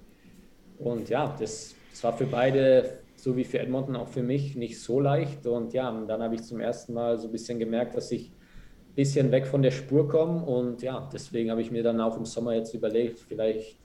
Und 0.78 1.10
ja, 1.10 1.36
das, 1.39 1.76
das 1.92 2.04
war 2.04 2.13
für 2.13 2.26
beide, 2.26 3.00
so 3.15 3.36
wie 3.36 3.44
für 3.44 3.60
Edmonton, 3.60 3.96
auch 3.96 4.08
für 4.08 4.24
mich 4.24 4.56
nicht 4.56 4.80
so 4.80 5.00
leicht. 5.00 5.46
Und 5.46 5.74
ja, 5.74 5.92
dann 6.08 6.22
habe 6.22 6.36
ich 6.36 6.44
zum 6.44 6.60
ersten 6.60 6.94
Mal 6.94 7.18
so 7.18 7.28
ein 7.28 7.32
bisschen 7.32 7.60
gemerkt, 7.60 7.96
dass 7.96 8.12
ich 8.12 8.32
ein 8.32 8.96
bisschen 8.96 9.32
weg 9.32 9.48
von 9.48 9.62
der 9.62 9.72
Spur 9.72 10.08
komme. 10.08 10.46
Und 10.46 10.82
ja, 10.82 11.10
deswegen 11.12 11.52
habe 11.52 11.62
ich 11.62 11.72
mir 11.72 11.84
dann 11.84 12.00
auch 12.00 12.15
im 12.15 12.26
Sommer 12.26 12.54
jetzt 12.54 12.74
überlegt, 12.74 13.20
vielleicht 13.20 13.78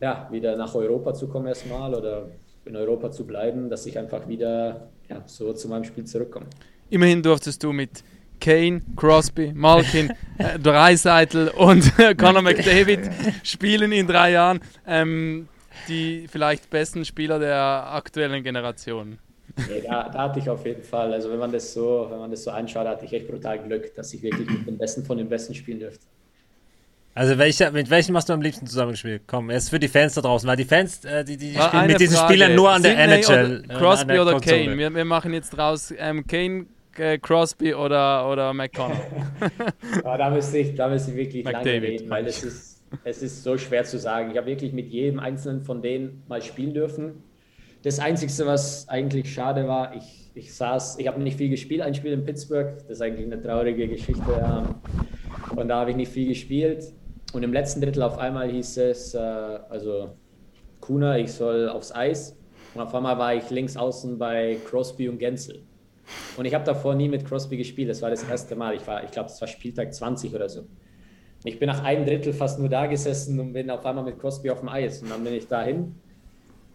ja, 0.00 0.28
wieder 0.30 0.56
nach 0.56 0.74
Europa 0.74 1.14
zu 1.14 1.26
kommen 1.26 1.46
erstmal 1.46 1.94
oder 1.94 2.28
in 2.66 2.76
Europa 2.76 3.10
zu 3.10 3.26
bleiben, 3.26 3.70
dass 3.70 3.86
ich 3.86 3.98
einfach 3.98 4.28
wieder 4.28 4.90
ja, 5.08 5.22
so 5.26 5.52
zu 5.52 5.68
meinem 5.68 5.84
Spiel 5.84 6.04
zurückkomme. 6.04 6.46
Immerhin 6.90 7.22
durftest 7.22 7.62
du 7.62 7.72
mit 7.72 8.04
Kane, 8.40 8.82
Crosby, 8.96 9.52
Malkin, 9.54 10.12
äh, 10.38 10.58
Dreiseitel 10.58 11.48
und 11.48 11.92
Conor 12.18 12.42
McDavid 12.42 13.10
spielen 13.42 13.92
in 13.92 14.06
drei 14.06 14.32
Jahren 14.32 14.60
ähm, 14.86 15.48
die 15.88 16.26
vielleicht 16.28 16.70
besten 16.70 17.04
Spieler 17.04 17.38
der 17.38 17.56
aktuellen 17.92 18.42
Generation. 18.42 19.18
Nee, 19.56 19.82
da, 19.86 20.08
da, 20.08 20.22
hatte 20.24 20.38
ich 20.38 20.50
auf 20.50 20.66
jeden 20.66 20.82
Fall, 20.82 21.12
also 21.14 21.30
wenn 21.30 21.38
man 21.38 21.50
das 21.50 21.72
so, 21.72 22.08
wenn 22.10 22.18
man 22.18 22.30
das 22.30 22.44
so 22.44 22.50
anschaut, 22.50 22.86
hatte 22.86 23.06
ich 23.06 23.12
echt 23.12 23.28
brutal 23.28 23.58
Glück, 23.58 23.94
dass 23.94 24.12
ich 24.12 24.22
wirklich 24.22 24.48
mit 24.50 24.66
den 24.66 24.76
Besten 24.76 25.04
von 25.04 25.16
den 25.16 25.28
Besten 25.28 25.54
spielen 25.54 25.80
dürfte. 25.80 26.04
Also 27.14 27.38
welcher, 27.38 27.70
mit 27.70 27.88
welchem 27.88 28.14
hast 28.14 28.28
du 28.28 28.34
am 28.34 28.42
liebsten 28.42 28.66
zusammengespielt? 28.66 29.22
Komm, 29.26 29.48
erst 29.48 29.70
für 29.70 29.78
die 29.78 29.88
Fans 29.88 30.12
da 30.12 30.20
draußen, 30.20 30.46
weil 30.46 30.58
die 30.58 30.66
Fans, 30.66 31.02
äh, 31.06 31.24
die, 31.24 31.38
die 31.38 31.54
spielen 31.54 31.86
mit 31.86 31.98
diesen 31.98 32.14
Frage. 32.14 32.34
Spielern 32.34 32.54
nur 32.54 32.70
an 32.70 32.82
der 32.82 32.90
Sydney 32.92 33.14
NHL. 33.14 33.64
Oder 33.64 33.78
Crosby 33.78 34.14
äh, 34.14 34.18
oder 34.18 34.40
Kane? 34.40 34.76
Wir, 34.76 34.94
wir, 34.94 35.04
machen 35.06 35.32
jetzt 35.32 35.56
draus 35.56 35.94
ähm, 35.96 36.26
Kane 36.26 36.66
äh, 36.98 37.18
Crosby 37.18 37.74
oder, 37.74 38.30
oder 38.30 38.52
McConnell? 38.52 38.98
ja, 40.04 40.16
da, 40.18 40.30
müsste 40.30 40.58
ich, 40.58 40.74
da 40.74 40.88
müsste 40.88 41.10
ich 41.10 41.16
wirklich 41.16 41.44
McDavid. 41.44 41.66
lange 41.66 41.82
reden, 41.82 42.10
weil 42.10 42.26
es 42.26 42.42
ist, 42.42 42.84
es 43.04 43.22
ist 43.22 43.42
so 43.42 43.56
schwer 43.58 43.84
zu 43.84 43.98
sagen. 43.98 44.30
Ich 44.30 44.36
habe 44.36 44.46
wirklich 44.46 44.72
mit 44.72 44.88
jedem 44.88 45.18
einzelnen 45.18 45.62
von 45.62 45.82
denen 45.82 46.22
mal 46.28 46.42
spielen 46.42 46.74
dürfen. 46.74 47.22
Das 47.82 47.98
Einzige, 47.98 48.32
was 48.46 48.88
eigentlich 48.88 49.32
schade 49.32 49.68
war, 49.68 49.94
ich, 49.94 50.30
ich 50.34 50.54
saß, 50.54 50.98
ich 50.98 51.06
habe 51.06 51.20
nicht 51.22 51.38
viel 51.38 51.50
gespielt, 51.50 51.82
ein 51.82 51.94
Spiel 51.94 52.12
in 52.12 52.24
Pittsburgh, 52.24 52.78
das 52.78 52.98
ist 52.98 53.02
eigentlich 53.02 53.26
eine 53.26 53.40
traurige 53.40 53.86
Geschichte. 53.86 54.22
Ähm, 54.24 54.74
und 55.56 55.68
da 55.68 55.80
habe 55.80 55.90
ich 55.90 55.96
nicht 55.96 56.10
viel 56.10 56.28
gespielt. 56.28 56.92
Und 57.32 57.42
im 57.42 57.52
letzten 57.52 57.80
Drittel 57.80 58.02
auf 58.02 58.18
einmal 58.18 58.50
hieß 58.50 58.78
es, 58.78 59.14
äh, 59.14 59.18
also 59.18 60.10
Kuna, 60.80 61.18
ich 61.18 61.32
soll 61.32 61.68
aufs 61.68 61.94
Eis. 61.94 62.36
Und 62.74 62.80
auf 62.80 62.94
einmal 62.94 63.18
war 63.18 63.34
ich 63.34 63.48
links 63.50 63.76
außen 63.76 64.18
bei 64.18 64.58
Crosby 64.68 65.08
und 65.08 65.18
Gensel. 65.18 65.62
Und 66.36 66.44
ich 66.44 66.54
habe 66.54 66.64
davor 66.64 66.94
nie 66.94 67.08
mit 67.08 67.24
Crosby 67.24 67.56
gespielt. 67.56 67.88
Das 67.88 68.02
war 68.02 68.10
das 68.10 68.24
erste 68.28 68.56
Mal. 68.56 68.74
Ich, 68.74 68.82
ich 68.82 69.10
glaube, 69.10 69.28
das 69.28 69.40
war 69.40 69.48
Spieltag 69.48 69.92
20 69.92 70.34
oder 70.34 70.48
so. 70.48 70.66
Ich 71.44 71.58
bin 71.58 71.68
nach 71.68 71.84
einem 71.84 72.04
Drittel 72.04 72.32
fast 72.32 72.58
nur 72.58 72.68
da 72.68 72.86
gesessen 72.86 73.38
und 73.38 73.52
bin 73.52 73.70
auf 73.70 73.84
einmal 73.84 74.04
mit 74.04 74.18
Crosby 74.18 74.50
auf 74.50 74.60
dem 74.60 74.68
Eis. 74.68 75.02
Und 75.02 75.10
dann 75.10 75.22
bin 75.22 75.34
ich 75.34 75.48
dahin. 75.48 75.94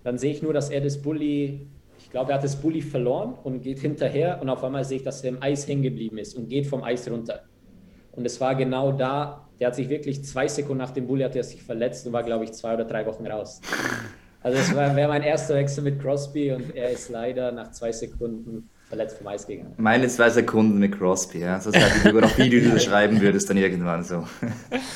Dann 0.04 0.18
sehe 0.18 0.32
ich 0.32 0.42
nur, 0.42 0.54
dass 0.54 0.70
er 0.70 0.82
das 0.82 1.02
Bulli, 1.02 1.68
ich 2.00 2.10
glaube, 2.10 2.32
er 2.32 2.36
hat 2.36 2.44
das 2.44 2.56
Bulli 2.56 2.82
verloren 2.82 3.36
und 3.44 3.62
geht 3.62 3.80
hinterher. 3.80 4.42
Und 4.42 4.50
auf 4.50 4.64
einmal 4.64 4.84
sehe 4.84 4.98
ich, 4.98 5.04
dass 5.04 5.24
er 5.24 5.30
im 5.30 5.44
Eis 5.44 5.68
hängen 5.68 5.84
geblieben 5.84 6.18
ist 6.18 6.36
und 6.36 6.50
geht 6.50 6.68
vom 6.68 6.84
Eis 6.84 7.10
runter. 7.10 7.42
Und 8.14 8.26
es 8.26 8.42
war 8.42 8.56
genau 8.56 8.92
da, 8.92 9.48
der 9.60 9.68
hat 9.68 9.76
sich 9.76 9.90
wirklich 9.90 10.24
zwei 10.26 10.48
Sekunden 10.48 10.80
nach 10.80 10.92
dem 10.92 11.06
Bulli 11.08 11.24
hat 11.24 11.36
er 11.36 11.44
sich 11.44 11.62
verletzt 11.62 12.08
und 12.08 12.14
war, 12.14 12.24
glaube 12.24 12.46
ich, 12.46 12.52
zwei 12.52 12.74
oder 12.74 12.84
drei 12.84 13.06
Wochen 13.06 13.28
raus. 13.28 13.62
Also 14.42 14.58
es 14.58 14.76
wäre 14.76 15.08
mein 15.08 15.22
erster 15.22 15.54
Wechsel 15.54 15.84
mit 15.84 16.02
Crosby 16.02 16.52
und 16.52 16.76
er 16.76 16.90
ist 16.90 17.10
leider 17.10 17.52
nach 17.52 17.72
zwei 17.72 17.92
Sekunden 17.92 18.71
verletzt 18.92 19.18
vom 19.18 19.28
Eis 19.28 19.48
gegangen. 19.48 19.74
Meine 19.78 20.10
zwei 20.10 20.30
Sekunden 20.30 20.78
mit 20.78 20.98
Crosby, 20.98 21.40
ja. 21.40 21.56
Das 21.56 21.74
heißt, 21.74 22.04
Biografie, 22.04 22.50
die 22.50 22.60
du 22.60 22.78
schreiben 22.88 23.22
würdest, 23.22 23.50
dann 23.50 23.56
irgendwann 23.56 24.04
so. 24.04 24.28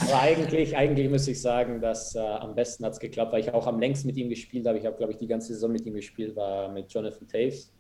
Aber 0.02 0.20
eigentlich, 0.22 0.76
eigentlich 0.76 1.10
muss 1.10 1.26
ich 1.30 1.42
sagen, 1.42 1.80
dass 1.80 2.14
äh, 2.14 2.20
am 2.20 2.56
besten 2.56 2.84
hat 2.84 2.92
es 2.92 3.00
geklappt, 3.00 3.32
weil 3.32 3.40
ich 3.40 3.54
auch 3.54 3.68
am 3.68 3.80
längsten 3.80 4.08
mit 4.08 4.18
ihm 4.18 4.28
gespielt 4.28 4.68
habe. 4.68 4.78
Ich 4.78 4.86
habe, 4.86 4.98
glaube 4.98 5.14
ich, 5.14 5.18
die 5.18 5.28
ganze 5.28 5.54
Saison 5.54 5.72
mit 5.72 5.86
ihm 5.86 5.94
gespielt, 5.94 6.36
war 6.36 6.70
mit 6.74 6.92
Jonathan 6.92 7.26
Taves. 7.26 7.74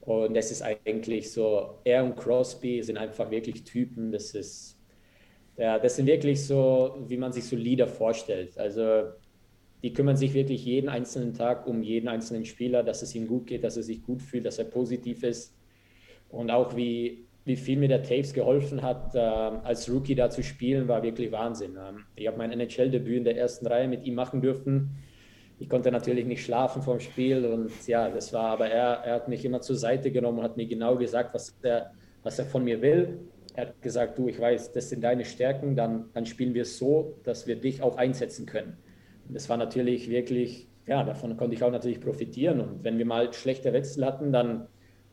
Und 0.00 0.34
das 0.34 0.50
ist 0.50 0.62
eigentlich 0.62 1.30
so, 1.30 1.80
er 1.84 2.02
und 2.02 2.16
Crosby 2.16 2.82
sind 2.82 2.96
einfach 2.96 3.30
wirklich 3.30 3.64
Typen, 3.64 4.12
das 4.12 4.30
ist, 4.34 4.78
ja, 5.58 5.78
das 5.78 5.96
sind 5.96 6.06
wirklich 6.06 6.42
so, 6.42 7.04
wie 7.06 7.18
man 7.18 7.32
sich 7.32 7.44
so 7.44 7.54
Lieder 7.54 7.86
vorstellt. 7.86 8.56
Also 8.56 9.10
die 9.82 9.92
kümmern 9.92 10.16
sich 10.16 10.34
wirklich 10.34 10.64
jeden 10.64 10.88
einzelnen 10.88 11.34
Tag 11.34 11.66
um 11.66 11.82
jeden 11.82 12.08
einzelnen 12.08 12.44
Spieler, 12.44 12.82
dass 12.82 13.02
es 13.02 13.14
ihm 13.14 13.26
gut 13.26 13.46
geht, 13.46 13.64
dass 13.64 13.76
er 13.76 13.82
sich 13.82 14.02
gut 14.02 14.22
fühlt, 14.22 14.46
dass 14.46 14.58
er 14.58 14.64
positiv 14.64 15.22
ist. 15.22 15.54
Und 16.28 16.50
auch 16.50 16.76
wie, 16.76 17.26
wie 17.44 17.56
viel 17.56 17.78
mir 17.78 17.88
der 17.88 18.02
Taves 18.02 18.32
geholfen 18.32 18.82
hat, 18.82 19.14
äh, 19.14 19.18
als 19.18 19.90
Rookie 19.90 20.14
da 20.14 20.30
zu 20.30 20.42
spielen, 20.42 20.88
war 20.88 21.02
wirklich 21.02 21.30
Wahnsinn. 21.30 21.76
Ähm, 21.76 22.04
ich 22.16 22.26
habe 22.26 22.38
mein 22.38 22.52
NHL-Debüt 22.52 23.18
in 23.18 23.24
der 23.24 23.36
ersten 23.36 23.66
Reihe 23.66 23.86
mit 23.86 24.04
ihm 24.04 24.14
machen 24.14 24.40
dürfen. 24.40 24.90
Ich 25.58 25.68
konnte 25.68 25.90
natürlich 25.90 26.26
nicht 26.26 26.44
schlafen 26.44 26.82
vor 26.82 26.96
dem 26.96 27.00
Spiel 27.00 27.46
und 27.46 27.70
ja, 27.86 28.10
das 28.10 28.32
war, 28.32 28.50
aber 28.50 28.68
er, 28.68 29.04
er 29.04 29.14
hat 29.14 29.28
mich 29.28 29.44
immer 29.44 29.60
zur 29.62 29.76
Seite 29.76 30.10
genommen 30.10 30.38
und 30.38 30.44
hat 30.44 30.56
mir 30.56 30.66
genau 30.66 30.96
gesagt, 30.96 31.32
was 31.32 31.56
er, 31.62 31.92
was 32.22 32.38
er 32.38 32.44
von 32.44 32.64
mir 32.64 32.82
will. 32.82 33.20
Er 33.54 33.68
hat 33.68 33.80
gesagt, 33.80 34.18
du, 34.18 34.28
ich 34.28 34.38
weiß, 34.38 34.72
das 34.72 34.90
sind 34.90 35.02
deine 35.02 35.24
Stärken, 35.24 35.76
dann, 35.76 36.10
dann 36.12 36.26
spielen 36.26 36.52
wir 36.52 36.62
es 36.62 36.76
so, 36.76 37.14
dass 37.22 37.46
wir 37.46 37.56
dich 37.56 37.80
auch 37.80 37.96
einsetzen 37.96 38.44
können 38.44 38.76
das 39.28 39.48
war 39.48 39.56
natürlich 39.56 40.08
wirklich, 40.08 40.68
ja, 40.86 41.02
davon 41.02 41.36
konnte 41.36 41.54
ich 41.54 41.62
auch 41.62 41.70
natürlich 41.70 42.00
profitieren. 42.00 42.60
Und 42.60 42.84
wenn 42.84 42.98
wir 42.98 43.06
mal 43.06 43.32
schlechte 43.32 43.72
Wechsel 43.72 44.04
hatten, 44.04 44.32
dann, 44.32 44.66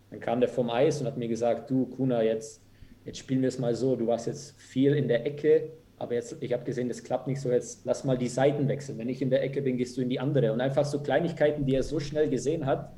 dann 0.10 0.20
kam 0.20 0.40
der 0.40 0.50
vom 0.50 0.70
Eis 0.70 1.02
und 1.02 1.08
hat 1.08 1.18
mir 1.18 1.28
gesagt, 1.28 1.70
du 1.70 1.86
Kuna, 1.88 2.24
jetzt, 2.24 2.64
jetzt 3.06 3.18
spielen 3.18 3.42
wir 3.42 3.50
es 3.50 3.60
mal 3.60 3.76
so, 3.76 3.96
du 3.96 4.08
warst 4.08 4.28
jetzt 4.28 4.60
viel 4.60 4.94
in 4.94 5.08
der 5.08 5.26
Ecke, 5.26 5.72
aber 5.98 6.16
jetzt, 6.16 6.36
ich 6.42 6.52
habe 6.54 6.64
gesehen, 6.64 6.90
das 6.90 7.04
klappt 7.04 7.28
nicht 7.28 7.40
so, 7.40 7.50
jetzt 7.52 7.86
lass 7.86 8.04
mal 8.04 8.18
die 8.18 8.28
Seiten 8.28 8.68
wechseln. 8.68 8.98
Wenn 8.98 9.10
ich 9.10 9.22
in 9.22 9.30
der 9.30 9.42
Ecke 9.44 9.62
bin, 9.62 9.78
gehst 9.78 9.96
du 9.98 10.02
in 10.02 10.10
die 10.10 10.20
andere. 10.20 10.52
Und 10.52 10.60
einfach 10.60 10.86
so 10.86 11.02
Kleinigkeiten, 11.02 11.66
die 11.66 11.76
er 11.76 11.84
so 11.84 12.00
schnell 12.00 12.30
gesehen 12.30 12.66
hat 12.66 12.94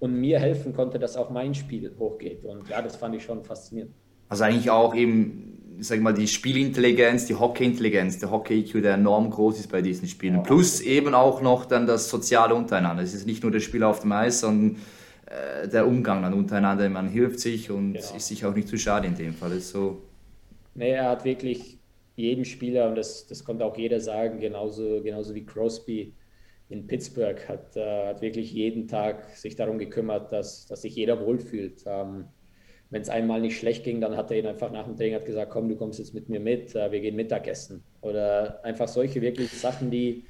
und 0.00 0.14
mir 0.14 0.38
helfen 0.38 0.72
konnte, 0.72 0.98
dass 0.98 1.16
auch 1.16 1.30
mein 1.30 1.54
Spiel 1.54 1.94
hochgeht. 1.98 2.44
Und 2.44 2.68
ja, 2.68 2.80
das 2.82 2.96
fand 2.96 3.14
ich 3.14 3.24
schon 3.24 3.44
faszinierend. 3.44 3.92
Also 4.28 4.44
eigentlich 4.44 4.70
auch 4.70 4.94
eben 4.94 5.54
sag 5.80 6.00
mal, 6.00 6.12
die 6.12 6.26
Spielintelligenz, 6.26 7.26
die 7.26 7.34
Hockeyintelligenz, 7.34 8.18
der 8.18 8.30
Hockey-IQ, 8.30 8.82
der 8.82 8.94
enorm 8.94 9.30
groß 9.30 9.60
ist 9.60 9.70
bei 9.70 9.82
diesen 9.82 10.08
Spielen. 10.08 10.42
Plus 10.42 10.80
eben 10.80 11.14
auch 11.14 11.42
noch 11.42 11.66
dann 11.66 11.86
das 11.86 12.08
Soziale 12.08 12.54
untereinander. 12.54 13.02
Es 13.02 13.14
ist 13.14 13.26
nicht 13.26 13.42
nur 13.42 13.52
der 13.52 13.60
Spieler 13.60 13.88
auf 13.88 14.00
dem 14.00 14.12
Eis, 14.12 14.40
sondern 14.40 14.80
äh, 15.26 15.68
der 15.68 15.86
Umgang 15.86 16.22
dann 16.22 16.34
untereinander. 16.34 16.88
Man 16.88 17.08
hilft 17.08 17.40
sich 17.40 17.70
und 17.70 17.94
genau. 17.94 18.16
ist 18.16 18.28
sich 18.28 18.44
auch 18.44 18.54
nicht 18.54 18.68
zu 18.68 18.78
schade 18.78 19.06
in 19.06 19.14
dem 19.14 19.34
Fall. 19.34 19.52
ist 19.52 19.70
so. 19.70 20.02
Nee, 20.74 20.90
er 20.90 21.10
hat 21.10 21.24
wirklich 21.24 21.78
jedem 22.16 22.44
Spieler, 22.44 22.88
und 22.88 22.96
das, 22.96 23.26
das 23.26 23.44
konnte 23.44 23.64
auch 23.64 23.76
jeder 23.76 24.00
sagen, 24.00 24.38
genauso, 24.40 25.02
genauso 25.02 25.34
wie 25.34 25.44
Crosby 25.44 26.14
in 26.68 26.86
Pittsburgh, 26.86 27.48
hat, 27.48 27.76
äh, 27.76 28.08
hat 28.08 28.22
wirklich 28.22 28.52
jeden 28.52 28.88
Tag 28.88 29.28
sich 29.36 29.56
darum 29.56 29.78
gekümmert, 29.78 30.32
dass, 30.32 30.66
dass 30.66 30.82
sich 30.82 30.94
jeder 30.94 31.24
wohlfühlt. 31.24 31.82
Ähm, 31.86 32.26
wenn 32.94 33.02
es 33.02 33.08
einmal 33.08 33.40
nicht 33.40 33.58
schlecht 33.58 33.82
ging, 33.82 34.00
dann 34.00 34.16
hat 34.16 34.30
er 34.30 34.38
ihn 34.38 34.46
einfach 34.46 34.70
nach 34.70 34.84
dem 34.84 34.96
Training 34.96 35.24
gesagt, 35.24 35.50
komm, 35.50 35.68
du 35.68 35.74
kommst 35.74 35.98
jetzt 35.98 36.14
mit 36.14 36.28
mir 36.28 36.38
mit, 36.38 36.76
äh, 36.76 36.92
wir 36.92 37.00
gehen 37.00 37.16
Mittagessen. 37.16 37.82
Oder 38.02 38.64
einfach 38.64 38.86
solche 38.86 39.20
wirklich 39.20 39.50
Sachen, 39.50 39.90
die 39.90 40.26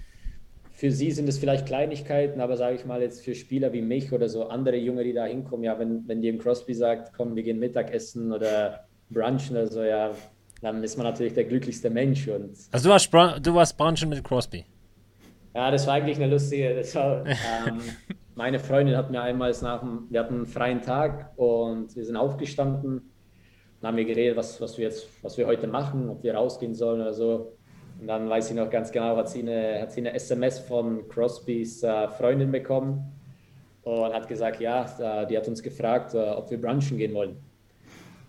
für 0.72 0.90
sie 0.90 1.10
sind 1.10 1.28
es 1.28 1.38
vielleicht 1.38 1.66
Kleinigkeiten, 1.66 2.40
aber 2.40 2.56
sage 2.56 2.76
ich 2.76 2.86
mal 2.86 3.02
jetzt 3.02 3.22
für 3.22 3.34
Spieler 3.34 3.74
wie 3.74 3.82
mich 3.82 4.12
oder 4.12 4.30
so 4.30 4.48
andere 4.48 4.76
Junge, 4.76 5.04
die 5.04 5.12
da 5.12 5.26
hinkommen, 5.26 5.62
ja, 5.62 5.78
wenn, 5.78 6.08
wenn 6.08 6.22
dem 6.22 6.38
Crosby 6.38 6.72
sagt, 6.72 7.12
komm, 7.14 7.36
wir 7.36 7.42
gehen 7.42 7.58
Mittagessen 7.58 8.32
oder 8.32 8.86
brunchen 9.10 9.58
oder 9.58 9.66
so, 9.66 9.82
ja, 9.82 10.12
dann 10.62 10.82
ist 10.82 10.96
man 10.96 11.06
natürlich 11.06 11.34
der 11.34 11.44
glücklichste 11.44 11.90
Mensch. 11.90 12.26
Und 12.28 12.56
also 12.70 12.88
du 12.88 12.92
warst, 12.92 13.12
du 13.46 13.54
warst 13.54 13.76
brunchen 13.76 14.08
mit 14.08 14.24
Crosby? 14.24 14.64
Ja, 15.54 15.70
das 15.70 15.86
war 15.86 15.94
eigentlich 15.94 16.16
eine 16.16 16.28
lustige, 16.28 16.76
das 16.76 16.94
war, 16.94 17.26
ähm, 17.26 17.82
meine 18.34 18.58
Freundin 18.58 18.96
hat 18.96 19.10
mir 19.10 19.22
einmal 19.22 19.54
nach 19.62 19.80
dem, 19.80 20.06
wir 20.10 20.20
hatten 20.20 20.34
einen 20.34 20.46
freien 20.46 20.82
Tag 20.82 21.32
und 21.36 21.94
wir 21.94 22.04
sind 22.04 22.16
aufgestanden 22.16 23.12
und 23.80 23.86
haben 23.86 23.96
wir 23.96 24.04
geredet, 24.04 24.36
was, 24.36 24.60
was 24.60 24.76
wir 24.76 24.86
jetzt, 24.86 25.08
was 25.22 25.38
wir 25.38 25.46
heute 25.46 25.66
machen, 25.66 26.08
ob 26.08 26.22
wir 26.22 26.34
rausgehen 26.34 26.74
sollen 26.74 27.00
oder 27.00 27.12
so. 27.12 27.56
Und 28.00 28.08
dann 28.08 28.28
weiß 28.28 28.50
ich 28.50 28.56
noch 28.56 28.70
ganz 28.70 28.90
genau, 28.90 29.16
hat 29.16 29.28
sie 29.28 29.40
eine, 29.40 29.80
hat 29.82 29.92
sie 29.92 30.00
eine 30.00 30.14
SMS 30.14 30.58
von 30.58 31.06
Crosbys 31.08 31.82
äh, 31.84 32.08
Freundin 32.08 32.50
bekommen 32.50 33.12
und 33.82 34.12
hat 34.12 34.26
gesagt, 34.26 34.60
ja, 34.60 35.26
die 35.26 35.36
hat 35.36 35.46
uns 35.46 35.62
gefragt, 35.62 36.14
äh, 36.14 36.18
ob 36.18 36.50
wir 36.50 36.60
brunchen 36.60 36.98
gehen 36.98 37.14
wollen. 37.14 37.36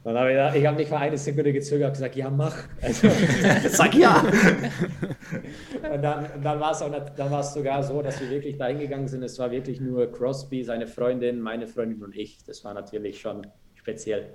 Dann 0.05 0.19
habe 0.19 0.31
ich, 0.31 0.61
ich 0.61 0.67
habe 0.67 0.77
nicht 0.77 0.91
mal 0.91 0.99
eine 0.99 1.17
Sekunde 1.17 1.51
gezögert, 1.51 1.87
und 1.87 1.93
gesagt, 1.93 2.15
ja, 2.15 2.29
mach. 2.29 2.55
Also, 2.79 3.09
Sag 3.69 3.95
ja. 3.95 4.23
und 5.93 6.01
dann, 6.03 6.27
dann 6.43 6.59
war 6.59 6.73
es 6.73 6.81
auch, 6.83 6.91
dann 6.91 7.31
war 7.31 7.39
es 7.39 7.55
sogar 7.55 7.81
so, 7.81 8.03
dass 8.03 8.21
wir 8.21 8.29
wirklich 8.29 8.55
dahin 8.55 8.77
gegangen 8.77 9.07
sind. 9.07 9.23
Es 9.23 9.39
war 9.39 9.49
wirklich 9.49 9.81
nur 9.81 10.11
Crosby, 10.11 10.63
seine 10.63 10.85
Freundin, 10.85 11.41
meine 11.41 11.65
Freundin 11.65 12.03
und 12.03 12.15
ich. 12.15 12.37
Das 12.45 12.63
war 12.63 12.75
natürlich 12.75 13.19
schon 13.19 13.47
speziell. 13.73 14.27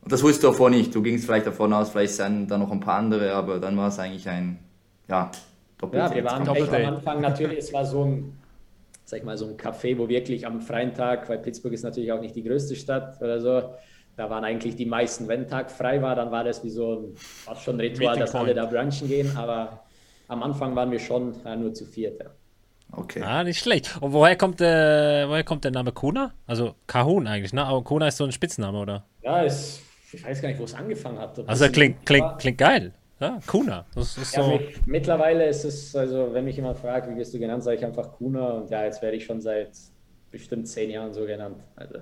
Und 0.00 0.12
das 0.12 0.22
wusstest 0.22 0.44
du 0.44 0.48
davor 0.48 0.70
nicht. 0.70 0.94
Du 0.94 1.02
gingst 1.02 1.24
vielleicht 1.24 1.48
davon 1.48 1.72
aus, 1.72 1.90
vielleicht 1.90 2.14
sind 2.14 2.48
da 2.48 2.56
noch 2.56 2.70
ein 2.70 2.78
paar 2.78 2.98
andere, 2.98 3.32
aber 3.32 3.58
dann 3.58 3.76
war 3.76 3.88
es 3.88 3.98
eigentlich 3.98 4.28
ein, 4.28 4.60
ja, 5.08 5.32
Doppeldate. 5.76 6.18
Ja, 6.18 6.22
wir 6.22 6.30
waren 6.30 6.54
echt 6.54 6.72
am 6.72 6.94
Anfang 6.94 7.20
natürlich, 7.20 7.58
es 7.58 7.72
war 7.72 7.84
so 7.84 8.04
ein, 8.04 8.38
sag 9.04 9.18
ich 9.18 9.24
mal, 9.24 9.36
so 9.36 9.46
ein 9.46 9.56
Café, 9.56 9.98
wo 9.98 10.08
wirklich 10.08 10.46
am 10.46 10.60
freien 10.60 10.94
Tag, 10.94 11.28
weil 11.28 11.38
Pittsburgh 11.38 11.74
ist 11.74 11.82
natürlich 11.82 12.12
auch 12.12 12.20
nicht 12.20 12.36
die 12.36 12.44
größte 12.44 12.76
Stadt 12.76 13.20
oder 13.20 13.40
so, 13.40 13.74
da 14.16 14.28
waren 14.28 14.44
eigentlich 14.44 14.76
die 14.76 14.86
meisten, 14.86 15.28
wenn 15.28 15.48
Tag 15.48 15.70
frei 15.70 16.02
war, 16.02 16.14
dann 16.14 16.30
war 16.30 16.44
das 16.44 16.62
wie 16.64 16.70
so 16.70 16.94
ein, 16.94 17.16
fast 17.16 17.62
schon 17.62 17.76
ein 17.76 17.80
Ritual, 17.80 18.18
dass 18.18 18.34
alle 18.34 18.54
da 18.54 18.66
brunchen 18.66 19.08
gehen, 19.08 19.36
aber 19.36 19.84
am 20.28 20.42
Anfang 20.42 20.76
waren 20.76 20.90
wir 20.90 20.98
schon 20.98 21.34
ja, 21.44 21.56
nur 21.56 21.72
zu 21.72 21.86
viert. 21.86 22.20
Ja. 22.20 22.30
Okay. 22.92 23.22
Ah, 23.22 23.42
nicht 23.42 23.58
schlecht. 23.58 23.96
Und 24.00 24.12
woher 24.12 24.36
kommt, 24.36 24.60
der, 24.60 25.24
woher 25.28 25.44
kommt 25.44 25.64
der 25.64 25.70
Name 25.70 25.92
Kuna? 25.92 26.34
Also 26.46 26.74
Kahun 26.86 27.26
eigentlich, 27.26 27.54
ne? 27.54 27.64
Aber 27.64 27.82
Kuna 27.82 28.08
ist 28.08 28.18
so 28.18 28.24
ein 28.24 28.32
Spitzname, 28.32 28.78
oder? 28.78 29.04
Ja, 29.22 29.44
es, 29.44 29.80
ich 30.12 30.22
weiß 30.22 30.42
gar 30.42 30.50
nicht, 30.50 30.60
wo 30.60 30.64
es 30.64 30.74
angefangen 30.74 31.18
hat. 31.18 31.38
Also 31.46 31.68
klingt, 31.70 32.04
klingt, 32.04 32.38
klingt 32.38 32.58
geil. 32.58 32.92
Ja, 33.18 33.38
Kuna. 33.46 33.86
Das 33.94 34.18
ist 34.18 34.36
ja, 34.36 34.42
so. 34.42 34.60
mittlerweile 34.84 35.46
ist 35.46 35.64
es, 35.64 35.94
also 35.96 36.34
wenn 36.34 36.44
mich 36.44 36.56
jemand 36.56 36.76
fragt, 36.76 37.08
wie 37.08 37.16
wirst 37.16 37.32
du 37.32 37.38
genannt, 37.38 37.62
sage 37.62 37.78
ich 37.78 37.84
einfach 37.84 38.12
Kuna 38.12 38.50
und 38.50 38.70
ja, 38.70 38.84
jetzt 38.84 39.00
werde 39.00 39.16
ich 39.16 39.24
schon 39.24 39.40
seit 39.40 39.70
bestimmt 40.30 40.68
zehn 40.68 40.90
Jahren 40.90 41.14
so 41.14 41.24
genannt. 41.24 41.62
Also. 41.76 41.98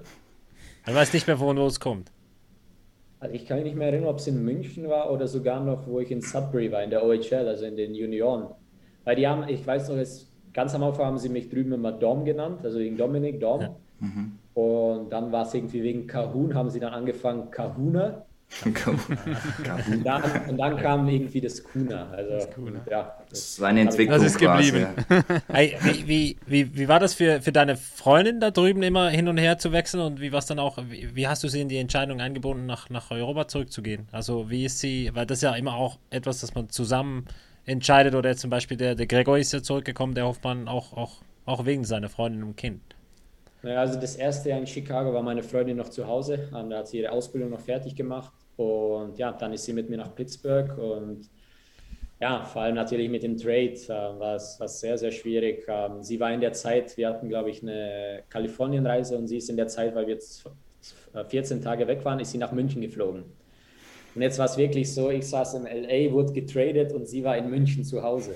Man 0.86 0.94
weiß 0.94 1.12
nicht 1.12 1.26
mehr, 1.26 1.38
wo 1.38 1.52
es 1.66 1.80
kommt. 1.80 2.10
Also 3.20 3.34
ich 3.34 3.46
kann 3.46 3.58
mich 3.58 3.66
nicht 3.66 3.76
mehr 3.76 3.88
erinnern, 3.88 4.08
ob 4.08 4.18
es 4.18 4.26
in 4.26 4.42
München 4.42 4.88
war 4.88 5.12
oder 5.12 5.28
sogar 5.28 5.62
noch, 5.62 5.86
wo 5.86 6.00
ich 6.00 6.10
in 6.10 6.22
Sudbury 6.22 6.72
war, 6.72 6.82
in 6.82 6.90
der 6.90 7.04
OHL, 7.04 7.46
also 7.46 7.66
in 7.66 7.76
den 7.76 7.94
Junioren. 7.94 8.46
Weil 9.04 9.16
die 9.16 9.28
haben, 9.28 9.46
ich 9.46 9.66
weiß 9.66 9.90
noch, 9.90 9.96
es, 9.96 10.30
ganz 10.54 10.74
am 10.74 10.82
Anfang 10.82 11.04
haben 11.06 11.18
sie 11.18 11.28
mich 11.28 11.50
drüben 11.50 11.72
immer 11.72 11.92
Dom 11.92 12.24
genannt, 12.24 12.60
also 12.64 12.78
wegen 12.78 12.96
Dominik, 12.96 13.38
Dom. 13.38 13.60
Ja. 13.60 13.76
Mhm. 14.00 14.38
Und 14.54 15.10
dann 15.10 15.30
war 15.32 15.46
es 15.46 15.52
irgendwie 15.54 15.82
wegen 15.82 16.06
Kahun, 16.06 16.54
haben 16.54 16.70
sie 16.70 16.80
dann 16.80 16.94
angefangen 16.94 17.50
Kahuna. 17.50 18.24
Und, 18.64 20.04
dann, 20.04 20.22
und 20.48 20.56
dann 20.58 20.76
kam 20.76 21.08
irgendwie 21.08 21.40
das 21.40 21.62
Kuna. 21.62 22.11
Also, 22.11 22.30
das 22.32 22.51
Kuna. 22.51 22.80
Ja, 22.90 23.16
das 23.30 23.61
war 23.61 23.68
eine 23.68 23.82
Entwicklung. 23.82 24.18
Das 24.18 24.26
ist 24.26 24.38
geblieben. 24.38 24.86
Hey, 25.48 25.76
wie, 25.82 26.09
wie, 26.09 26.36
wie, 26.46 26.76
wie 26.76 26.88
war 26.88 26.98
das 26.98 27.14
für, 27.14 27.40
für 27.40 27.53
deine 27.53 27.76
Freundin 27.76 28.40
da 28.40 28.51
drüben 28.51 28.82
immer 28.82 29.09
hin 29.09 29.28
und 29.28 29.38
her 29.38 29.59
zu 29.59 29.72
wechseln 29.72 30.01
und 30.01 30.20
wie 30.20 30.32
war 30.32 30.40
dann 30.42 30.59
auch, 30.59 30.78
wie, 30.88 31.14
wie, 31.14 31.28
hast 31.28 31.44
du 31.44 31.48
sie 31.48 31.61
in 31.61 31.68
die 31.68 31.78
Entscheidung 31.78 32.20
eingebunden, 32.20 32.66
nach, 32.66 32.90
nach 32.90 33.11
Europa 33.11 33.48
zurückzugehen? 33.48 34.09
Also 34.12 34.51
wie 34.51 34.64
ist 34.64 34.80
sie, 34.80 35.11
weil 35.14 35.26
das 35.26 35.38
ist 35.38 35.42
ja 35.42 35.55
immer 35.55 35.74
auch 35.74 35.98
etwas, 36.11 36.40
das 36.40 36.55
man 36.55 36.68
zusammen 36.70 37.26
entscheidet 37.66 38.14
oder 38.14 38.36
zum 38.36 38.51
Beispiel 38.51 38.76
der, 38.76 38.94
der 38.94 39.07
Gregor 39.07 39.38
ist 39.38 39.53
ja 39.53 39.62
zurückgekommen, 39.62 40.14
der 40.14 40.26
Hoffmann 40.26 40.68
auch, 40.68 40.92
auch, 40.92 41.22
auch 41.46 41.66
wegen 41.66 41.84
seiner 41.84 42.09
Freundin 42.09 42.42
und 42.42 42.57
Kind. 42.57 42.80
Naja, 43.62 43.80
also 43.80 44.01
das 44.01 44.16
erste 44.16 44.48
Jahr 44.48 44.59
in 44.59 44.66
Chicago 44.66 45.12
war 45.12 45.22
meine 45.22 45.42
Freundin 45.42 45.76
noch 45.76 45.90
zu 45.90 46.07
Hause. 46.07 46.48
Da 46.51 46.78
hat 46.78 46.88
sie 46.88 46.98
ihre 46.98 47.12
Ausbildung 47.12 47.51
noch 47.51 47.61
fertig 47.61 47.94
gemacht. 47.94 48.32
Und 48.61 49.18
ja, 49.18 49.32
dann 49.32 49.54
ist 49.54 49.64
sie 49.64 49.72
mit 49.72 49.88
mir 49.88 49.96
nach 49.96 50.14
Pittsburgh 50.14 50.76
und 50.76 51.30
ja, 52.20 52.44
vor 52.44 52.61
allem 52.61 52.74
natürlich 52.74 53.08
mit 53.08 53.22
dem 53.22 53.38
Trade 53.38 53.72
äh, 53.72 53.88
war 53.88 54.36
es 54.36 54.58
sehr, 54.80 54.98
sehr 54.98 55.11
schwierig. 55.11 55.64
Ähm, 55.66 56.02
sie 56.02 56.20
war 56.20 56.30
in 56.30 56.42
der 56.42 56.52
Zeit, 56.52 56.94
wir 56.98 57.08
hatten, 57.08 57.30
glaube 57.30 57.48
ich, 57.48 57.62
eine 57.62 58.22
Kalifornienreise 58.28 59.16
und 59.16 59.28
sie 59.28 59.38
ist 59.38 59.48
in 59.48 59.56
der 59.56 59.68
Zeit, 59.68 59.94
weil 59.94 60.06
wir 60.06 60.14
jetzt 60.14 60.44
14 61.28 61.62
Tage 61.62 61.88
weg 61.88 62.04
waren, 62.04 62.20
ist 62.20 62.32
sie 62.32 62.38
nach 62.38 62.52
München 62.52 62.82
geflogen. 62.82 63.24
Und 64.14 64.20
jetzt 64.20 64.38
war 64.38 64.44
es 64.44 64.58
wirklich 64.58 64.92
so, 64.92 65.08
ich 65.08 65.26
saß 65.26 65.54
in 65.54 65.62
LA, 65.62 66.12
wurde 66.12 66.34
getradet 66.34 66.92
und 66.92 67.08
sie 67.08 67.24
war 67.24 67.38
in 67.38 67.48
München 67.48 67.82
zu 67.82 68.02
Hause. 68.02 68.34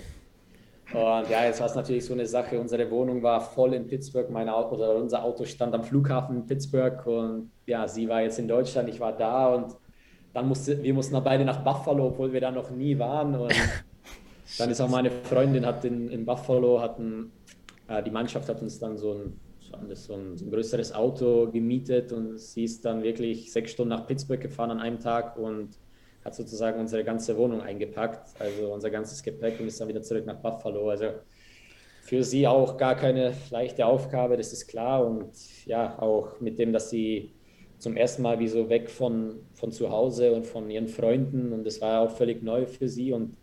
Und 0.94 1.28
ja, 1.28 1.44
jetzt 1.44 1.60
war 1.60 1.66
es 1.66 1.74
natürlich 1.74 2.06
so 2.06 2.14
eine 2.14 2.26
Sache. 2.26 2.58
Unsere 2.58 2.90
Wohnung 2.90 3.22
war 3.22 3.42
voll 3.42 3.74
in 3.74 3.86
Pittsburgh, 3.86 4.30
mein 4.30 4.48
Auto, 4.48 4.76
oder 4.76 4.94
unser 4.94 5.22
Auto 5.22 5.44
stand 5.44 5.74
am 5.74 5.84
Flughafen 5.84 6.36
in 6.36 6.46
Pittsburgh 6.46 7.06
und 7.06 7.50
ja, 7.66 7.86
sie 7.86 8.08
war 8.08 8.22
jetzt 8.22 8.38
in 8.38 8.48
Deutschland, 8.48 8.88
ich 8.88 9.00
war 9.00 9.12
da 9.14 9.54
und 9.54 9.76
dann 10.34 10.48
musste, 10.48 10.82
wir 10.82 10.92
mussten 10.92 11.14
dann 11.14 11.24
beide 11.24 11.44
nach 11.44 11.62
Buffalo, 11.62 12.08
obwohl 12.08 12.32
wir 12.32 12.40
da 12.40 12.50
noch 12.50 12.70
nie 12.70 12.98
waren. 12.98 13.34
Und 13.36 13.54
dann 14.58 14.70
ist 14.70 14.80
auch 14.80 14.90
meine 14.90 15.10
Freundin 15.10 15.64
hat 15.64 15.84
in, 15.84 16.10
in 16.10 16.26
Buffalo, 16.26 16.80
hatten, 16.80 17.30
äh, 17.88 18.02
die 18.02 18.10
Mannschaft 18.10 18.48
hat 18.48 18.60
uns 18.60 18.78
dann 18.78 18.98
so 18.98 19.12
ein, 19.12 19.40
so 19.94 20.14
ein, 20.14 20.36
so 20.36 20.44
ein 20.44 20.50
größeres 20.50 20.92
Auto 20.92 21.50
gemietet 21.50 22.12
und 22.12 22.38
sie 22.38 22.64
ist 22.64 22.84
dann 22.84 23.02
wirklich 23.02 23.52
sechs 23.52 23.70
Stunden 23.70 23.90
nach 23.90 24.06
Pittsburgh 24.06 24.40
gefahren 24.40 24.72
an 24.72 24.80
einem 24.80 24.98
Tag 24.98 25.38
und 25.38 25.70
hat 26.24 26.34
sozusagen 26.34 26.80
unsere 26.80 27.04
ganze 27.04 27.36
Wohnung 27.36 27.60
eingepackt, 27.60 28.40
also 28.40 28.72
unser 28.72 28.90
ganzes 28.90 29.22
Gepäck 29.22 29.60
und 29.60 29.66
ist 29.66 29.80
dann 29.80 29.88
wieder 29.88 30.02
zurück 30.02 30.26
nach 30.26 30.36
Buffalo. 30.36 30.88
Also 30.90 31.06
für 32.02 32.22
sie 32.24 32.46
auch 32.46 32.76
gar 32.76 32.96
keine 32.96 33.34
leichte 33.50 33.86
Aufgabe, 33.86 34.36
das 34.36 34.52
ist 34.52 34.66
klar. 34.66 35.06
Und 35.06 35.32
ja, 35.66 35.98
auch 36.00 36.40
mit 36.40 36.58
dem, 36.58 36.72
dass 36.72 36.90
sie 36.90 37.34
zum 37.78 37.96
ersten 37.96 38.22
Mal 38.22 38.38
wie 38.38 38.48
so 38.48 38.68
weg 38.68 38.88
von, 38.88 39.36
von 39.54 39.72
zu 39.72 39.90
Hause 39.90 40.32
und 40.32 40.46
von 40.46 40.70
ihren 40.70 40.88
Freunden. 40.88 41.52
Und 41.52 41.64
das 41.64 41.80
war 41.80 42.00
auch 42.00 42.10
völlig 42.10 42.42
neu 42.42 42.66
für 42.66 42.88
sie. 42.88 43.12
Und 43.12 43.36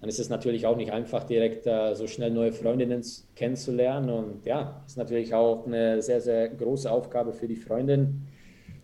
dann 0.00 0.08
ist 0.08 0.18
es 0.18 0.28
natürlich 0.28 0.66
auch 0.66 0.76
nicht 0.76 0.92
einfach, 0.92 1.24
direkt 1.24 1.66
uh, 1.66 1.94
so 1.94 2.06
schnell 2.06 2.30
neue 2.30 2.52
Freundinnen 2.52 3.02
kennenzulernen. 3.36 4.10
Und 4.10 4.46
ja, 4.46 4.82
ist 4.86 4.96
natürlich 4.96 5.34
auch 5.34 5.66
eine 5.66 6.00
sehr, 6.02 6.20
sehr 6.20 6.48
große 6.48 6.90
Aufgabe 6.90 7.32
für 7.32 7.48
die 7.48 7.56
Freundin. 7.56 8.26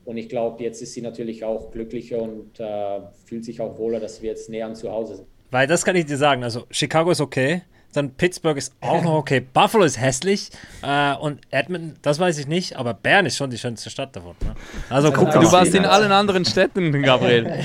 Und 0.04 0.18
ich 0.18 0.28
glaube, 0.28 0.62
jetzt 0.62 0.82
ist 0.82 0.94
sie 0.94 1.02
natürlich 1.02 1.44
auch 1.44 1.70
glücklicher 1.70 2.22
und 2.22 2.60
uh, 2.60 3.08
fühlt 3.24 3.44
sich 3.44 3.60
auch 3.60 3.78
wohler, 3.78 3.98
dass 3.98 4.22
wir 4.22 4.30
jetzt 4.30 4.48
näher 4.48 4.66
an 4.66 4.76
zu 4.76 4.90
Hause 4.90 5.16
sind. 5.16 5.28
Weil 5.50 5.66
das 5.66 5.84
kann 5.84 5.96
ich 5.96 6.06
dir 6.06 6.16
sagen, 6.16 6.44
also 6.44 6.64
Chicago 6.70 7.10
ist 7.10 7.20
okay, 7.20 7.62
dann 7.96 8.10
Pittsburgh 8.14 8.56
ist 8.56 8.74
auch 8.80 9.02
noch 9.02 9.14
okay. 9.14 9.40
Buffalo 9.52 9.84
ist 9.84 10.00
hässlich. 10.00 10.50
Äh, 10.82 11.14
und 11.16 11.40
Edmonton, 11.50 11.94
das 12.02 12.18
weiß 12.18 12.38
ich 12.38 12.46
nicht, 12.46 12.76
aber 12.76 12.94
Bern 12.94 13.26
ist 13.26 13.36
schon 13.36 13.50
die 13.50 13.58
schönste 13.58 13.90
Stadt 13.90 14.14
davon. 14.14 14.36
Ne? 14.44 14.54
Also 14.90 15.10
guck 15.12 15.30
Du 15.30 15.50
warst 15.52 15.74
in 15.74 15.84
allen 15.84 16.12
anderen 16.12 16.44
Städten, 16.44 17.02
Gabriel. 17.02 17.44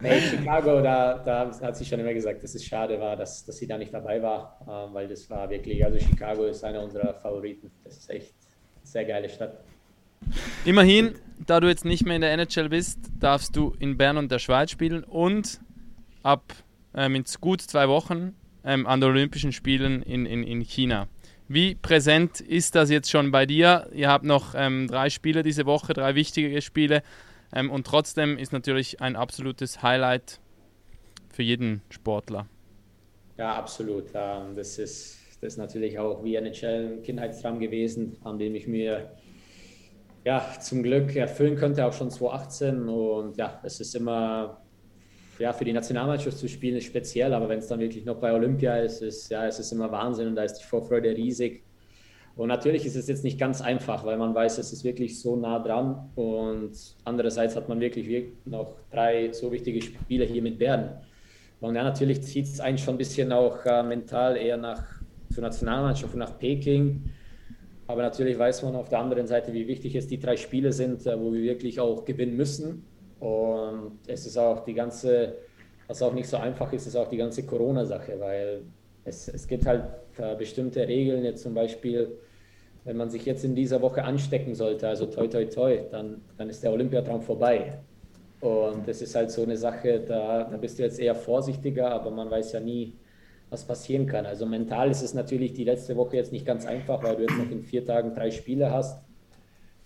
nee, 0.00 0.20
Chicago, 0.20 0.80
da, 0.80 1.18
da 1.18 1.50
hat 1.62 1.76
sie 1.76 1.84
schon 1.84 2.00
immer 2.00 2.12
gesagt, 2.12 2.42
dass 2.42 2.54
es 2.54 2.64
schade 2.64 2.98
war, 3.00 3.16
dass, 3.16 3.44
dass 3.44 3.56
sie 3.56 3.66
da 3.66 3.78
nicht 3.78 3.94
dabei 3.94 4.20
war, 4.22 4.58
äh, 4.62 4.94
weil 4.94 5.08
das 5.08 5.28
war 5.30 5.48
wirklich, 5.48 5.84
also 5.84 5.98
Chicago 5.98 6.44
ist 6.44 6.64
einer 6.64 6.82
unserer 6.82 7.14
Favoriten. 7.14 7.70
Das 7.84 7.96
ist 7.96 8.10
echt 8.10 8.34
eine 8.34 8.86
sehr 8.86 9.04
geile 9.04 9.28
Stadt. 9.28 9.58
Immerhin, 10.64 11.14
da 11.46 11.60
du 11.60 11.68
jetzt 11.68 11.84
nicht 11.84 12.04
mehr 12.04 12.16
in 12.16 12.22
der 12.22 12.32
NHL 12.32 12.68
bist, 12.68 12.98
darfst 13.18 13.56
du 13.56 13.74
in 13.78 13.96
Bern 13.96 14.16
und 14.16 14.30
der 14.30 14.38
Schweiz 14.38 14.70
spielen 14.70 15.04
und 15.04 15.60
ab 16.22 16.42
ähm, 16.94 17.14
in 17.14 17.24
gut 17.40 17.60
zwei 17.60 17.88
Wochen 17.88 18.34
ähm, 18.64 18.86
an 18.86 19.00
den 19.00 19.10
Olympischen 19.10 19.52
Spielen 19.52 20.02
in, 20.02 20.26
in, 20.26 20.42
in 20.42 20.60
China. 20.62 21.08
Wie 21.48 21.74
präsent 21.74 22.40
ist 22.40 22.74
das 22.74 22.90
jetzt 22.90 23.10
schon 23.10 23.30
bei 23.30 23.46
dir? 23.46 23.88
Ihr 23.92 24.08
habt 24.08 24.24
noch 24.24 24.54
ähm, 24.56 24.88
drei 24.88 25.10
Spiele 25.10 25.42
diese 25.42 25.66
Woche, 25.66 25.92
drei 25.92 26.14
wichtige 26.14 26.62
Spiele. 26.62 27.02
Ähm, 27.52 27.70
und 27.70 27.86
trotzdem 27.86 28.38
ist 28.38 28.52
natürlich 28.52 29.00
ein 29.00 29.16
absolutes 29.16 29.82
Highlight 29.82 30.40
für 31.30 31.42
jeden 31.42 31.82
Sportler. 31.90 32.46
Ja, 33.36 33.54
absolut. 33.54 34.06
Ähm, 34.14 34.54
das, 34.56 34.78
ist, 34.78 35.18
das 35.40 35.54
ist 35.54 35.58
natürlich 35.58 35.98
auch 35.98 36.22
wie 36.24 36.38
ein 36.38 36.52
Kindheitstraum 37.02 37.58
gewesen, 37.58 38.16
an 38.24 38.38
dem 38.38 38.54
ich 38.54 38.66
mir 38.66 39.10
ja, 40.24 40.46
zum 40.60 40.82
Glück 40.82 41.14
erfüllen 41.16 41.56
könnte, 41.56 41.84
auch 41.84 41.92
schon 41.92 42.10
2018. 42.10 42.88
Und 42.88 43.36
ja, 43.36 43.60
es 43.62 43.80
ist 43.80 43.94
immer 43.94 44.61
ja, 45.42 45.52
für 45.52 45.64
die 45.64 45.72
Nationalmannschaft 45.72 46.38
zu 46.38 46.48
spielen 46.48 46.76
ist 46.76 46.84
speziell, 46.84 47.34
aber 47.34 47.48
wenn 47.48 47.58
es 47.58 47.66
dann 47.66 47.80
wirklich 47.80 48.04
noch 48.04 48.14
bei 48.16 48.32
Olympia 48.32 48.76
ist, 48.76 49.02
ist 49.02 49.28
ja, 49.28 49.44
es 49.44 49.58
ist 49.58 49.72
immer 49.72 49.90
Wahnsinn 49.90 50.28
und 50.28 50.36
da 50.36 50.44
ist 50.44 50.54
die 50.54 50.64
Vorfreude 50.64 51.16
riesig. 51.16 51.64
Und 52.36 52.46
natürlich 52.46 52.86
ist 52.86 52.94
es 52.94 53.08
jetzt 53.08 53.24
nicht 53.24 53.40
ganz 53.40 53.60
einfach, 53.60 54.06
weil 54.06 54.16
man 54.16 54.34
weiß, 54.36 54.58
es 54.58 54.72
ist 54.72 54.84
wirklich 54.84 55.20
so 55.20 55.34
nah 55.34 55.58
dran 55.58 56.10
und 56.14 56.70
andererseits 57.04 57.56
hat 57.56 57.68
man 57.68 57.80
wirklich 57.80 58.28
noch 58.44 58.76
drei 58.92 59.32
so 59.32 59.50
wichtige 59.50 59.82
Spiele 59.82 60.24
hier 60.24 60.42
mit 60.42 60.60
Bern. 60.60 61.00
Und 61.60 61.74
ja, 61.74 61.82
natürlich 61.82 62.22
zieht 62.22 62.46
es 62.46 62.60
einen 62.60 62.78
schon 62.78 62.94
ein 62.94 62.98
bisschen 62.98 63.32
auch 63.32 63.66
äh, 63.66 63.82
mental 63.82 64.36
eher 64.36 64.56
nach 64.56 64.84
zur 65.32 65.42
Nationalmannschaft 65.42 66.14
und 66.14 66.20
nach 66.20 66.38
Peking. 66.38 67.10
Aber 67.88 68.02
natürlich 68.02 68.38
weiß 68.38 68.62
man 68.62 68.76
auf 68.76 68.88
der 68.88 69.00
anderen 69.00 69.26
Seite, 69.26 69.52
wie 69.52 69.66
wichtig 69.66 69.96
es 69.96 70.06
die 70.06 70.20
drei 70.20 70.36
Spiele 70.36 70.72
sind, 70.72 71.04
äh, 71.04 71.18
wo 71.18 71.32
wir 71.32 71.42
wirklich 71.42 71.80
auch 71.80 72.04
gewinnen 72.04 72.36
müssen. 72.36 72.84
Und 73.22 74.00
es 74.08 74.26
ist 74.26 74.36
auch 74.36 74.64
die 74.64 74.74
ganze, 74.74 75.34
was 75.86 76.02
auch 76.02 76.12
nicht 76.12 76.28
so 76.28 76.38
einfach 76.38 76.72
ist, 76.72 76.88
ist 76.88 76.96
auch 76.96 77.06
die 77.06 77.18
ganze 77.18 77.46
Corona-Sache, 77.46 78.18
weil 78.18 78.62
es, 79.04 79.28
es 79.28 79.46
gibt 79.46 79.64
halt 79.64 79.84
bestimmte 80.38 80.88
Regeln, 80.88 81.22
jetzt 81.22 81.44
zum 81.44 81.54
Beispiel, 81.54 82.18
wenn 82.84 82.96
man 82.96 83.10
sich 83.10 83.24
jetzt 83.24 83.44
in 83.44 83.54
dieser 83.54 83.80
Woche 83.80 84.02
anstecken 84.02 84.56
sollte, 84.56 84.88
also 84.88 85.06
toi 85.06 85.28
toi 85.28 85.44
toi, 85.44 85.82
dann, 85.88 86.20
dann 86.36 86.50
ist 86.50 86.64
der 86.64 86.72
Olympiatraum 86.72 87.22
vorbei. 87.22 87.78
Und 88.40 88.88
das 88.88 89.00
ist 89.00 89.14
halt 89.14 89.30
so 89.30 89.44
eine 89.44 89.56
Sache, 89.56 90.00
da, 90.00 90.42
da 90.42 90.56
bist 90.56 90.80
du 90.80 90.82
jetzt 90.82 90.98
eher 90.98 91.14
vorsichtiger, 91.14 91.92
aber 91.92 92.10
man 92.10 92.28
weiß 92.28 92.50
ja 92.54 92.60
nie, 92.60 92.94
was 93.50 93.64
passieren 93.64 94.06
kann. 94.06 94.26
Also 94.26 94.46
mental 94.46 94.90
ist 94.90 95.02
es 95.02 95.14
natürlich 95.14 95.52
die 95.52 95.62
letzte 95.62 95.96
Woche 95.96 96.16
jetzt 96.16 96.32
nicht 96.32 96.44
ganz 96.44 96.66
einfach, 96.66 97.04
weil 97.04 97.14
du 97.14 97.22
jetzt 97.22 97.38
noch 97.38 97.48
in 97.52 97.62
vier 97.62 97.84
Tagen 97.84 98.14
drei 98.14 98.32
Spiele 98.32 98.72
hast 98.72 98.98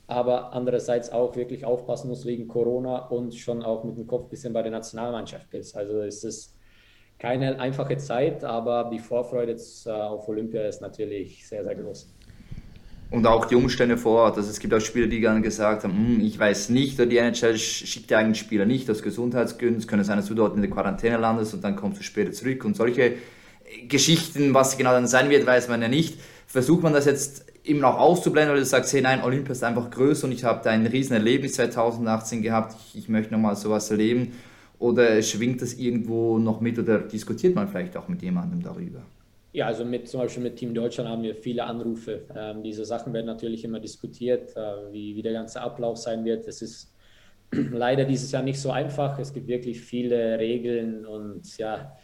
aber 0.07 0.53
andererseits 0.53 1.11
auch 1.11 1.35
wirklich 1.37 1.65
aufpassen 1.65 2.09
muss 2.09 2.25
wegen 2.25 2.47
Corona 2.47 3.07
und 3.07 3.35
schon 3.35 3.63
auch 3.63 3.85
mit 3.85 3.99
dem 3.99 4.07
Kopf 4.07 4.25
ein 4.27 4.31
bisschen 4.31 4.53
bei 4.53 4.63
der 4.63 4.71
Nationalmannschaft 4.71 5.51
bist. 5.51 5.77
Also 5.77 6.01
es 6.03 6.23
ist 6.23 6.55
keine 7.19 7.59
einfache 7.59 7.97
Zeit, 7.97 8.45
aber 8.45 8.91
die 8.93 8.99
Vorfreude 8.99 9.57
äh, 9.87 9.91
auf 9.91 10.29
Olympia 10.29 10.63
ist 10.67 10.81
natürlich 10.81 11.47
sehr, 11.49 11.65
sehr 11.65 11.75
groß. 11.75 12.13
Und 13.11 13.27
auch 13.27 13.47
die 13.47 13.55
Umstände 13.55 13.97
vor 13.97 14.23
Ort. 14.23 14.37
Also 14.37 14.51
es 14.51 14.59
gibt 14.59 14.75
auch 14.75 14.81
Spieler, 14.81 15.07
die 15.07 15.21
gerne 15.21 15.41
gesagt 15.41 15.85
haben, 15.85 15.95
hm, 15.95 16.21
ich 16.21 16.39
weiß 16.39 16.71
nicht, 16.71 16.99
oder 16.99 17.07
die 17.07 17.19
NHL 17.19 17.57
schickt 17.57 18.11
die 18.11 18.17
eigenen 18.17 18.35
Spieler 18.35 18.67
nicht 18.67 18.91
aus 18.91 19.03
Gesundheitsgründen. 19.03 19.79
Es 19.79 19.87
könnte 19.87 20.05
sein, 20.05 20.17
dass 20.17 20.27
du 20.27 20.35
dort 20.35 20.57
in 20.57 20.63
der 20.63 20.71
Quarantäne 20.71 21.17
landest 21.17 21.55
und 21.55 21.63
dann 21.63 21.77
kommst 21.77 22.01
du 22.01 22.03
später 22.03 22.33
zurück. 22.33 22.65
Und 22.65 22.77
solche 22.77 23.15
Geschichten, 23.89 24.55
was 24.55 24.77
genau 24.77 24.91
dann 24.91 25.07
sein 25.07 25.31
wird, 25.31 25.47
weiß 25.47 25.69
man 25.69 25.83
ja 25.83 25.89
nicht. 25.89 26.19
Versucht 26.47 26.83
man 26.83 26.93
das 26.93 27.07
jetzt 27.07 27.46
eben 27.67 27.85
auch 27.85 27.99
auszublenden, 27.99 28.53
weil 28.55 28.61
du 28.61 28.67
sagst, 28.67 28.93
hey 28.93 29.03
nein, 29.03 29.23
Olympia 29.23 29.53
ist 29.53 29.65
einfach 29.65 29.91
größer 29.91 30.27
und 30.27 30.33
ich 30.33 30.45
habe 30.45 30.61
da 30.63 30.71
ein 30.71 30.87
riesen 30.87 31.15
Erlebnis 31.15 31.55
2018 31.55 32.43
gehabt, 32.43 32.77
ich, 32.79 32.99
ich 33.01 33.09
möchte 33.09 33.33
nochmal 33.33 33.57
sowas 33.57 33.91
erleben. 33.91 34.33
Oder 34.79 35.23
schwingt 35.23 35.63
das 35.63 35.75
irgendwo 35.75 36.39
noch 36.39 36.61
mit 36.61 36.79
oder 36.79 36.99
diskutiert 36.99 37.55
man 37.55 37.67
vielleicht 37.67 37.97
auch 37.97 38.09
mit 38.09 38.23
jemandem 38.23 38.63
darüber? 38.63 39.03
Ja, 39.53 39.69
also 39.69 39.87
mit 39.87 40.07
zum 40.07 40.21
Beispiel 40.21 40.43
mit 40.43 40.57
Team 40.57 40.75
Deutschland 40.75 41.09
haben 41.09 41.23
wir 41.23 41.35
viele 41.35 41.65
Anrufe. 41.65 42.25
Ähm, 42.37 42.63
diese 42.63 42.85
Sachen 42.85 43.15
werden 43.15 43.25
natürlich 43.25 43.65
immer 43.65 43.81
diskutiert, 43.81 44.55
äh, 44.55 44.93
wie, 44.93 45.17
wie 45.17 45.23
der 45.23 45.33
ganze 45.33 45.63
Ablauf 45.63 45.97
sein 45.97 46.27
wird. 46.27 46.47
Es 46.47 46.61
ist 46.61 46.93
leider 47.53 48.05
dieses 48.05 48.31
Jahr 48.33 48.43
nicht 48.43 48.61
so 48.61 48.71
einfach. 48.71 49.19
Es 49.19 49.33
gibt 49.33 49.49
wirklich 49.49 49.81
viele 49.81 50.39
Regeln 50.39 51.07
und 51.07 51.57
ja, 51.57 51.97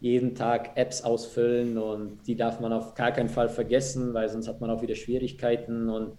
jeden 0.00 0.34
Tag 0.34 0.76
Apps 0.76 1.02
ausfüllen 1.02 1.76
und 1.76 2.26
die 2.26 2.36
darf 2.36 2.60
man 2.60 2.72
auf 2.72 2.94
gar 2.94 3.12
keinen 3.12 3.28
Fall 3.28 3.48
vergessen, 3.48 4.14
weil 4.14 4.28
sonst 4.28 4.48
hat 4.48 4.60
man 4.60 4.70
auch 4.70 4.82
wieder 4.82 4.94
Schwierigkeiten 4.94 5.88
und 5.88 6.12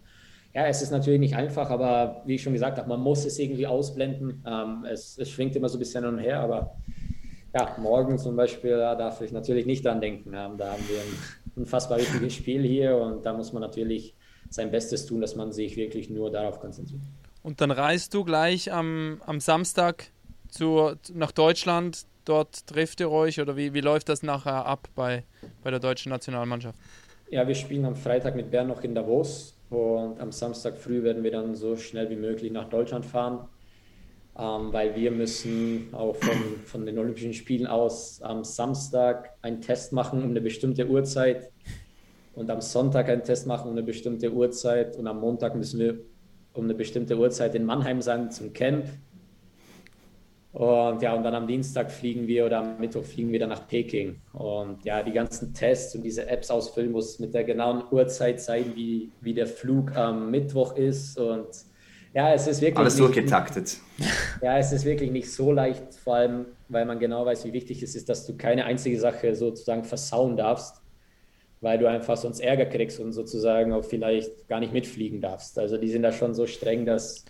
ja, 0.53 0.65
es 0.65 0.82
ist 0.82 0.91
natürlich 0.91 1.19
nicht 1.19 1.36
einfach, 1.36 1.69
aber 1.69 2.23
wie 2.25 2.36
ich 2.36 2.43
schon 2.43 2.53
gesagt 2.53 2.77
habe, 2.77 2.89
man 2.89 2.99
muss 2.99 3.23
es 3.23 3.38
irgendwie 3.38 3.67
ausblenden. 3.67 4.43
Ähm, 4.47 4.86
es, 4.89 5.17
es, 5.17 5.30
schwingt 5.30 5.55
immer 5.55 5.69
so 5.69 5.77
ein 5.77 5.80
bisschen 5.80 6.03
hin 6.03 6.13
und 6.15 6.19
her, 6.19 6.39
aber 6.39 6.75
ja, 7.53 7.75
morgen 7.80 8.17
zum 8.17 8.36
Beispiel 8.36 8.71
da 8.71 8.95
darf 8.95 9.21
ich 9.21 9.32
natürlich 9.32 9.65
nicht 9.67 9.86
dran 9.86 10.01
denken. 10.01 10.34
Ähm, 10.34 10.57
da 10.57 10.71
haben 10.71 10.84
wir 10.89 10.99
ein 10.99 11.51
unfassbar 11.55 11.99
wichtiges 11.99 12.34
Spiel 12.34 12.63
hier 12.63 12.97
und 12.97 13.25
da 13.25 13.34
muss 13.34 13.53
man 13.53 13.61
natürlich 13.61 14.15
sein 14.49 14.71
Bestes 14.71 15.05
tun, 15.05 15.21
dass 15.21 15.36
man 15.36 15.51
sich 15.51 15.77
wirklich 15.77 16.09
nur 16.09 16.32
darauf 16.32 16.59
konzentriert. 16.59 17.01
Und 17.43 17.61
dann 17.61 17.71
reist 17.71 18.13
du 18.15 18.23
gleich 18.23 18.71
am, 18.71 19.21
am 19.25 19.39
Samstag 19.39 20.07
zu, 20.49 20.93
nach 21.13 21.32
Deutschland 21.32 22.05
dort 22.30 22.67
trifft 22.67 22.99
ihr 22.99 23.09
euch 23.09 23.41
oder 23.41 23.57
wie, 23.57 23.73
wie 23.73 23.82
läuft 23.82 24.09
das 24.09 24.23
nachher 24.23 24.65
ab 24.65 24.88
bei, 24.95 25.23
bei 25.63 25.71
der 25.71 25.80
deutschen 25.80 26.11
Nationalmannschaft? 26.11 26.77
Ja, 27.30 27.47
wir 27.47 27.55
spielen 27.55 27.86
am 27.86 27.95
Freitag 27.95 28.36
mit 28.36 28.51
Bern 28.51 28.67
noch 28.67 28.84
in 28.84 28.95
Davos 28.95 29.55
und 29.69 30.19
am 30.19 30.32
Samstag 30.32 30.77
früh 30.77 31.03
werden 31.03 31.23
wir 31.23 31.32
dann 31.32 31.55
so 31.55 31.75
schnell 31.75 32.09
wie 32.09 32.15
möglich 32.15 32.51
nach 32.51 32.69
Deutschland 32.69 33.05
fahren, 33.05 33.47
ähm, 34.38 34.71
weil 34.71 34.95
wir 34.95 35.11
müssen 35.11 35.89
auch 35.91 36.15
von, 36.15 36.38
von 36.65 36.86
den 36.86 36.97
Olympischen 36.97 37.34
Spielen 37.34 37.67
aus 37.67 38.21
am 38.21 38.43
Samstag 38.43 39.32
einen 39.41 39.61
Test 39.61 39.93
machen 39.93 40.23
um 40.23 40.30
eine 40.30 40.41
bestimmte 40.41 40.88
Uhrzeit 40.88 41.51
und 42.36 42.49
am 42.49 42.61
Sonntag 42.61 43.09
einen 43.09 43.23
Test 43.23 43.47
machen 43.47 43.69
um 43.69 43.73
eine 43.73 43.84
bestimmte 43.84 44.32
Uhrzeit 44.32 44.95
und 44.95 45.07
am 45.07 45.19
Montag 45.19 45.55
müssen 45.55 45.80
wir 45.80 45.99
um 46.53 46.63
eine 46.65 46.73
bestimmte 46.73 47.17
Uhrzeit 47.17 47.55
in 47.55 47.65
Mannheim 47.65 48.01
sein 48.01 48.32
zum 48.32 48.53
Camp 48.53 48.86
Und 50.52 51.02
ja, 51.04 51.14
und 51.14 51.24
dann 51.24 51.36
am 51.36 51.47
Dienstag 51.47 51.91
fliegen 51.91 52.28
wir 52.28 52.45
oder 52.45 52.60
am 52.60 52.80
Mittwoch 52.80 53.04
fliegen 53.04 53.32
wir 53.32 53.39
dann 53.39 53.50
nach 53.50 53.68
Peking. 53.68 54.20
Und 54.34 54.84
ja, 54.84 55.04
die 55.04 55.12
ganzen 55.12 55.54
Tests 55.54 55.93
und 55.93 56.02
diese 56.02 56.28
Apps 56.28 56.50
ausfüllen 56.50 56.91
muss 56.91 57.20
mit 57.20 57.36
der 57.36 57.43
genauen 57.43 57.84
Uhrzeit 57.91 58.41
zeigen, 58.41 58.76
wie, 58.76 59.12
wie 59.22 59.36
der 59.36 59.45
Flug 59.45 59.95
am 59.95 60.32
Mittwoch 60.32 60.76
ist. 60.76 61.20
Und 61.20 61.47
ja, 62.16 62.34
es 62.34 62.47
ist 62.47 62.62
wirklich. 62.62 62.80
Alles 62.80 62.97
durchgetaktet. 62.97 63.78
Ja, 64.41 64.58
es 64.58 64.72
ist 64.72 64.86
wirklich 64.86 65.12
nicht 65.12 65.30
so 65.30 65.52
leicht, 65.52 65.95
vor 65.95 66.16
allem, 66.16 66.45
weil 66.70 66.86
man 66.86 66.97
genau 66.97 67.26
weiß, 67.26 67.43
wie 67.43 67.52
wichtig 67.52 67.84
es 67.84 67.93
ist, 67.93 68.08
dass 68.08 68.26
du 68.26 68.38
keine 68.38 68.64
einzige 68.64 68.97
Sache 68.97 69.36
sozusagen 69.36 69.84
versauen 69.84 70.38
darfst, 70.38 70.82
weil 71.60 71.78
du 71.78 71.89
einfach 71.89 72.16
sonst 72.16 72.39
Ärger 72.39 72.66
kriegst 72.66 73.02
und 73.02 73.12
sozusagen 73.12 73.74
auch 73.74 73.84
vielleicht 73.84 74.47
gar 74.47 74.62
nicht 74.62 74.72
mitfliegen 74.72 75.20
darfst. 75.20 75.60
Also 75.60 75.78
die 75.78 75.89
sind 75.89 76.04
da 76.04 76.14
schon 76.14 76.34
so 76.34 76.47
streng, 76.47 76.86
dass 76.86 77.26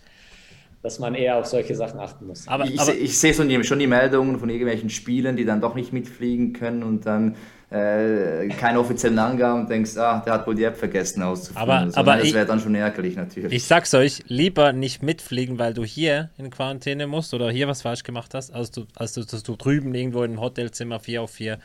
dass 0.82 0.98
man 0.98 1.14
eher 1.14 1.36
auf 1.36 1.46
solche 1.46 1.74
Sachen 1.74 2.00
achten 2.00 2.26
muss. 2.26 2.48
Aber, 2.48 2.64
ich, 2.64 2.80
aber, 2.80 2.94
ich 2.94 3.18
sehe 3.18 3.34
schon 3.34 3.48
die, 3.48 3.62
schon 3.64 3.78
die 3.78 3.86
Meldungen 3.86 4.38
von 4.38 4.48
irgendwelchen 4.48 4.88
Spielen, 4.88 5.36
die 5.36 5.44
dann 5.44 5.60
doch 5.60 5.74
nicht 5.74 5.92
mitfliegen 5.92 6.54
können 6.54 6.82
und 6.82 7.04
dann 7.04 7.36
äh, 7.70 8.48
keine 8.48 8.80
offiziellen 8.80 9.18
Angaben 9.18 9.60
und 9.60 9.70
denkst, 9.70 9.96
ah, 9.96 10.22
der 10.24 10.32
hat 10.32 10.46
wohl 10.46 10.54
die 10.54 10.64
App 10.64 10.76
vergessen 10.76 11.22
auszufüllen. 11.22 11.68
Aber, 11.68 11.98
aber 11.98 12.16
das 12.16 12.32
wäre 12.32 12.46
dann 12.46 12.60
schon 12.60 12.74
ärgerlich 12.74 13.14
natürlich. 13.14 13.52
Ich 13.52 13.64
sag's 13.64 13.92
euch, 13.94 14.24
lieber 14.26 14.72
nicht 14.72 15.02
mitfliegen, 15.02 15.58
weil 15.58 15.74
du 15.74 15.84
hier 15.84 16.30
in 16.38 16.50
Quarantäne 16.50 17.06
musst 17.06 17.34
oder 17.34 17.50
hier 17.50 17.68
was 17.68 17.82
falsch 17.82 18.02
gemacht 18.02 18.34
hast, 18.34 18.52
als 18.52 18.70
du, 18.70 18.86
als 18.96 19.12
du, 19.12 19.24
dass 19.24 19.42
du 19.42 19.56
drüben 19.56 19.94
irgendwo 19.94 20.22
in 20.22 20.32
einem 20.32 20.40
Hotelzimmer 20.40 20.98
4 20.98 21.22
auf 21.22 21.30
4 21.32 21.58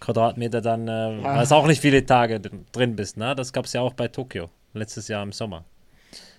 Quadratmeter 0.00 0.60
dann, 0.60 0.88
äh, 0.88 1.22
ja. 1.22 1.28
also 1.28 1.54
auch 1.54 1.66
nicht 1.66 1.80
viele 1.80 2.04
Tage 2.04 2.40
drin 2.40 2.96
bist. 2.96 3.16
Ne? 3.16 3.34
Das 3.36 3.52
gab's 3.52 3.72
ja 3.72 3.80
auch 3.80 3.94
bei 3.94 4.08
Tokio 4.08 4.50
letztes 4.74 5.08
Jahr 5.08 5.22
im 5.22 5.32
Sommer. 5.32 5.64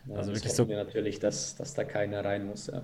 Ja, 0.08 0.16
also 0.16 0.34
wirklich 0.34 0.54
so. 0.54 0.68
Wir 0.68 0.78
natürlich, 0.78 1.20
dass, 1.20 1.56
dass 1.56 1.74
da 1.74 1.84
keiner 1.84 2.24
rein 2.24 2.46
muss. 2.46 2.68
Ja. 2.68 2.82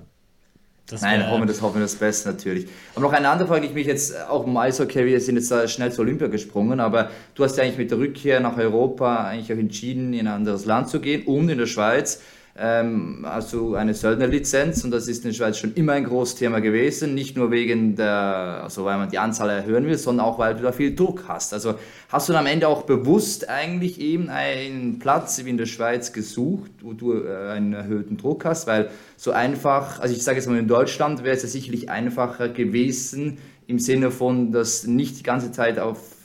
Das 0.90 1.02
Nein, 1.02 1.30
hoffen 1.30 1.44
wir 1.44 1.46
das, 1.46 1.62
hoffen 1.62 1.76
wir 1.76 1.82
das 1.82 1.96
Beste 1.96 2.30
natürlich. 2.30 2.68
Aber 2.96 3.02
noch 3.02 3.14
eine 3.14 3.30
andere 3.30 3.48
Frage, 3.48 3.62
die 3.62 3.68
ich 3.68 3.74
mich 3.74 3.86
jetzt 3.86 4.20
auch 4.28 4.48
im 4.48 4.58
Eishockey, 4.58 5.06
wir 5.06 5.22
sind 5.22 5.36
jetzt 5.36 5.70
schnell 5.70 5.92
zu 5.92 6.02
Olympia 6.02 6.28
gesprungen, 6.28 6.80
aber 6.80 7.12
du 7.36 7.44
hast 7.44 7.58
ja 7.58 7.64
eigentlich 7.64 7.78
mit 7.78 7.92
der 7.92 8.00
Rückkehr 8.00 8.40
nach 8.40 8.58
Europa 8.58 9.28
eigentlich 9.28 9.54
auch 9.54 9.62
entschieden, 9.62 10.14
in 10.14 10.22
ein 10.22 10.34
anderes 10.34 10.66
Land 10.66 10.90
zu 10.90 11.00
gehen 11.00 11.28
und 11.28 11.50
in 11.50 11.60
der 11.60 11.68
Schweiz 11.68 12.22
ähm, 12.60 13.26
also 13.26 13.76
eine 13.76 13.94
Söldnerlizenz 13.94 14.84
und 14.84 14.92
das 14.92 15.08
ist 15.08 15.24
in 15.24 15.32
der 15.32 15.36
Schweiz 15.36 15.58
schon 15.58 15.74
immer 15.76 15.94
ein 15.94 16.04
großes 16.04 16.36
Thema 16.36 16.60
gewesen, 16.60 17.16
nicht 17.16 17.38
nur 17.38 17.52
wegen 17.52 17.96
der, 17.96 18.62
also 18.64 18.86
weil 18.86 18.98
man 18.98 19.10
die 19.10 19.18
Anzahl 19.18 19.50
erhöhen 19.50 19.86
will, 19.86 19.98
sondern 19.98 20.26
auch 20.26 20.38
weil 20.40 20.56
du 20.56 20.64
da 20.64 20.72
viel 20.72 20.94
Druck 20.94 21.26
hast. 21.28 21.54
Also 21.54 21.76
hast 22.10 22.28
du 22.28 22.34
dann 22.34 22.46
am 22.46 22.52
Ende 22.52 22.68
auch 22.68 22.84
bewusst 22.84 23.50
eigentlich 23.50 24.02
eben 24.02 24.30
einen 24.30 25.00
Platz 25.00 25.44
wie 25.44 25.50
in 25.50 25.58
der 25.58 25.68
Schweiz 25.68 26.12
gesucht, 26.12 26.72
wo 26.82 26.94
du 26.94 27.24
äh, 27.24 27.52
einen 27.52 27.74
erhöhten 27.74 28.18
Druck 28.18 28.46
hast, 28.46 28.68
weil 28.68 28.90
so 29.16 29.32
einfach, 29.32 30.00
also 30.00 30.14
ich 30.14 30.24
sage 30.24 30.38
jetzt 30.38 30.48
mal 30.48 30.58
in 30.58 30.68
Deutschland 30.68 31.24
wäre 31.24 31.36
es 31.36 31.44
ja 31.44 31.50
sicherlich 31.50 31.90
einfacher 31.90 32.50
gewesen 32.50 33.38
im 33.68 33.80
Sinne 33.80 34.12
von, 34.12 34.52
dass 34.52 34.86
nicht 34.86 35.20
die 35.20 35.24
ganze 35.24 35.52
Zeit 35.52 35.80
auf 35.80 36.19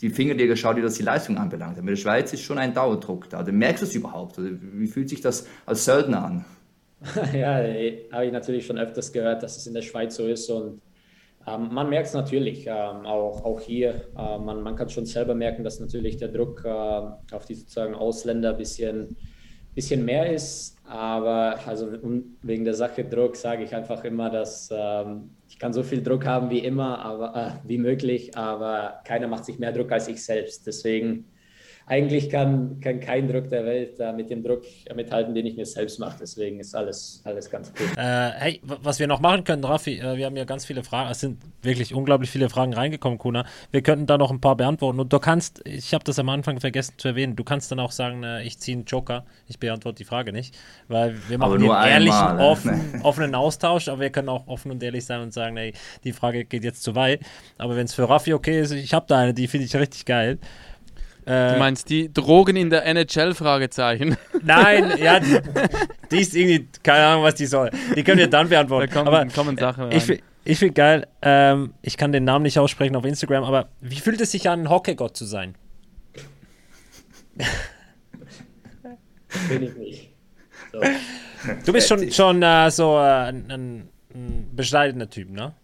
die 0.00 0.10
Finger 0.10 0.34
dir 0.34 0.46
geschaut, 0.46 0.76
wie 0.76 0.82
das 0.82 0.94
die 0.94 1.02
Leistung 1.02 1.38
anbelangt. 1.38 1.72
Aber 1.72 1.80
in 1.80 1.86
der 1.86 1.96
Schweiz 1.96 2.32
ist 2.32 2.42
schon 2.42 2.58
ein 2.58 2.74
Dauerdruck 2.74 3.28
da. 3.30 3.42
Merkst 3.42 3.82
du 3.82 3.86
es 3.86 3.94
überhaupt? 3.94 4.38
Oder 4.38 4.50
wie 4.60 4.86
fühlt 4.86 5.08
sich 5.08 5.20
das 5.20 5.46
als 5.66 5.84
Söldner 5.84 6.24
an? 6.24 6.44
ja, 7.34 7.56
habe 8.12 8.26
ich 8.26 8.32
natürlich 8.32 8.66
schon 8.66 8.78
öfters 8.78 9.12
gehört, 9.12 9.42
dass 9.42 9.56
es 9.56 9.66
in 9.66 9.74
der 9.74 9.82
Schweiz 9.82 10.16
so 10.16 10.26
ist. 10.26 10.50
Und 10.50 10.80
ähm, 11.46 11.68
man 11.72 11.90
merkt 11.90 12.08
es 12.08 12.14
natürlich, 12.14 12.66
ähm, 12.66 13.06
auch, 13.06 13.44
auch 13.44 13.60
hier. 13.60 14.08
Äh, 14.16 14.38
man, 14.38 14.62
man 14.62 14.76
kann 14.76 14.88
schon 14.88 15.06
selber 15.06 15.34
merken, 15.34 15.64
dass 15.64 15.80
natürlich 15.80 16.16
der 16.16 16.28
Druck 16.28 16.64
äh, 16.64 16.68
auf 16.68 17.44
die 17.46 17.54
sozusagen 17.54 17.94
Ausländer 17.94 18.50
ein 18.50 18.56
bisschen, 18.56 19.16
bisschen 19.74 20.04
mehr 20.04 20.32
ist. 20.32 20.76
Aber 20.86 21.58
also 21.66 21.92
wegen 22.42 22.64
der 22.64 22.74
Sache 22.74 23.04
Druck 23.04 23.36
sage 23.36 23.64
ich 23.64 23.74
einfach 23.74 24.04
immer, 24.04 24.30
dass 24.30 24.70
ähm, 24.72 25.30
ich 25.54 25.60
kann 25.60 25.72
so 25.72 25.84
viel 25.84 26.02
Druck 26.02 26.26
haben 26.26 26.50
wie 26.50 26.58
immer, 26.58 26.98
aber 26.98 27.62
äh, 27.62 27.68
wie 27.68 27.78
möglich, 27.78 28.36
aber 28.36 29.00
keiner 29.04 29.28
macht 29.28 29.44
sich 29.44 29.60
mehr 29.60 29.70
Druck 29.70 29.92
als 29.92 30.08
ich 30.08 30.24
selbst. 30.24 30.66
Deswegen 30.66 31.26
eigentlich 31.86 32.30
kann, 32.30 32.80
kann 32.80 33.00
kein 33.00 33.28
Druck 33.28 33.50
der 33.50 33.64
Welt 33.66 34.00
äh, 34.00 34.12
mit 34.12 34.30
dem 34.30 34.42
Druck 34.42 34.62
mithalten, 34.94 35.34
den 35.34 35.44
ich 35.44 35.56
mir 35.56 35.66
selbst 35.66 35.98
mache. 35.98 36.16
Deswegen 36.20 36.58
ist 36.58 36.74
alles, 36.74 37.20
alles 37.24 37.50
ganz 37.50 37.72
gut. 37.74 37.86
Äh, 37.98 38.30
hey, 38.30 38.60
was 38.62 38.98
wir 38.98 39.06
noch 39.06 39.20
machen 39.20 39.44
können, 39.44 39.64
Raffi, 39.64 39.98
äh, 39.98 40.16
wir 40.16 40.24
haben 40.24 40.36
ja 40.36 40.44
ganz 40.44 40.64
viele 40.64 40.82
Fragen, 40.82 41.10
es 41.10 41.20
sind 41.20 41.42
wirklich 41.62 41.94
unglaublich 41.94 42.30
viele 42.30 42.48
Fragen 42.48 42.72
reingekommen, 42.72 43.18
Kuna. 43.18 43.44
Wir 43.70 43.82
könnten 43.82 44.06
da 44.06 44.16
noch 44.16 44.30
ein 44.30 44.40
paar 44.40 44.56
beantworten 44.56 44.98
und 44.98 45.12
du 45.12 45.18
kannst, 45.18 45.60
ich 45.66 45.92
habe 45.92 46.04
das 46.04 46.18
am 46.18 46.30
Anfang 46.30 46.58
vergessen 46.58 46.94
zu 46.96 47.08
erwähnen, 47.08 47.36
du 47.36 47.44
kannst 47.44 47.70
dann 47.70 47.80
auch 47.80 47.92
sagen, 47.92 48.22
äh, 48.22 48.42
ich 48.44 48.58
ziehe 48.58 48.78
einen 48.78 48.86
Joker, 48.86 49.26
ich 49.46 49.58
beantworte 49.58 49.98
die 49.98 50.04
Frage 50.04 50.32
nicht, 50.32 50.56
weil 50.88 51.16
wir 51.28 51.36
machen 51.36 51.70
einen 51.70 51.90
ehrlichen, 51.90 52.16
einmal, 52.16 52.36
ne? 52.36 52.48
offen, 52.48 53.00
offenen 53.02 53.34
Austausch, 53.34 53.88
aber 53.88 54.00
wir 54.00 54.10
können 54.10 54.30
auch 54.30 54.46
offen 54.46 54.70
und 54.70 54.82
ehrlich 54.82 55.04
sein 55.04 55.20
und 55.20 55.34
sagen, 55.34 55.56
ey, 55.58 55.74
die 56.04 56.12
Frage 56.12 56.46
geht 56.46 56.64
jetzt 56.64 56.82
zu 56.82 56.94
weit. 56.94 57.20
Aber 57.58 57.76
wenn 57.76 57.84
es 57.84 57.94
für 57.94 58.08
Raffi 58.08 58.32
okay 58.32 58.60
ist, 58.60 58.70
ich 58.70 58.94
habe 58.94 59.04
da 59.06 59.18
eine, 59.18 59.34
die 59.34 59.48
finde 59.48 59.66
ich 59.66 59.76
richtig 59.76 60.06
geil. 60.06 60.38
Äh, 61.26 61.54
du 61.54 61.58
meinst 61.58 61.88
die 61.88 62.12
Drogen 62.12 62.56
in 62.56 62.70
der 62.70 62.84
NHL? 62.86 63.34
Fragezeichen. 63.34 64.16
Nein, 64.42 64.92
ja, 64.98 65.20
die, 65.20 65.38
die, 66.10 66.20
ist 66.20 66.34
irgendwie, 66.34 66.68
keine 66.82 67.06
Ahnung, 67.06 67.24
was 67.24 67.34
die 67.36 67.46
soll. 67.46 67.70
Die 67.96 68.04
können 68.04 68.18
wir 68.18 68.28
dann 68.28 68.48
beantworten. 68.48 68.88
Da 68.88 68.92
kommen, 68.92 69.08
aber 69.08 69.26
kommen 69.32 69.56
Sachen 69.56 69.84
rein. 69.84 69.96
Ich, 69.96 70.22
ich 70.44 70.58
finde 70.58 70.74
geil, 70.74 71.06
ähm, 71.22 71.72
ich 71.80 71.96
kann 71.96 72.12
den 72.12 72.24
Namen 72.24 72.42
nicht 72.42 72.58
aussprechen 72.58 72.94
auf 72.96 73.06
Instagram, 73.06 73.44
aber 73.44 73.68
wie 73.80 74.00
fühlt 74.00 74.20
es 74.20 74.32
sich 74.32 74.50
an, 74.50 74.68
Hockeygott 74.68 75.16
zu 75.16 75.24
sein? 75.24 75.54
Bin 79.48 79.62
ich 79.62 79.74
nicht. 79.76 80.10
So. 80.72 80.80
Du 81.64 81.72
bist 81.72 81.88
schon, 81.88 82.10
schon 82.12 82.42
äh, 82.42 82.70
so 82.70 82.96
äh, 82.98 83.28
ein, 83.28 83.88
ein 84.14 84.50
bescheidener 84.54 85.08
Typ, 85.08 85.30
ne? 85.30 85.54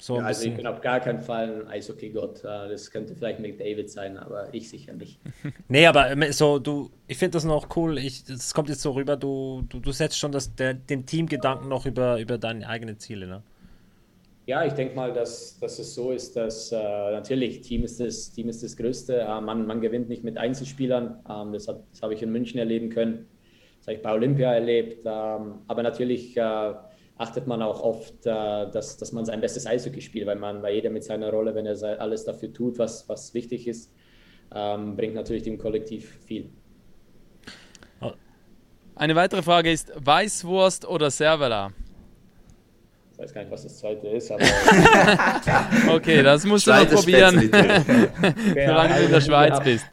So 0.00 0.16
ja, 0.16 0.22
also 0.22 0.46
ich 0.46 0.54
bin 0.54 0.66
auf 0.66 0.80
gar 0.80 1.00
keinen 1.00 1.20
Fall 1.20 1.62
ein 1.62 1.68
Eishockey-Gott. 1.68 2.44
Das 2.44 2.90
könnte 2.90 3.16
vielleicht 3.16 3.40
McDavid 3.40 3.90
sein, 3.90 4.16
aber 4.16 4.54
ich 4.54 4.68
sicher 4.68 4.92
nicht. 4.92 5.18
nee, 5.68 5.86
aber 5.86 6.10
ähm, 6.10 6.24
so, 6.30 6.60
du, 6.60 6.90
ich 7.08 7.18
finde 7.18 7.32
das 7.32 7.44
noch 7.44 7.74
cool. 7.76 7.98
Es 7.98 8.54
kommt 8.54 8.68
jetzt 8.68 8.82
so 8.82 8.92
rüber, 8.92 9.16
du, 9.16 9.64
du, 9.68 9.80
du 9.80 9.90
setzt 9.90 10.16
schon 10.16 10.30
das, 10.30 10.54
der, 10.54 10.74
den 10.74 11.04
Teamgedanken 11.04 11.68
noch 11.68 11.84
über, 11.84 12.20
über 12.20 12.38
deine 12.38 12.68
eigenen 12.68 12.98
Ziele, 12.98 13.26
ne? 13.26 13.42
Ja, 14.46 14.64
ich 14.64 14.72
denke 14.72 14.96
mal, 14.96 15.12
dass, 15.12 15.58
dass 15.58 15.78
es 15.78 15.94
so 15.94 16.10
ist, 16.10 16.34
dass 16.34 16.72
äh, 16.72 16.76
natürlich 16.76 17.60
Team 17.60 17.84
ist 17.84 18.00
das, 18.00 18.30
Team 18.30 18.48
ist 18.48 18.62
das 18.62 18.78
Größte. 18.78 19.20
Äh, 19.20 19.40
man, 19.42 19.66
man 19.66 19.82
gewinnt 19.82 20.08
nicht 20.08 20.24
mit 20.24 20.38
Einzelspielern. 20.38 21.22
Ähm, 21.28 21.52
das, 21.52 21.66
das 21.66 22.00
habe 22.00 22.14
ich 22.14 22.22
in 22.22 22.32
München 22.32 22.58
erleben 22.58 22.88
können. 22.88 23.26
Das 23.78 23.88
habe 23.88 23.96
ich 23.96 24.02
bei 24.02 24.10
Olympia 24.10 24.54
erlebt. 24.54 25.04
Ähm, 25.04 25.56
aber 25.66 25.82
natürlich 25.82 26.34
äh, 26.34 26.72
achtet 27.18 27.46
man 27.46 27.60
auch 27.62 27.82
oft, 27.82 28.24
äh, 28.24 28.70
dass, 28.70 28.96
dass 28.96 29.12
man 29.12 29.24
sein 29.24 29.40
bestes 29.40 29.66
Eishockey 29.66 30.00
spielt, 30.00 30.26
weil 30.26 30.36
man 30.36 30.62
bei 30.62 30.72
jeder 30.72 30.90
mit 30.90 31.04
seiner 31.04 31.30
Rolle, 31.30 31.54
wenn 31.54 31.66
er 31.66 32.00
alles 32.00 32.24
dafür 32.24 32.52
tut, 32.52 32.78
was, 32.78 33.08
was 33.08 33.34
wichtig 33.34 33.66
ist, 33.66 33.92
ähm, 34.54 34.96
bringt 34.96 35.14
natürlich 35.14 35.42
dem 35.42 35.58
Kollektiv 35.58 36.18
viel. 36.24 36.50
Eine 38.98 39.14
weitere 39.14 39.42
Frage 39.42 39.70
ist: 39.70 39.92
Weißwurst 39.94 40.84
oder 40.84 41.10
Servela? 41.10 41.70
Ich 43.12 43.18
weiß 43.18 43.32
gar 43.32 43.42
nicht, 43.42 43.50
was 43.50 43.62
das 43.62 43.78
zweite 43.78 44.08
ist, 44.08 44.30
aber. 44.30 44.42
okay, 45.94 46.22
das 46.22 46.44
musst 46.44 46.66
du 46.66 46.72
noch 46.72 46.88
probieren, 46.88 47.34
solange 48.54 48.94
du 48.94 49.04
in 49.04 49.10
der 49.10 49.20
Schweiz 49.20 49.60
bist. 49.62 49.86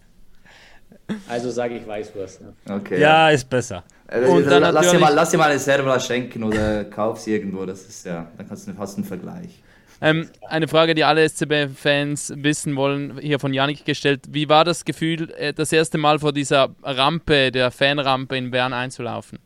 Also 1.28 1.52
sage 1.52 1.78
ich 1.78 1.88
Weißwurst. 1.88 2.42
Ne? 2.42 2.54
Okay, 2.70 3.00
ja, 3.00 3.30
ist 3.30 3.50
besser. 3.50 3.84
Also, 4.08 4.32
und 4.34 4.46
dann 4.46 4.74
lass, 4.74 4.92
dir 4.92 5.00
mal, 5.00 5.14
lass 5.14 5.30
dir 5.30 5.38
mal 5.38 5.50
eine 5.50 5.60
Servola 5.60 6.00
schenken 6.00 6.44
oder 6.44 6.84
kauf 6.86 7.20
sie 7.20 7.34
irgendwo. 7.34 7.66
Das 7.66 7.86
ist 7.86 8.06
ja, 8.06 8.32
dann 8.38 8.48
kannst 8.48 8.68
du 8.68 8.74
fast 8.74 8.98
einen 8.98 9.06
Vergleich. 9.06 9.62
Ähm, 10.02 10.30
eine 10.48 10.68
Frage, 10.68 10.94
die 10.94 11.04
alle 11.04 11.28
SCB-Fans 11.28 12.34
wissen 12.38 12.76
wollen, 12.76 13.18
hier 13.20 13.40
von 13.40 13.54
Janik 13.54 13.86
gestellt. 13.86 14.22
Wie 14.30 14.50
war 14.50 14.66
das 14.66 14.84
Gefühl, 14.84 15.32
äh, 15.32 15.54
das 15.54 15.72
erste 15.72 15.98
Mal 15.98 16.20
vor 16.20 16.34
dieser 16.34 16.70
Rampe, 16.84 17.52
der 17.52 17.72
Fanrampe 17.72 18.36
in 18.36 18.52
Bern 18.52 18.74
einzulaufen? 18.74 19.40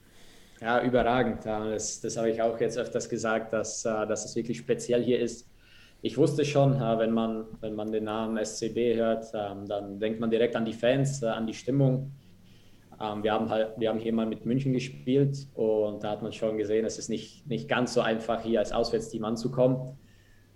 Ja, 0.62 0.82
überragend. 0.82 1.46
Das, 1.46 2.02
das 2.02 2.18
habe 2.18 2.30
ich 2.32 2.42
auch 2.42 2.60
jetzt 2.60 2.78
öfters 2.78 3.08
gesagt, 3.08 3.54
dass, 3.54 3.86
äh, 3.86 4.08
dass 4.08 4.26
es 4.26 4.36
wirklich 4.36 4.58
speziell 4.58 5.04
hier 5.04 5.20
ist. 5.20 5.46
Ich 6.02 6.18
wusste 6.18 6.46
schon, 6.46 6.76
äh, 6.76 7.00
wenn 7.00 7.12
man, 7.12 7.46
wenn 7.60 7.76
man 7.76 7.92
den 7.92 8.06
Namen 8.06 8.38
SCB 8.38 8.96
hört, 8.96 9.26
ähm, 9.34 9.68
dann 9.68 10.00
denkt 10.00 10.20
man 10.20 10.30
direkt 10.30 10.56
an 10.56 10.64
die 10.64 10.74
Fans, 10.74 11.22
an 11.24 11.46
die 11.46 11.54
Stimmung. 11.54 12.14
Ähm, 13.02 13.24
wir, 13.24 13.34
haben 13.34 13.50
halt, 13.50 13.74
wir 13.78 13.90
haben 13.90 14.00
hier 14.00 14.14
mal 14.14 14.26
mit 14.26 14.46
München 14.46 14.72
gespielt 14.72 15.48
und 15.56 16.04
da 16.04 16.12
hat 16.12 16.22
man 16.22 16.32
schon 16.32 16.58
gesehen, 16.58 16.86
es 16.86 16.98
ist 16.98 17.10
nicht, 17.10 17.46
nicht 17.48 17.68
ganz 17.68 17.94
so 17.94 18.02
einfach, 18.02 18.42
hier 18.44 18.60
als 18.60 18.72
Auswärtsteam 18.72 19.26
anzukommen. 19.26 19.98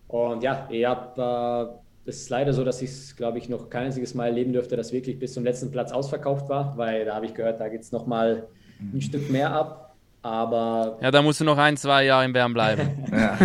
Und 0.07 0.43
ja, 0.43 0.67
ich 0.71 0.85
habe, 0.85 1.79
äh, 2.05 2.09
es 2.09 2.21
ist 2.21 2.29
leider 2.29 2.53
so, 2.53 2.63
dass 2.63 2.81
ich 2.81 2.89
es, 2.89 3.15
glaube 3.15 3.37
ich, 3.37 3.49
noch 3.49 3.69
kein 3.69 3.85
einziges 3.85 4.13
Mal 4.13 4.27
erleben 4.27 4.53
dürfte, 4.53 4.77
dass 4.77 4.93
wirklich 4.93 5.19
bis 5.19 5.33
zum 5.33 5.43
letzten 5.43 5.71
Platz 5.71 5.91
ausverkauft 5.91 6.47
war, 6.47 6.77
weil 6.77 7.05
da 7.05 7.15
habe 7.15 7.25
ich 7.25 7.33
gehört, 7.33 7.59
da 7.59 7.67
geht 7.67 7.81
es 7.81 7.91
nochmal 7.91 8.47
ein 8.93 9.01
Stück 9.01 9.29
mehr 9.29 9.51
ab. 9.51 9.82
Aber. 10.23 10.97
Ja, 11.01 11.11
da 11.11 11.21
musst 11.21 11.41
du 11.41 11.43
noch 11.43 11.57
ein, 11.57 11.75
zwei 11.75 12.05
Jahre 12.05 12.23
in 12.25 12.33
Bern 12.33 12.53
bleiben. 12.53 13.05
ja. 13.11 13.37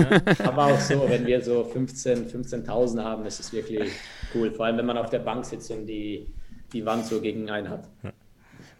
Aber 0.45 0.67
auch 0.67 0.81
so, 0.81 1.05
wenn 1.09 1.27
wir 1.27 1.43
so 1.43 1.63
15.000 1.63 2.31
15 2.31 2.69
haben, 3.05 3.27
ist 3.27 3.41
es 3.41 3.53
wirklich 3.53 3.91
cool. 4.35 4.53
Vor 4.53 4.67
allem, 4.67 4.79
wenn 4.79 4.87
man 4.87 4.97
auf 4.97 5.11
der 5.11 5.19
Bank 5.19 5.45
sitzt 5.45 5.71
und 5.73 5.87
die, 5.87 6.29
die 6.73 6.87
Wand 6.87 7.05
so 7.05 7.21
gegen 7.21 7.51
einen 7.51 7.69
hat. 7.69 7.89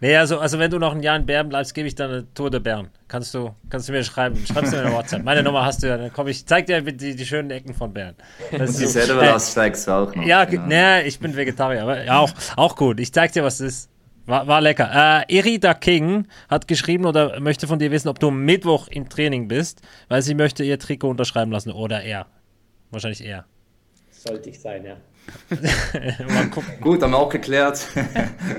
Nee, 0.01 0.15
also, 0.15 0.39
also 0.39 0.59
wenn 0.59 0.71
du 0.71 0.79
noch 0.79 0.95
ein 0.95 1.03
Jahr 1.03 1.17
in 1.17 1.25
Bern 1.25 1.49
bleibst, 1.49 1.73
gebe 1.73 1.89
ich 1.89 1.95
dann 1.95 2.09
eine 2.09 2.33
Tour 2.33 2.49
de 2.49 2.61
Bern. 2.61 2.87
Kannst 3.09 3.33
du, 3.33 3.53
kannst 3.69 3.89
du 3.89 3.91
mir 3.91 4.03
schreiben. 4.05 4.37
Schreibst 4.45 4.71
du 4.71 4.77
mir 4.77 4.85
eine 4.85 4.95
WhatsApp. 4.95 5.23
Meine 5.25 5.43
Nummer 5.43 5.65
hast 5.65 5.83
du 5.83 5.87
ja. 5.87 5.97
Dann 5.97 6.13
komm 6.13 6.27
ich, 6.27 6.45
zeig 6.45 6.67
dir 6.67 6.81
die, 6.81 7.15
die 7.17 7.25
schönen 7.25 7.51
Ecken 7.51 7.73
von 7.73 7.93
Bern. 7.93 8.15
Das 8.51 8.69
Und 8.69 8.79
die 8.79 8.85
so, 8.85 9.01
selber 9.01 9.23
äh, 9.23 9.39
steigst 9.39 9.87
du 9.87 9.91
auch 9.91 10.15
noch. 10.15 10.23
Ja, 10.23 10.45
genau. 10.45 10.67
nee, 10.67 11.01
ich 11.01 11.19
bin 11.19 11.35
Vegetarier, 11.35 11.83
aber 11.83 12.01
ja, 12.05 12.17
auch, 12.19 12.31
auch 12.55 12.77
gut. 12.77 13.01
Ich 13.01 13.11
zeig 13.11 13.33
dir, 13.33 13.43
was 13.43 13.59
es 13.59 13.73
ist. 13.73 13.89
War, 14.29 14.45
war 14.45 14.61
lecker. 14.61 15.25
Äh, 15.27 15.37
Erida 15.37 15.73
King 15.73 16.27
hat 16.49 16.67
geschrieben 16.67 17.05
oder 17.05 17.39
möchte 17.39 17.65
von 17.65 17.79
dir 17.79 17.89
wissen, 17.89 18.09
ob 18.09 18.19
du 18.19 18.29
Mittwoch 18.29 18.87
im 18.87 19.09
Training 19.09 19.47
bist, 19.47 19.81
weil 20.07 20.21
sie 20.21 20.35
möchte 20.35 20.63
ihr 20.63 20.77
Trikot 20.77 21.09
unterschreiben 21.09 21.51
lassen. 21.51 21.71
Oder 21.71 22.03
er. 22.03 22.27
Wahrscheinlich 22.91 23.25
er. 23.25 23.45
Sollte 24.11 24.51
ich 24.51 24.59
sein, 24.59 24.85
ja. 24.85 24.97
Gut, 26.79 27.01
haben 27.01 27.11
wir 27.11 27.17
auch 27.17 27.29
geklärt. 27.29 27.87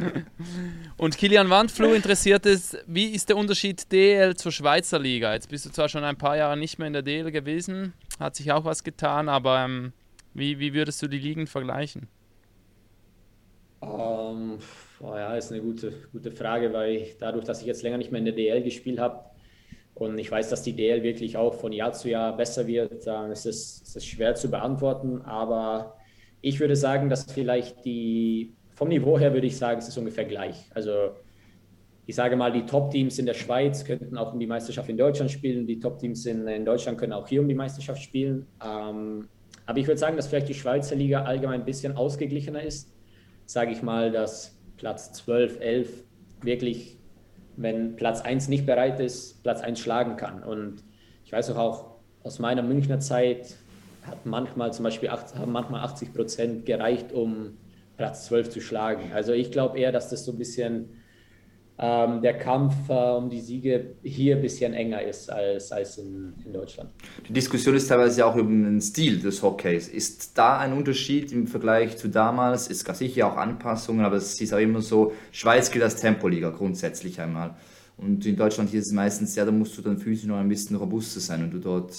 Und 0.96 1.16
Kilian 1.16 1.48
Wandfluh 1.48 1.92
interessiert 1.92 2.46
es, 2.46 2.76
wie 2.88 3.06
ist 3.06 3.28
der 3.28 3.36
Unterschied 3.36 3.92
DL 3.92 4.34
zur 4.34 4.50
Schweizer 4.50 4.98
Liga? 4.98 5.34
Jetzt 5.34 5.50
bist 5.50 5.66
du 5.66 5.70
zwar 5.70 5.88
schon 5.88 6.02
ein 6.02 6.16
paar 6.16 6.36
Jahre 6.36 6.56
nicht 6.56 6.78
mehr 6.78 6.88
in 6.88 6.94
der 6.94 7.02
DL 7.02 7.30
gewesen, 7.30 7.92
hat 8.18 8.34
sich 8.34 8.50
auch 8.50 8.64
was 8.64 8.82
getan, 8.82 9.28
aber 9.28 9.64
ähm, 9.64 9.92
wie, 10.34 10.58
wie 10.58 10.74
würdest 10.74 11.00
du 11.00 11.06
die 11.06 11.18
Ligen 11.18 11.46
vergleichen? 11.46 12.08
Um, 13.80 13.88
ähm, 13.90 14.58
oh 15.02 15.14
ja, 15.16 15.34
ist 15.36 15.52
eine 15.52 15.62
gute, 15.62 15.92
gute 16.12 16.30
Frage, 16.30 16.72
weil 16.72 17.06
dadurch, 17.18 17.44
dass 17.44 17.60
ich 17.60 17.66
jetzt 17.66 17.82
länger 17.82 17.98
nicht 17.98 18.12
mehr 18.12 18.18
in 18.18 18.26
der 18.26 18.34
DL 18.34 18.62
gespielt 18.62 18.98
habe 18.98 19.24
und 19.94 20.18
ich 20.18 20.30
weiß, 20.30 20.48
dass 20.50 20.62
die 20.62 20.74
DL 20.74 21.02
wirklich 21.02 21.36
auch 21.36 21.54
von 21.54 21.72
Jahr 21.72 21.92
zu 21.92 22.08
Jahr 22.08 22.36
besser 22.36 22.66
wird, 22.66 23.06
dann 23.06 23.30
ist 23.30 23.46
es, 23.46 23.82
ist 23.82 23.96
es 23.96 24.04
schwer 24.04 24.34
zu 24.34 24.50
beantworten, 24.50 25.22
aber 25.22 25.96
ich 26.40 26.60
würde 26.60 26.76
sagen, 26.76 27.08
dass 27.08 27.30
vielleicht 27.30 27.84
die, 27.84 28.54
vom 28.74 28.88
Niveau 28.88 29.18
her 29.18 29.32
würde 29.34 29.46
ich 29.46 29.56
sagen, 29.56 29.78
es 29.78 29.88
ist 29.88 29.98
ungefähr 29.98 30.24
gleich. 30.24 30.70
Also 30.74 31.10
ich 32.06 32.14
sage 32.14 32.34
mal, 32.36 32.50
die 32.50 32.66
Top-Teams 32.66 33.18
in 33.18 33.26
der 33.26 33.34
Schweiz 33.34 33.84
könnten 33.84 34.16
auch 34.16 34.32
um 34.32 34.40
die 34.40 34.46
Meisterschaft 34.46 34.88
in 34.88 34.96
Deutschland 34.96 35.30
spielen, 35.30 35.66
die 35.66 35.78
Top-Teams 35.78 36.26
in, 36.26 36.46
in, 36.48 36.64
Deutschland 36.64 36.98
können 36.98 37.12
auch 37.12 37.28
hier 37.28 37.40
um 37.40 37.48
die 37.48 37.54
Meisterschaft 37.54 38.02
spielen. 38.02 38.46
Ähm, 38.64 39.28
aber 39.66 39.78
ich 39.78 39.86
würde 39.86 39.98
sagen, 39.98 40.16
dass 40.16 40.26
vielleicht 40.26 40.48
die 40.48 40.54
Schweizer 40.54 40.96
Liga 40.96 41.22
allgemein 41.22 41.60
ein 41.60 41.64
bisschen 41.64 41.96
ausgeglichener 41.96 42.62
ist. 42.62 42.92
Sage 43.46 43.72
ich 43.72 43.82
mal, 43.82 44.10
dass 44.10 44.59
Platz 44.80 45.12
12, 45.12 45.60
11 45.60 45.88
wirklich, 46.40 46.98
wenn 47.56 47.96
Platz 47.96 48.22
1 48.22 48.48
nicht 48.48 48.64
bereit 48.64 48.98
ist, 48.98 49.42
Platz 49.42 49.60
1 49.60 49.78
schlagen 49.78 50.16
kann. 50.16 50.42
Und 50.42 50.82
ich 51.26 51.32
weiß 51.32 51.50
auch, 51.50 51.58
auch 51.58 51.84
aus 52.24 52.38
meiner 52.38 52.62
Münchner 52.62 52.98
Zeit, 52.98 53.56
hat 54.02 54.24
manchmal 54.24 54.72
zum 54.72 54.84
Beispiel 54.84 55.10
80, 55.10 55.38
haben 55.38 55.52
manchmal 55.52 55.82
80 55.82 56.14
Prozent 56.14 56.66
gereicht, 56.66 57.12
um 57.12 57.58
Platz 57.98 58.24
12 58.26 58.48
zu 58.48 58.60
schlagen. 58.62 59.12
Also 59.12 59.34
ich 59.34 59.52
glaube 59.52 59.78
eher, 59.78 59.92
dass 59.92 60.08
das 60.08 60.24
so 60.24 60.32
ein 60.32 60.38
bisschen 60.38 60.99
ähm, 61.82 62.20
der 62.20 62.36
Kampf 62.36 62.74
äh, 62.90 62.92
um 62.92 63.30
die 63.30 63.40
Siege 63.40 63.94
hier 64.02 64.36
ein 64.36 64.42
bisschen 64.42 64.74
enger 64.74 65.02
ist 65.02 65.30
als, 65.30 65.72
als 65.72 65.96
in, 65.96 66.34
in, 66.44 66.52
Deutschland. 66.52 66.90
Die 67.26 67.32
Diskussion 67.32 67.74
ist 67.74 67.88
teilweise 67.88 68.26
auch 68.26 68.36
über 68.36 68.50
den 68.50 68.82
Stil 68.82 69.18
des 69.18 69.42
Hockeys. 69.42 69.88
Ist 69.88 70.36
da 70.36 70.58
ein 70.58 70.74
Unterschied 70.74 71.32
im 71.32 71.46
Vergleich 71.46 71.96
zu 71.96 72.08
damals? 72.08 72.68
Ist 72.68 72.84
gar 72.84 72.94
sicher 72.94 73.28
auch 73.28 73.36
Anpassungen, 73.38 74.04
aber 74.04 74.16
es 74.16 74.38
ist 74.38 74.52
auch 74.52 74.58
immer 74.58 74.82
so, 74.82 75.12
Schweiz 75.32 75.70
gilt 75.70 75.82
als 75.82 75.96
Tempoliga 75.96 76.50
grundsätzlich 76.50 77.18
einmal. 77.18 77.54
Und 77.96 78.26
in 78.26 78.36
Deutschland 78.36 78.68
hier 78.68 78.80
ist 78.80 78.88
es 78.88 78.92
meistens, 78.92 79.34
ja, 79.36 79.46
da 79.46 79.52
musst 79.52 79.78
du 79.78 79.82
dann 79.82 79.96
physisch 79.96 80.26
noch 80.26 80.36
ein 80.36 80.48
bisschen 80.48 80.76
robuster 80.76 81.20
sein, 81.20 81.42
wenn 81.42 81.50
du 81.50 81.58
dort 81.60 81.96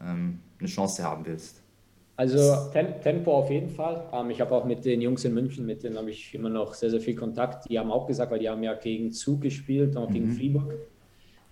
ähm, 0.00 0.38
eine 0.60 0.68
Chance 0.68 1.02
haben 1.02 1.26
willst. 1.26 1.63
Also 2.16 2.70
Tempo 2.72 3.34
auf 3.34 3.50
jeden 3.50 3.70
Fall. 3.70 4.04
Ähm, 4.12 4.30
ich 4.30 4.40
habe 4.40 4.54
auch 4.54 4.64
mit 4.64 4.84
den 4.84 5.00
Jungs 5.00 5.24
in 5.24 5.34
München, 5.34 5.66
mit 5.66 5.82
denen 5.82 5.98
habe 5.98 6.10
ich 6.10 6.32
immer 6.34 6.48
noch 6.48 6.74
sehr, 6.74 6.90
sehr 6.90 7.00
viel 7.00 7.16
Kontakt. 7.16 7.68
Die 7.68 7.78
haben 7.78 7.90
auch 7.90 8.06
gesagt, 8.06 8.30
weil 8.30 8.38
die 8.38 8.48
haben 8.48 8.62
ja 8.62 8.74
gegen 8.74 9.12
Zug 9.12 9.40
gespielt, 9.40 9.96
auch 9.96 10.08
mhm. 10.08 10.12
gegen 10.12 10.32
Fribourg. 10.32 10.74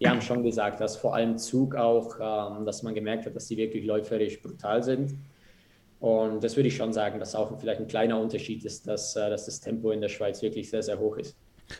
Die 0.01 0.09
haben 0.09 0.21
schon 0.21 0.43
gesagt, 0.43 0.81
dass 0.81 0.97
vor 0.97 1.15
allem 1.15 1.39
Zug 1.39 1.75
auch, 1.77 2.17
ähm, 2.21 2.65
dass 2.65 2.83
man 2.83 2.95
gemerkt 2.95 3.27
hat, 3.27 3.37
dass 3.37 3.47
die 3.47 3.57
wirklich 3.57 3.85
läuferisch 3.85 4.41
brutal 4.41 4.83
sind. 4.83 5.15
Und 6.01 6.43
das 6.43 6.57
würde 6.57 6.69
ich 6.69 6.77
schon 6.77 6.93
sagen, 6.93 7.21
dass 7.21 7.37
auch 7.37 7.57
vielleicht 7.61 7.81
ein 7.81 7.87
kleiner 7.87 8.21
Unterschied 8.21 8.65
ist, 8.65 8.87
dass, 8.89 9.15
äh, 9.15 9.31
dass 9.31 9.47
das 9.47 9.61
Tempo 9.61 9.91
in 9.93 10.01
der 10.01 10.09
Schweiz 10.09 10.43
wirklich 10.43 10.71
sehr, 10.71 10.83
sehr 10.83 10.99
hoch 10.99 11.17
ist. 11.17 11.37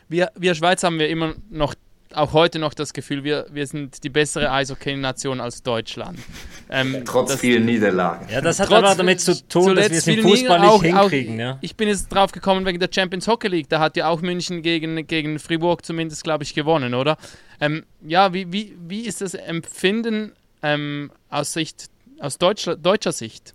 Wir, 0.07 0.31
wir 0.37 0.55
Schweiz 0.55 0.83
haben 0.83 0.99
wir 0.99 1.09
immer 1.09 1.35
noch 1.49 1.72
auch 2.15 2.33
heute 2.33 2.59
noch 2.59 2.73
das 2.73 2.93
Gefühl, 2.93 3.23
wir, 3.23 3.45
wir 3.51 3.65
sind 3.67 4.03
die 4.03 4.09
bessere 4.09 4.51
Eishockey-Nation 4.51 5.41
als 5.41 5.63
Deutschland. 5.63 6.19
Ähm, 6.69 7.01
Trotz 7.05 7.31
das, 7.31 7.39
vielen 7.39 7.65
Niederlagen. 7.65 8.27
Ja, 8.29 8.41
das 8.41 8.59
hat 8.59 8.67
Trotz, 8.67 8.83
aber 8.83 8.95
damit 8.95 9.21
zu 9.21 9.47
tun, 9.47 9.75
dass 9.75 9.89
wir 9.89 9.97
es 9.97 10.07
im 10.07 10.21
Fußball 10.21 10.59
nicht 10.59 10.69
auch, 10.69 10.83
hinkriegen. 10.83 11.35
Auch, 11.35 11.39
ja. 11.39 11.57
Ich 11.61 11.75
bin 11.75 11.87
jetzt 11.87 12.09
drauf 12.09 12.31
gekommen 12.31 12.65
wegen 12.65 12.79
der 12.79 12.89
Champions 12.91 13.27
Hockey 13.27 13.47
League. 13.47 13.69
Da 13.69 13.79
hat 13.79 13.97
ja 13.97 14.07
auch 14.07 14.21
München 14.21 14.61
gegen, 14.61 15.05
gegen 15.07 15.39
Fribourg 15.39 15.85
zumindest, 15.85 16.23
glaube 16.23 16.43
ich, 16.43 16.53
gewonnen, 16.53 16.93
oder? 16.93 17.17
Ähm, 17.59 17.85
ja, 18.01 18.33
wie, 18.33 18.51
wie, 18.51 18.75
wie 18.87 19.01
ist 19.01 19.21
das 19.21 19.33
Empfinden 19.33 20.33
ähm, 20.61 21.11
aus, 21.29 21.53
Sicht, 21.53 21.89
aus 22.19 22.37
deutscher, 22.37 22.75
deutscher 22.75 23.11
Sicht? 23.11 23.53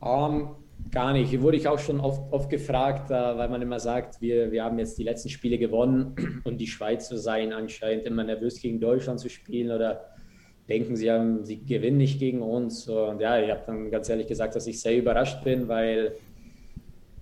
Um, 0.00 0.08
ähm, 0.08 0.48
Gar 0.90 1.12
nicht. 1.12 1.40
Wurde 1.40 1.56
ich 1.56 1.68
auch 1.68 1.78
schon 1.78 2.00
oft, 2.00 2.32
oft 2.32 2.50
gefragt, 2.50 3.10
äh, 3.10 3.14
weil 3.14 3.48
man 3.48 3.62
immer 3.62 3.78
sagt, 3.78 4.20
wir, 4.20 4.50
wir 4.50 4.64
haben 4.64 4.78
jetzt 4.78 4.98
die 4.98 5.04
letzten 5.04 5.28
Spiele 5.28 5.56
gewonnen 5.56 6.16
und 6.44 6.58
die 6.58 6.66
Schweizer 6.66 7.16
seien 7.16 7.52
anscheinend 7.52 8.06
immer 8.06 8.24
nervös 8.24 8.60
gegen 8.60 8.80
Deutschland 8.80 9.20
zu 9.20 9.28
spielen 9.28 9.70
oder 9.70 10.04
denken, 10.68 10.96
sie, 10.96 11.10
haben, 11.10 11.44
sie 11.44 11.64
gewinnen 11.64 11.98
nicht 11.98 12.18
gegen 12.18 12.42
uns. 12.42 12.88
Und 12.88 13.20
ja, 13.20 13.40
ich 13.40 13.50
habe 13.50 13.62
dann 13.66 13.90
ganz 13.90 14.08
ehrlich 14.08 14.26
gesagt, 14.26 14.56
dass 14.56 14.66
ich 14.66 14.80
sehr 14.80 14.96
überrascht 14.96 15.44
bin, 15.44 15.68
weil 15.68 16.16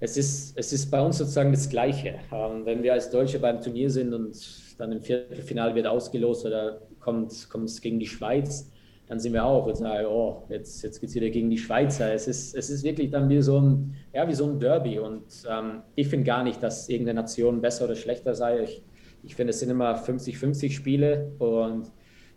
es 0.01 0.16
ist, 0.16 0.57
es 0.57 0.73
ist 0.73 0.91
bei 0.91 1.01
uns 1.01 1.19
sozusagen 1.19 1.53
das 1.53 1.69
Gleiche. 1.69 2.21
Ähm, 2.33 2.64
wenn 2.64 2.83
wir 2.83 2.95
als 2.95 3.11
Deutsche 3.11 3.39
beim 3.39 3.61
Turnier 3.61 3.91
sind 3.91 4.14
und 4.14 4.37
dann 4.79 4.93
im 4.93 5.03
Viertelfinale 5.03 5.75
wird 5.75 5.87
ausgelost 5.87 6.47
oder 6.47 6.81
kommt 7.01 7.33
es 7.33 7.81
gegen 7.81 7.99
die 7.99 8.07
Schweiz, 8.07 8.71
dann 9.09 9.19
sind 9.19 9.33
wir 9.33 9.45
auch 9.45 9.67
und 9.67 9.77
sagen, 9.77 10.07
oh, 10.07 10.45
jetzt, 10.51 10.83
jetzt 10.83 11.01
geht 11.01 11.09
es 11.09 11.15
wieder 11.15 11.31
gegen 11.31 11.49
die 11.49 11.57
Schweizer. 11.57 12.13
Es 12.13 12.29
ist, 12.29 12.55
es 12.55 12.69
ist 12.69 12.85
wirklich 12.85 13.11
dann 13.11 13.29
wie 13.31 13.41
so 13.41 13.59
ein, 13.59 13.95
ja, 14.13 14.29
wie 14.29 14.35
so 14.35 14.45
ein 14.45 14.61
Derby. 14.61 14.99
Und 14.99 15.25
ähm, 15.51 15.83
ich 15.95 16.09
finde 16.09 16.27
gar 16.27 16.45
nicht, 16.45 16.63
dass 16.63 16.91
irgendeine 16.91 17.23
Nation 17.23 17.63
besser 17.63 17.87
oder 17.87 17.97
schlechter 17.97 18.35
sei. 18.35 18.65
Ich, 18.65 18.83
ich 19.23 19.35
finde, 19.35 19.51
es 19.51 19.61
sind 19.61 19.71
immer 19.71 19.97
50-50 19.97 20.73
Spiele. 20.73 21.33
Und 21.39 21.91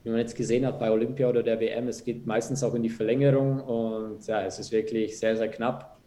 wie 0.04 0.10
man 0.12 0.20
jetzt 0.20 0.36
gesehen 0.36 0.66
hat 0.66 0.80
bei 0.80 0.90
Olympia 0.90 1.28
oder 1.28 1.44
der 1.44 1.60
WM, 1.60 1.90
es 1.90 2.06
geht 2.06 2.26
meistens 2.26 2.64
auch 2.64 2.74
in 2.74 2.84
die 2.84 2.90
Verlängerung. 2.90 3.60
Und 3.60 4.26
ja, 4.28 4.42
es 4.44 4.58
ist 4.58 4.72
wirklich 4.72 5.20
sehr, 5.20 5.36
sehr 5.36 5.50
knapp. 5.50 5.98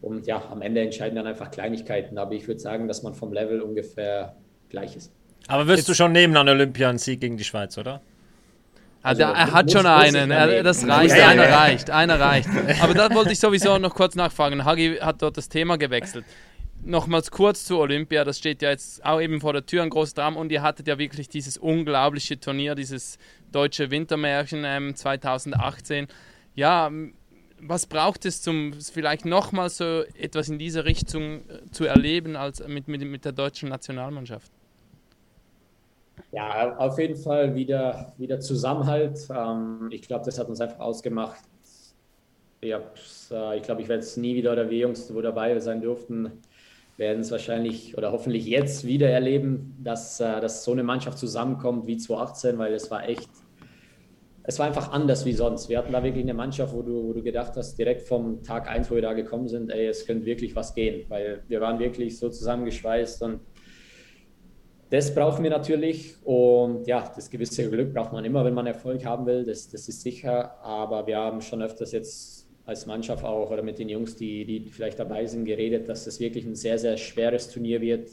Und 0.00 0.26
ja, 0.26 0.42
am 0.50 0.62
Ende 0.62 0.80
entscheiden 0.80 1.14
dann 1.14 1.28
einfach 1.28 1.52
Kleinigkeiten. 1.52 2.18
Aber 2.18 2.32
ich 2.32 2.48
würde 2.48 2.58
sagen, 2.58 2.88
dass 2.88 3.04
man 3.04 3.14
vom 3.14 3.32
Level 3.32 3.60
ungefähr 3.60 4.34
gleich 4.68 4.96
ist. 4.96 5.12
Aber 5.46 5.68
wirst 5.68 5.88
du 5.88 5.94
schon 5.94 6.10
nehmen 6.10 6.36
an 6.36 6.48
Olympia 6.48 6.88
einen 6.88 6.98
Sieg 6.98 7.20
gegen 7.20 7.36
die 7.36 7.44
Schweiz, 7.44 7.78
oder? 7.78 8.00
Also, 9.02 9.24
also 9.24 9.36
er 9.36 9.52
hat 9.52 9.70
schon 9.70 9.86
einen, 9.86 10.30
er, 10.30 10.62
das 10.62 10.86
reicht, 10.86 11.16
ja, 11.16 11.28
einer 11.28 11.48
ja. 11.48 11.58
reicht, 11.58 11.90
einer 11.90 12.20
reicht. 12.20 12.48
Aber 12.80 12.94
da 12.94 13.12
wollte 13.12 13.32
ich 13.32 13.40
sowieso 13.40 13.78
noch 13.78 13.94
kurz 13.94 14.14
nachfragen. 14.14 14.64
Hagi 14.64 14.96
hat 15.00 15.22
dort 15.22 15.36
das 15.36 15.48
Thema 15.48 15.76
gewechselt. 15.76 16.24
Nochmals 16.84 17.30
kurz 17.30 17.64
zu 17.64 17.78
Olympia, 17.78 18.24
das 18.24 18.38
steht 18.38 18.62
ja 18.62 18.70
jetzt 18.70 19.04
auch 19.04 19.20
eben 19.20 19.40
vor 19.40 19.52
der 19.52 19.66
Tür, 19.66 19.82
ein 19.82 19.90
großes 19.90 20.14
Drama. 20.14 20.38
Und 20.38 20.52
ihr 20.52 20.62
hattet 20.62 20.86
ja 20.86 20.98
wirklich 20.98 21.28
dieses 21.28 21.58
unglaubliche 21.58 22.38
Turnier, 22.38 22.74
dieses 22.74 23.18
deutsche 23.50 23.90
Wintermärchen 23.90 24.62
ähm, 24.64 24.94
2018. 24.94 26.06
Ja, 26.54 26.90
was 27.60 27.86
braucht 27.86 28.24
es, 28.24 28.46
um 28.46 28.72
vielleicht 28.72 29.24
nochmal 29.24 29.70
so 29.70 30.02
etwas 30.18 30.48
in 30.48 30.58
dieser 30.58 30.84
Richtung 30.84 31.48
äh, 31.48 31.70
zu 31.70 31.84
erleben 31.84 32.36
als 32.36 32.66
mit, 32.66 32.88
mit, 32.88 33.02
mit 33.02 33.24
der 33.24 33.32
deutschen 33.32 33.68
Nationalmannschaft? 33.68 34.50
Ja, 36.32 36.76
auf 36.78 36.98
jeden 36.98 37.16
Fall 37.16 37.54
wieder, 37.54 38.14
wieder 38.16 38.40
Zusammenhalt. 38.40 39.28
Ähm, 39.30 39.88
ich 39.90 40.02
glaube, 40.02 40.24
das 40.24 40.38
hat 40.38 40.48
uns 40.48 40.62
einfach 40.62 40.80
ausgemacht. 40.80 41.38
Äh, 42.62 43.56
ich 43.58 43.62
glaube, 43.62 43.82
ich 43.82 43.88
werde 43.88 44.02
es 44.02 44.16
nie 44.16 44.34
wieder 44.34 44.52
oder 44.52 44.70
wir 44.70 44.78
Jungs, 44.78 45.12
wo 45.14 45.20
dabei 45.20 45.58
sein 45.60 45.82
durften, 45.82 46.32
werden 46.96 47.20
es 47.20 47.30
wahrscheinlich 47.30 47.98
oder 47.98 48.12
hoffentlich 48.12 48.46
jetzt 48.46 48.86
wieder 48.86 49.10
erleben, 49.10 49.76
dass, 49.84 50.20
äh, 50.20 50.40
dass 50.40 50.64
so 50.64 50.72
eine 50.72 50.82
Mannschaft 50.82 51.18
zusammenkommt 51.18 51.86
wie 51.86 51.98
2018, 51.98 52.56
weil 52.56 52.72
es 52.72 52.90
war 52.90 53.06
echt, 53.06 53.28
es 54.44 54.58
war 54.58 54.66
einfach 54.66 54.90
anders 54.90 55.26
wie 55.26 55.34
sonst. 55.34 55.68
Wir 55.68 55.76
hatten 55.76 55.92
da 55.92 56.02
wirklich 56.02 56.24
eine 56.24 56.34
Mannschaft, 56.34 56.72
wo 56.72 56.80
du, 56.80 57.08
wo 57.08 57.12
du 57.12 57.22
gedacht 57.22 57.52
hast, 57.56 57.78
direkt 57.78 58.08
vom 58.08 58.42
Tag 58.42 58.68
1, 58.70 58.90
wo 58.90 58.94
wir 58.94 59.02
da 59.02 59.12
gekommen 59.12 59.48
sind, 59.48 59.70
ey, 59.70 59.86
es 59.86 60.06
könnte 60.06 60.24
wirklich 60.24 60.56
was 60.56 60.74
gehen, 60.74 61.04
weil 61.10 61.42
wir 61.48 61.60
waren 61.60 61.78
wirklich 61.78 62.18
so 62.18 62.30
zusammengeschweißt 62.30 63.22
und 63.22 63.40
das 64.92 65.14
brauchen 65.14 65.42
wir 65.42 65.48
natürlich 65.48 66.16
und 66.22 66.86
ja, 66.86 67.10
das 67.16 67.30
gewisse 67.30 67.70
Glück 67.70 67.94
braucht 67.94 68.12
man 68.12 68.26
immer, 68.26 68.44
wenn 68.44 68.52
man 68.52 68.66
Erfolg 68.66 69.06
haben 69.06 69.24
will, 69.24 69.42
das, 69.42 69.70
das 69.70 69.88
ist 69.88 70.02
sicher. 70.02 70.62
Aber 70.62 71.06
wir 71.06 71.16
haben 71.16 71.40
schon 71.40 71.62
öfters 71.62 71.92
jetzt 71.92 72.46
als 72.66 72.84
Mannschaft 72.84 73.24
auch 73.24 73.50
oder 73.50 73.62
mit 73.62 73.78
den 73.78 73.88
Jungs, 73.88 74.16
die, 74.16 74.44
die 74.44 74.68
vielleicht 74.68 74.98
dabei 74.98 75.24
sind, 75.24 75.46
geredet, 75.46 75.88
dass 75.88 76.04
das 76.04 76.20
wirklich 76.20 76.44
ein 76.44 76.54
sehr, 76.54 76.78
sehr 76.78 76.98
schweres 76.98 77.48
Turnier 77.48 77.80
wird, 77.80 78.10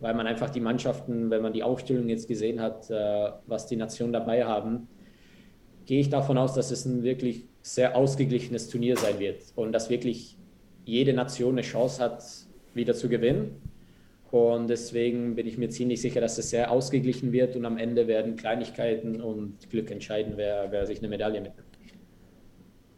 weil 0.00 0.14
man 0.14 0.26
einfach 0.26 0.48
die 0.48 0.60
Mannschaften, 0.60 1.28
wenn 1.28 1.42
man 1.42 1.52
die 1.52 1.62
Aufstellung 1.62 2.08
jetzt 2.08 2.28
gesehen 2.28 2.62
hat, 2.62 2.88
äh, 2.88 3.32
was 3.46 3.66
die 3.66 3.76
Nationen 3.76 4.14
dabei 4.14 4.42
haben, 4.42 4.88
gehe 5.84 6.00
ich 6.00 6.08
davon 6.08 6.38
aus, 6.38 6.54
dass 6.54 6.70
es 6.70 6.86
ein 6.86 7.02
wirklich 7.02 7.44
sehr 7.60 7.94
ausgeglichenes 7.94 8.70
Turnier 8.70 8.96
sein 8.96 9.18
wird 9.18 9.42
und 9.54 9.70
dass 9.70 9.90
wirklich 9.90 10.38
jede 10.86 11.12
Nation 11.12 11.56
eine 11.56 11.60
Chance 11.60 12.02
hat, 12.02 12.24
wieder 12.72 12.94
zu 12.94 13.10
gewinnen 13.10 13.60
Und 14.36 14.68
deswegen 14.68 15.34
bin 15.34 15.46
ich 15.46 15.56
mir 15.56 15.70
ziemlich 15.70 16.00
sicher, 16.00 16.20
dass 16.20 16.38
es 16.38 16.50
sehr 16.50 16.70
ausgeglichen 16.70 17.32
wird 17.32 17.56
und 17.56 17.64
am 17.64 17.78
Ende 17.78 18.06
werden 18.06 18.36
Kleinigkeiten 18.36 19.20
und 19.20 19.70
Glück 19.70 19.90
entscheiden, 19.90 20.34
wer, 20.36 20.70
wer 20.70 20.86
sich 20.86 20.98
eine 20.98 21.08
Medaille 21.08 21.40
mitnimmt. 21.40 21.66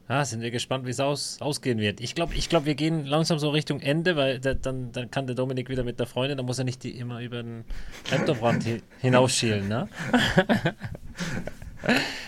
Ja, 0.08 0.24
sind 0.24 0.40
wir 0.40 0.50
gespannt, 0.50 0.86
wie 0.86 0.90
es 0.90 1.00
aus, 1.00 1.36
ausgehen 1.40 1.78
wird. 1.78 2.00
Ich 2.00 2.14
glaube, 2.14 2.34
ich 2.34 2.48
glaub, 2.48 2.64
wir 2.64 2.74
gehen 2.74 3.04
langsam 3.04 3.38
so 3.38 3.50
Richtung 3.50 3.80
Ende, 3.80 4.16
weil 4.16 4.40
da, 4.40 4.54
dann, 4.54 4.90
dann 4.90 5.10
kann 5.10 5.26
der 5.26 5.36
Dominik 5.36 5.68
wieder 5.68 5.84
mit 5.84 6.00
der 6.00 6.06
Freundin, 6.06 6.38
da 6.38 6.42
muss 6.42 6.58
er 6.58 6.64
nicht 6.64 6.82
die 6.82 6.98
immer 6.98 7.20
über 7.20 7.42
den 7.42 7.64
Laptoprand 8.10 8.64
hi 8.64 8.82
hinausschielen. 9.00 9.68
Ne? 9.68 9.88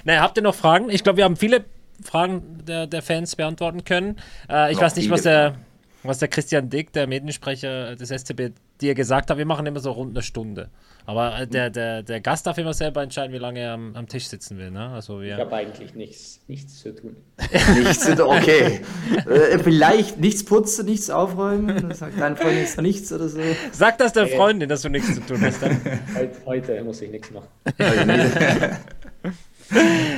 naja, 0.05 0.21
habt 0.21 0.37
ihr 0.37 0.43
noch 0.43 0.55
Fragen? 0.55 0.91
Ich 0.91 1.03
glaube, 1.03 1.17
wir 1.17 1.25
haben 1.25 1.37
viele 1.37 1.65
Fragen 2.03 2.59
der, 2.67 2.87
der 2.87 3.01
Fans 3.01 3.35
beantworten 3.35 3.85
können. 3.85 4.17
Äh, 4.51 4.73
ich 4.73 4.77
noch 4.77 4.83
weiß 4.83 4.97
nicht, 4.97 5.09
was 5.09 5.23
der, 5.23 5.55
was 6.03 6.19
der 6.19 6.29
Christian 6.29 6.69
Dick, 6.69 6.93
der 6.93 7.07
Mediensprecher 7.07 7.97
des 7.97 8.11
SCB, 8.11 8.53
dir 8.81 8.95
gesagt 8.95 9.31
hat. 9.31 9.39
Wir 9.39 9.47
machen 9.47 9.67
immer 9.67 9.81
so 9.81 9.93
rund 9.93 10.11
eine 10.11 10.23
Stunde. 10.23 10.69
Aber 11.07 11.41
äh, 11.41 11.47
der, 11.47 11.71
der, 11.71 12.03
der 12.03 12.21
Gast 12.21 12.47
darf 12.47 12.59
immer 12.59 12.75
selber 12.75 13.03
entscheiden, 13.03 13.33
wie 13.33 13.39
lange 13.39 13.61
er 13.61 13.73
am, 13.73 13.97
am 13.97 14.07
Tisch 14.07 14.29
sitzen 14.29 14.59
will. 14.59 14.71
Ne? 14.71 14.91
Also 14.91 15.21
wir 15.21 15.35
ich 15.35 15.41
habe 15.41 15.57
eigentlich 15.57 15.95
nichts, 15.95 16.41
nichts 16.47 16.81
zu 16.81 16.95
tun. 16.95 17.17
nichts 17.75 18.01
zu 18.01 18.15
tun, 18.15 18.27
okay. 18.27 18.81
äh, 19.29 19.59
vielleicht 19.59 20.19
nichts 20.19 20.45
putzen, 20.45 20.87
nichts 20.87 21.11
aufräumen. 21.11 21.93
Sagt 21.95 22.21
deine 22.21 22.37
Freundin 22.37 22.61
jetzt 22.61 22.81
nichts 22.81 23.13
oder 23.13 23.29
so. 23.29 23.41
Sag 23.73 23.99
das 23.99 24.13
der 24.13 24.29
Freundin, 24.29 24.69
dass 24.69 24.83
du 24.83 24.89
nichts 24.89 25.15
zu 25.15 25.21
tun 25.21 25.41
hast. 25.43 25.61
Heute, 25.63 26.37
heute, 26.47 26.85
muss 26.85 27.03
ich 27.03 27.11
nichts 27.11 27.31
machen. 27.31 27.49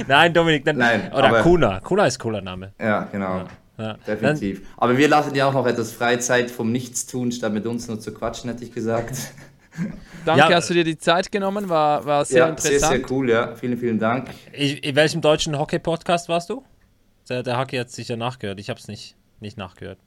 Nein, 0.08 0.32
Dominik, 0.32 0.64
dann, 0.64 0.78
Nein, 0.78 1.12
oder 1.12 1.24
aber, 1.24 1.42
Kuna. 1.42 1.80
Kuna 1.80 2.06
ist 2.06 2.18
cooler 2.18 2.40
Name. 2.40 2.72
Ja, 2.80 3.06
genau. 3.12 3.38
Ja. 3.38 3.46
Ja. 3.78 3.94
Definitiv. 4.06 4.60
Dann, 4.60 4.68
aber 4.76 4.98
wir 4.98 5.08
lassen 5.08 5.34
ja 5.34 5.48
auch 5.48 5.52
noch 5.54 5.66
etwas 5.66 5.92
Freizeit 5.92 6.50
vom 6.50 6.72
Nichtstun, 6.72 7.32
statt 7.32 7.52
mit 7.52 7.66
uns 7.66 7.88
nur 7.88 7.98
zu 8.00 8.12
quatschen, 8.12 8.50
hätte 8.50 8.64
ich 8.64 8.72
gesagt. 8.72 9.16
Danke, 10.24 10.50
ja. 10.50 10.56
hast 10.56 10.68
du 10.70 10.74
dir 10.74 10.84
die 10.84 10.98
Zeit 10.98 11.32
genommen, 11.32 11.68
war, 11.68 12.04
war 12.04 12.24
sehr 12.24 12.40
ja, 12.40 12.48
interessant. 12.48 12.80
Sehr, 12.80 12.88
sehr 12.90 13.10
cool, 13.10 13.30
ja. 13.30 13.54
Vielen, 13.54 13.78
vielen 13.78 13.98
Dank. 13.98 14.28
Ich, 14.52 14.84
in 14.84 14.94
welchem 14.94 15.20
deutschen 15.20 15.58
Hockey-Podcast 15.58 16.28
warst 16.28 16.50
du? 16.50 16.62
Der, 17.28 17.42
der 17.42 17.58
Hockey 17.58 17.78
hat 17.78 17.90
sicher 17.90 18.16
nachgehört. 18.16 18.60
Ich 18.60 18.68
habe 18.68 18.78
es 18.78 18.88
nicht, 18.88 19.16
nicht 19.40 19.56
nachgehört. 19.56 19.98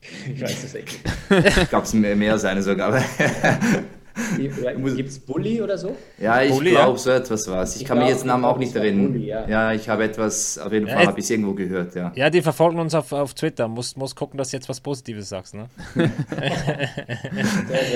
Ich 0.00 0.42
weiß 0.42 0.64
es 0.64 0.74
echt 0.74 0.98
nicht. 1.30 1.56
ich 1.56 1.68
glaube, 1.68 1.84
es 1.84 1.94
mehr, 1.94 2.16
mehr 2.16 2.38
seine 2.38 2.62
sogar. 2.62 3.00
Gibt 4.36 5.08
es 5.08 5.18
Bully 5.18 5.62
oder 5.62 5.78
so? 5.78 5.96
Ja, 6.18 6.42
ich 6.42 6.50
glaube, 6.50 6.70
ja. 6.70 6.96
so 6.96 7.10
etwas 7.10 7.48
war 7.48 7.62
es. 7.62 7.76
Ich, 7.76 7.82
ich, 7.82 7.88
kann 7.88 7.98
mich 7.98 8.08
jetzt 8.08 8.24
Namen 8.24 8.44
auch 8.44 8.58
nicht 8.58 8.74
erinnern. 8.74 9.20
ja. 9.22 9.48
ja. 9.48 9.72
ich 9.72 9.88
habe 9.88 10.04
etwas, 10.04 10.58
auf 10.58 10.72
jeden 10.72 10.86
Fall 10.86 11.02
ja, 11.02 11.06
habe 11.08 11.18
ich 11.18 11.24
es 11.24 11.30
irgendwo 11.30 11.52
gehört, 11.54 11.94
ja. 11.94 12.12
Ja, 12.14 12.30
die 12.30 12.42
verfolgen 12.42 12.78
uns 12.78 12.94
auf, 12.94 13.12
auf 13.12 13.34
Twitter. 13.34 13.68
Muss, 13.68 13.96
muss 13.96 14.14
gucken, 14.14 14.38
dass 14.38 14.50
du 14.50 14.56
jetzt 14.56 14.68
was 14.68 14.80
Positives 14.80 15.28
sagst, 15.28 15.54
ne? 15.54 15.68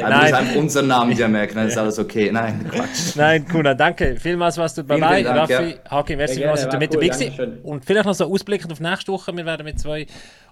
Nein. 0.00 0.12
einfach 0.34 0.56
unseren 0.56 0.86
Namen 0.86 1.14
dir 1.16 1.28
merken, 1.28 1.56
dann 1.56 1.68
ist 1.68 1.78
alles 1.78 1.98
okay. 1.98 2.30
Nein, 2.32 2.66
Quatsch. 2.70 3.14
Nein, 3.16 3.46
Kuna, 3.46 3.74
danke. 3.74 4.16
Vielmals 4.16 4.56
warst 4.58 4.78
du 4.78 4.82
dabei. 4.82 5.22
Dank, 5.22 5.38
Raffi, 5.38 5.52
ja. 5.52 5.90
Haki, 5.90 6.16
merci 6.16 6.36
vielmals, 6.36 6.62
dass 6.62 6.72
du 6.72 6.78
mit 6.78 6.94
dabei. 6.94 7.60
Und 7.62 7.84
vielleicht 7.84 8.06
noch 8.06 8.14
so 8.14 8.24
ausblickend 8.24 8.72
auf 8.72 8.80
nächste 8.80 9.12
Woche. 9.12 9.36
Wir 9.36 9.44
werden 9.44 9.64
mit 9.64 9.78
zwei 9.78 10.06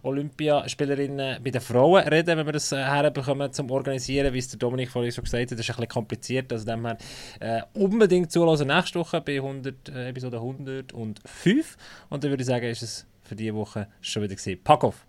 Olympiaspielerinnen 0.04 1.42
bei 1.42 1.50
den 1.50 1.60
Frauen 1.60 2.06
reden, 2.06 2.38
wenn 2.38 2.46
wir 2.46 2.52
das 2.52 2.72
äh, 2.72 2.76
herbekommen 2.76 3.52
zum 3.52 3.70
Organisieren, 3.70 4.32
wie 4.32 4.38
es 4.38 4.48
der 4.48 4.58
Dominik 4.58 4.90
vorhin 4.90 5.12
schon 5.12 5.24
gesagt 5.24 5.50
hat. 5.50 5.58
Das 5.58 5.60
ist 5.60 5.70
ein 5.70 5.76
bisschen 5.76 5.88
kompliziert, 5.88 6.52
also 6.52 6.64
dem 6.64 6.86
her 6.86 6.98
äh, 7.40 7.62
unbedingt 7.74 8.30
zuhören 8.30 8.68
nächste 8.68 8.98
Woche 8.98 9.20
bei 9.20 9.36
100, 9.36 9.88
äh, 9.88 10.08
Episode 10.08 10.36
105 10.36 11.76
und 12.10 12.22
dann 12.22 12.30
würde 12.30 12.42
ich 12.42 12.46
sagen, 12.46 12.66
ist 12.66 12.82
es 12.82 13.06
für 13.22 13.34
diese 13.34 13.54
Woche 13.54 13.88
schon 14.00 14.22
wieder 14.22 14.34
gesehen. 14.34 14.60
Pack 14.62 14.84
auf! 14.84 15.06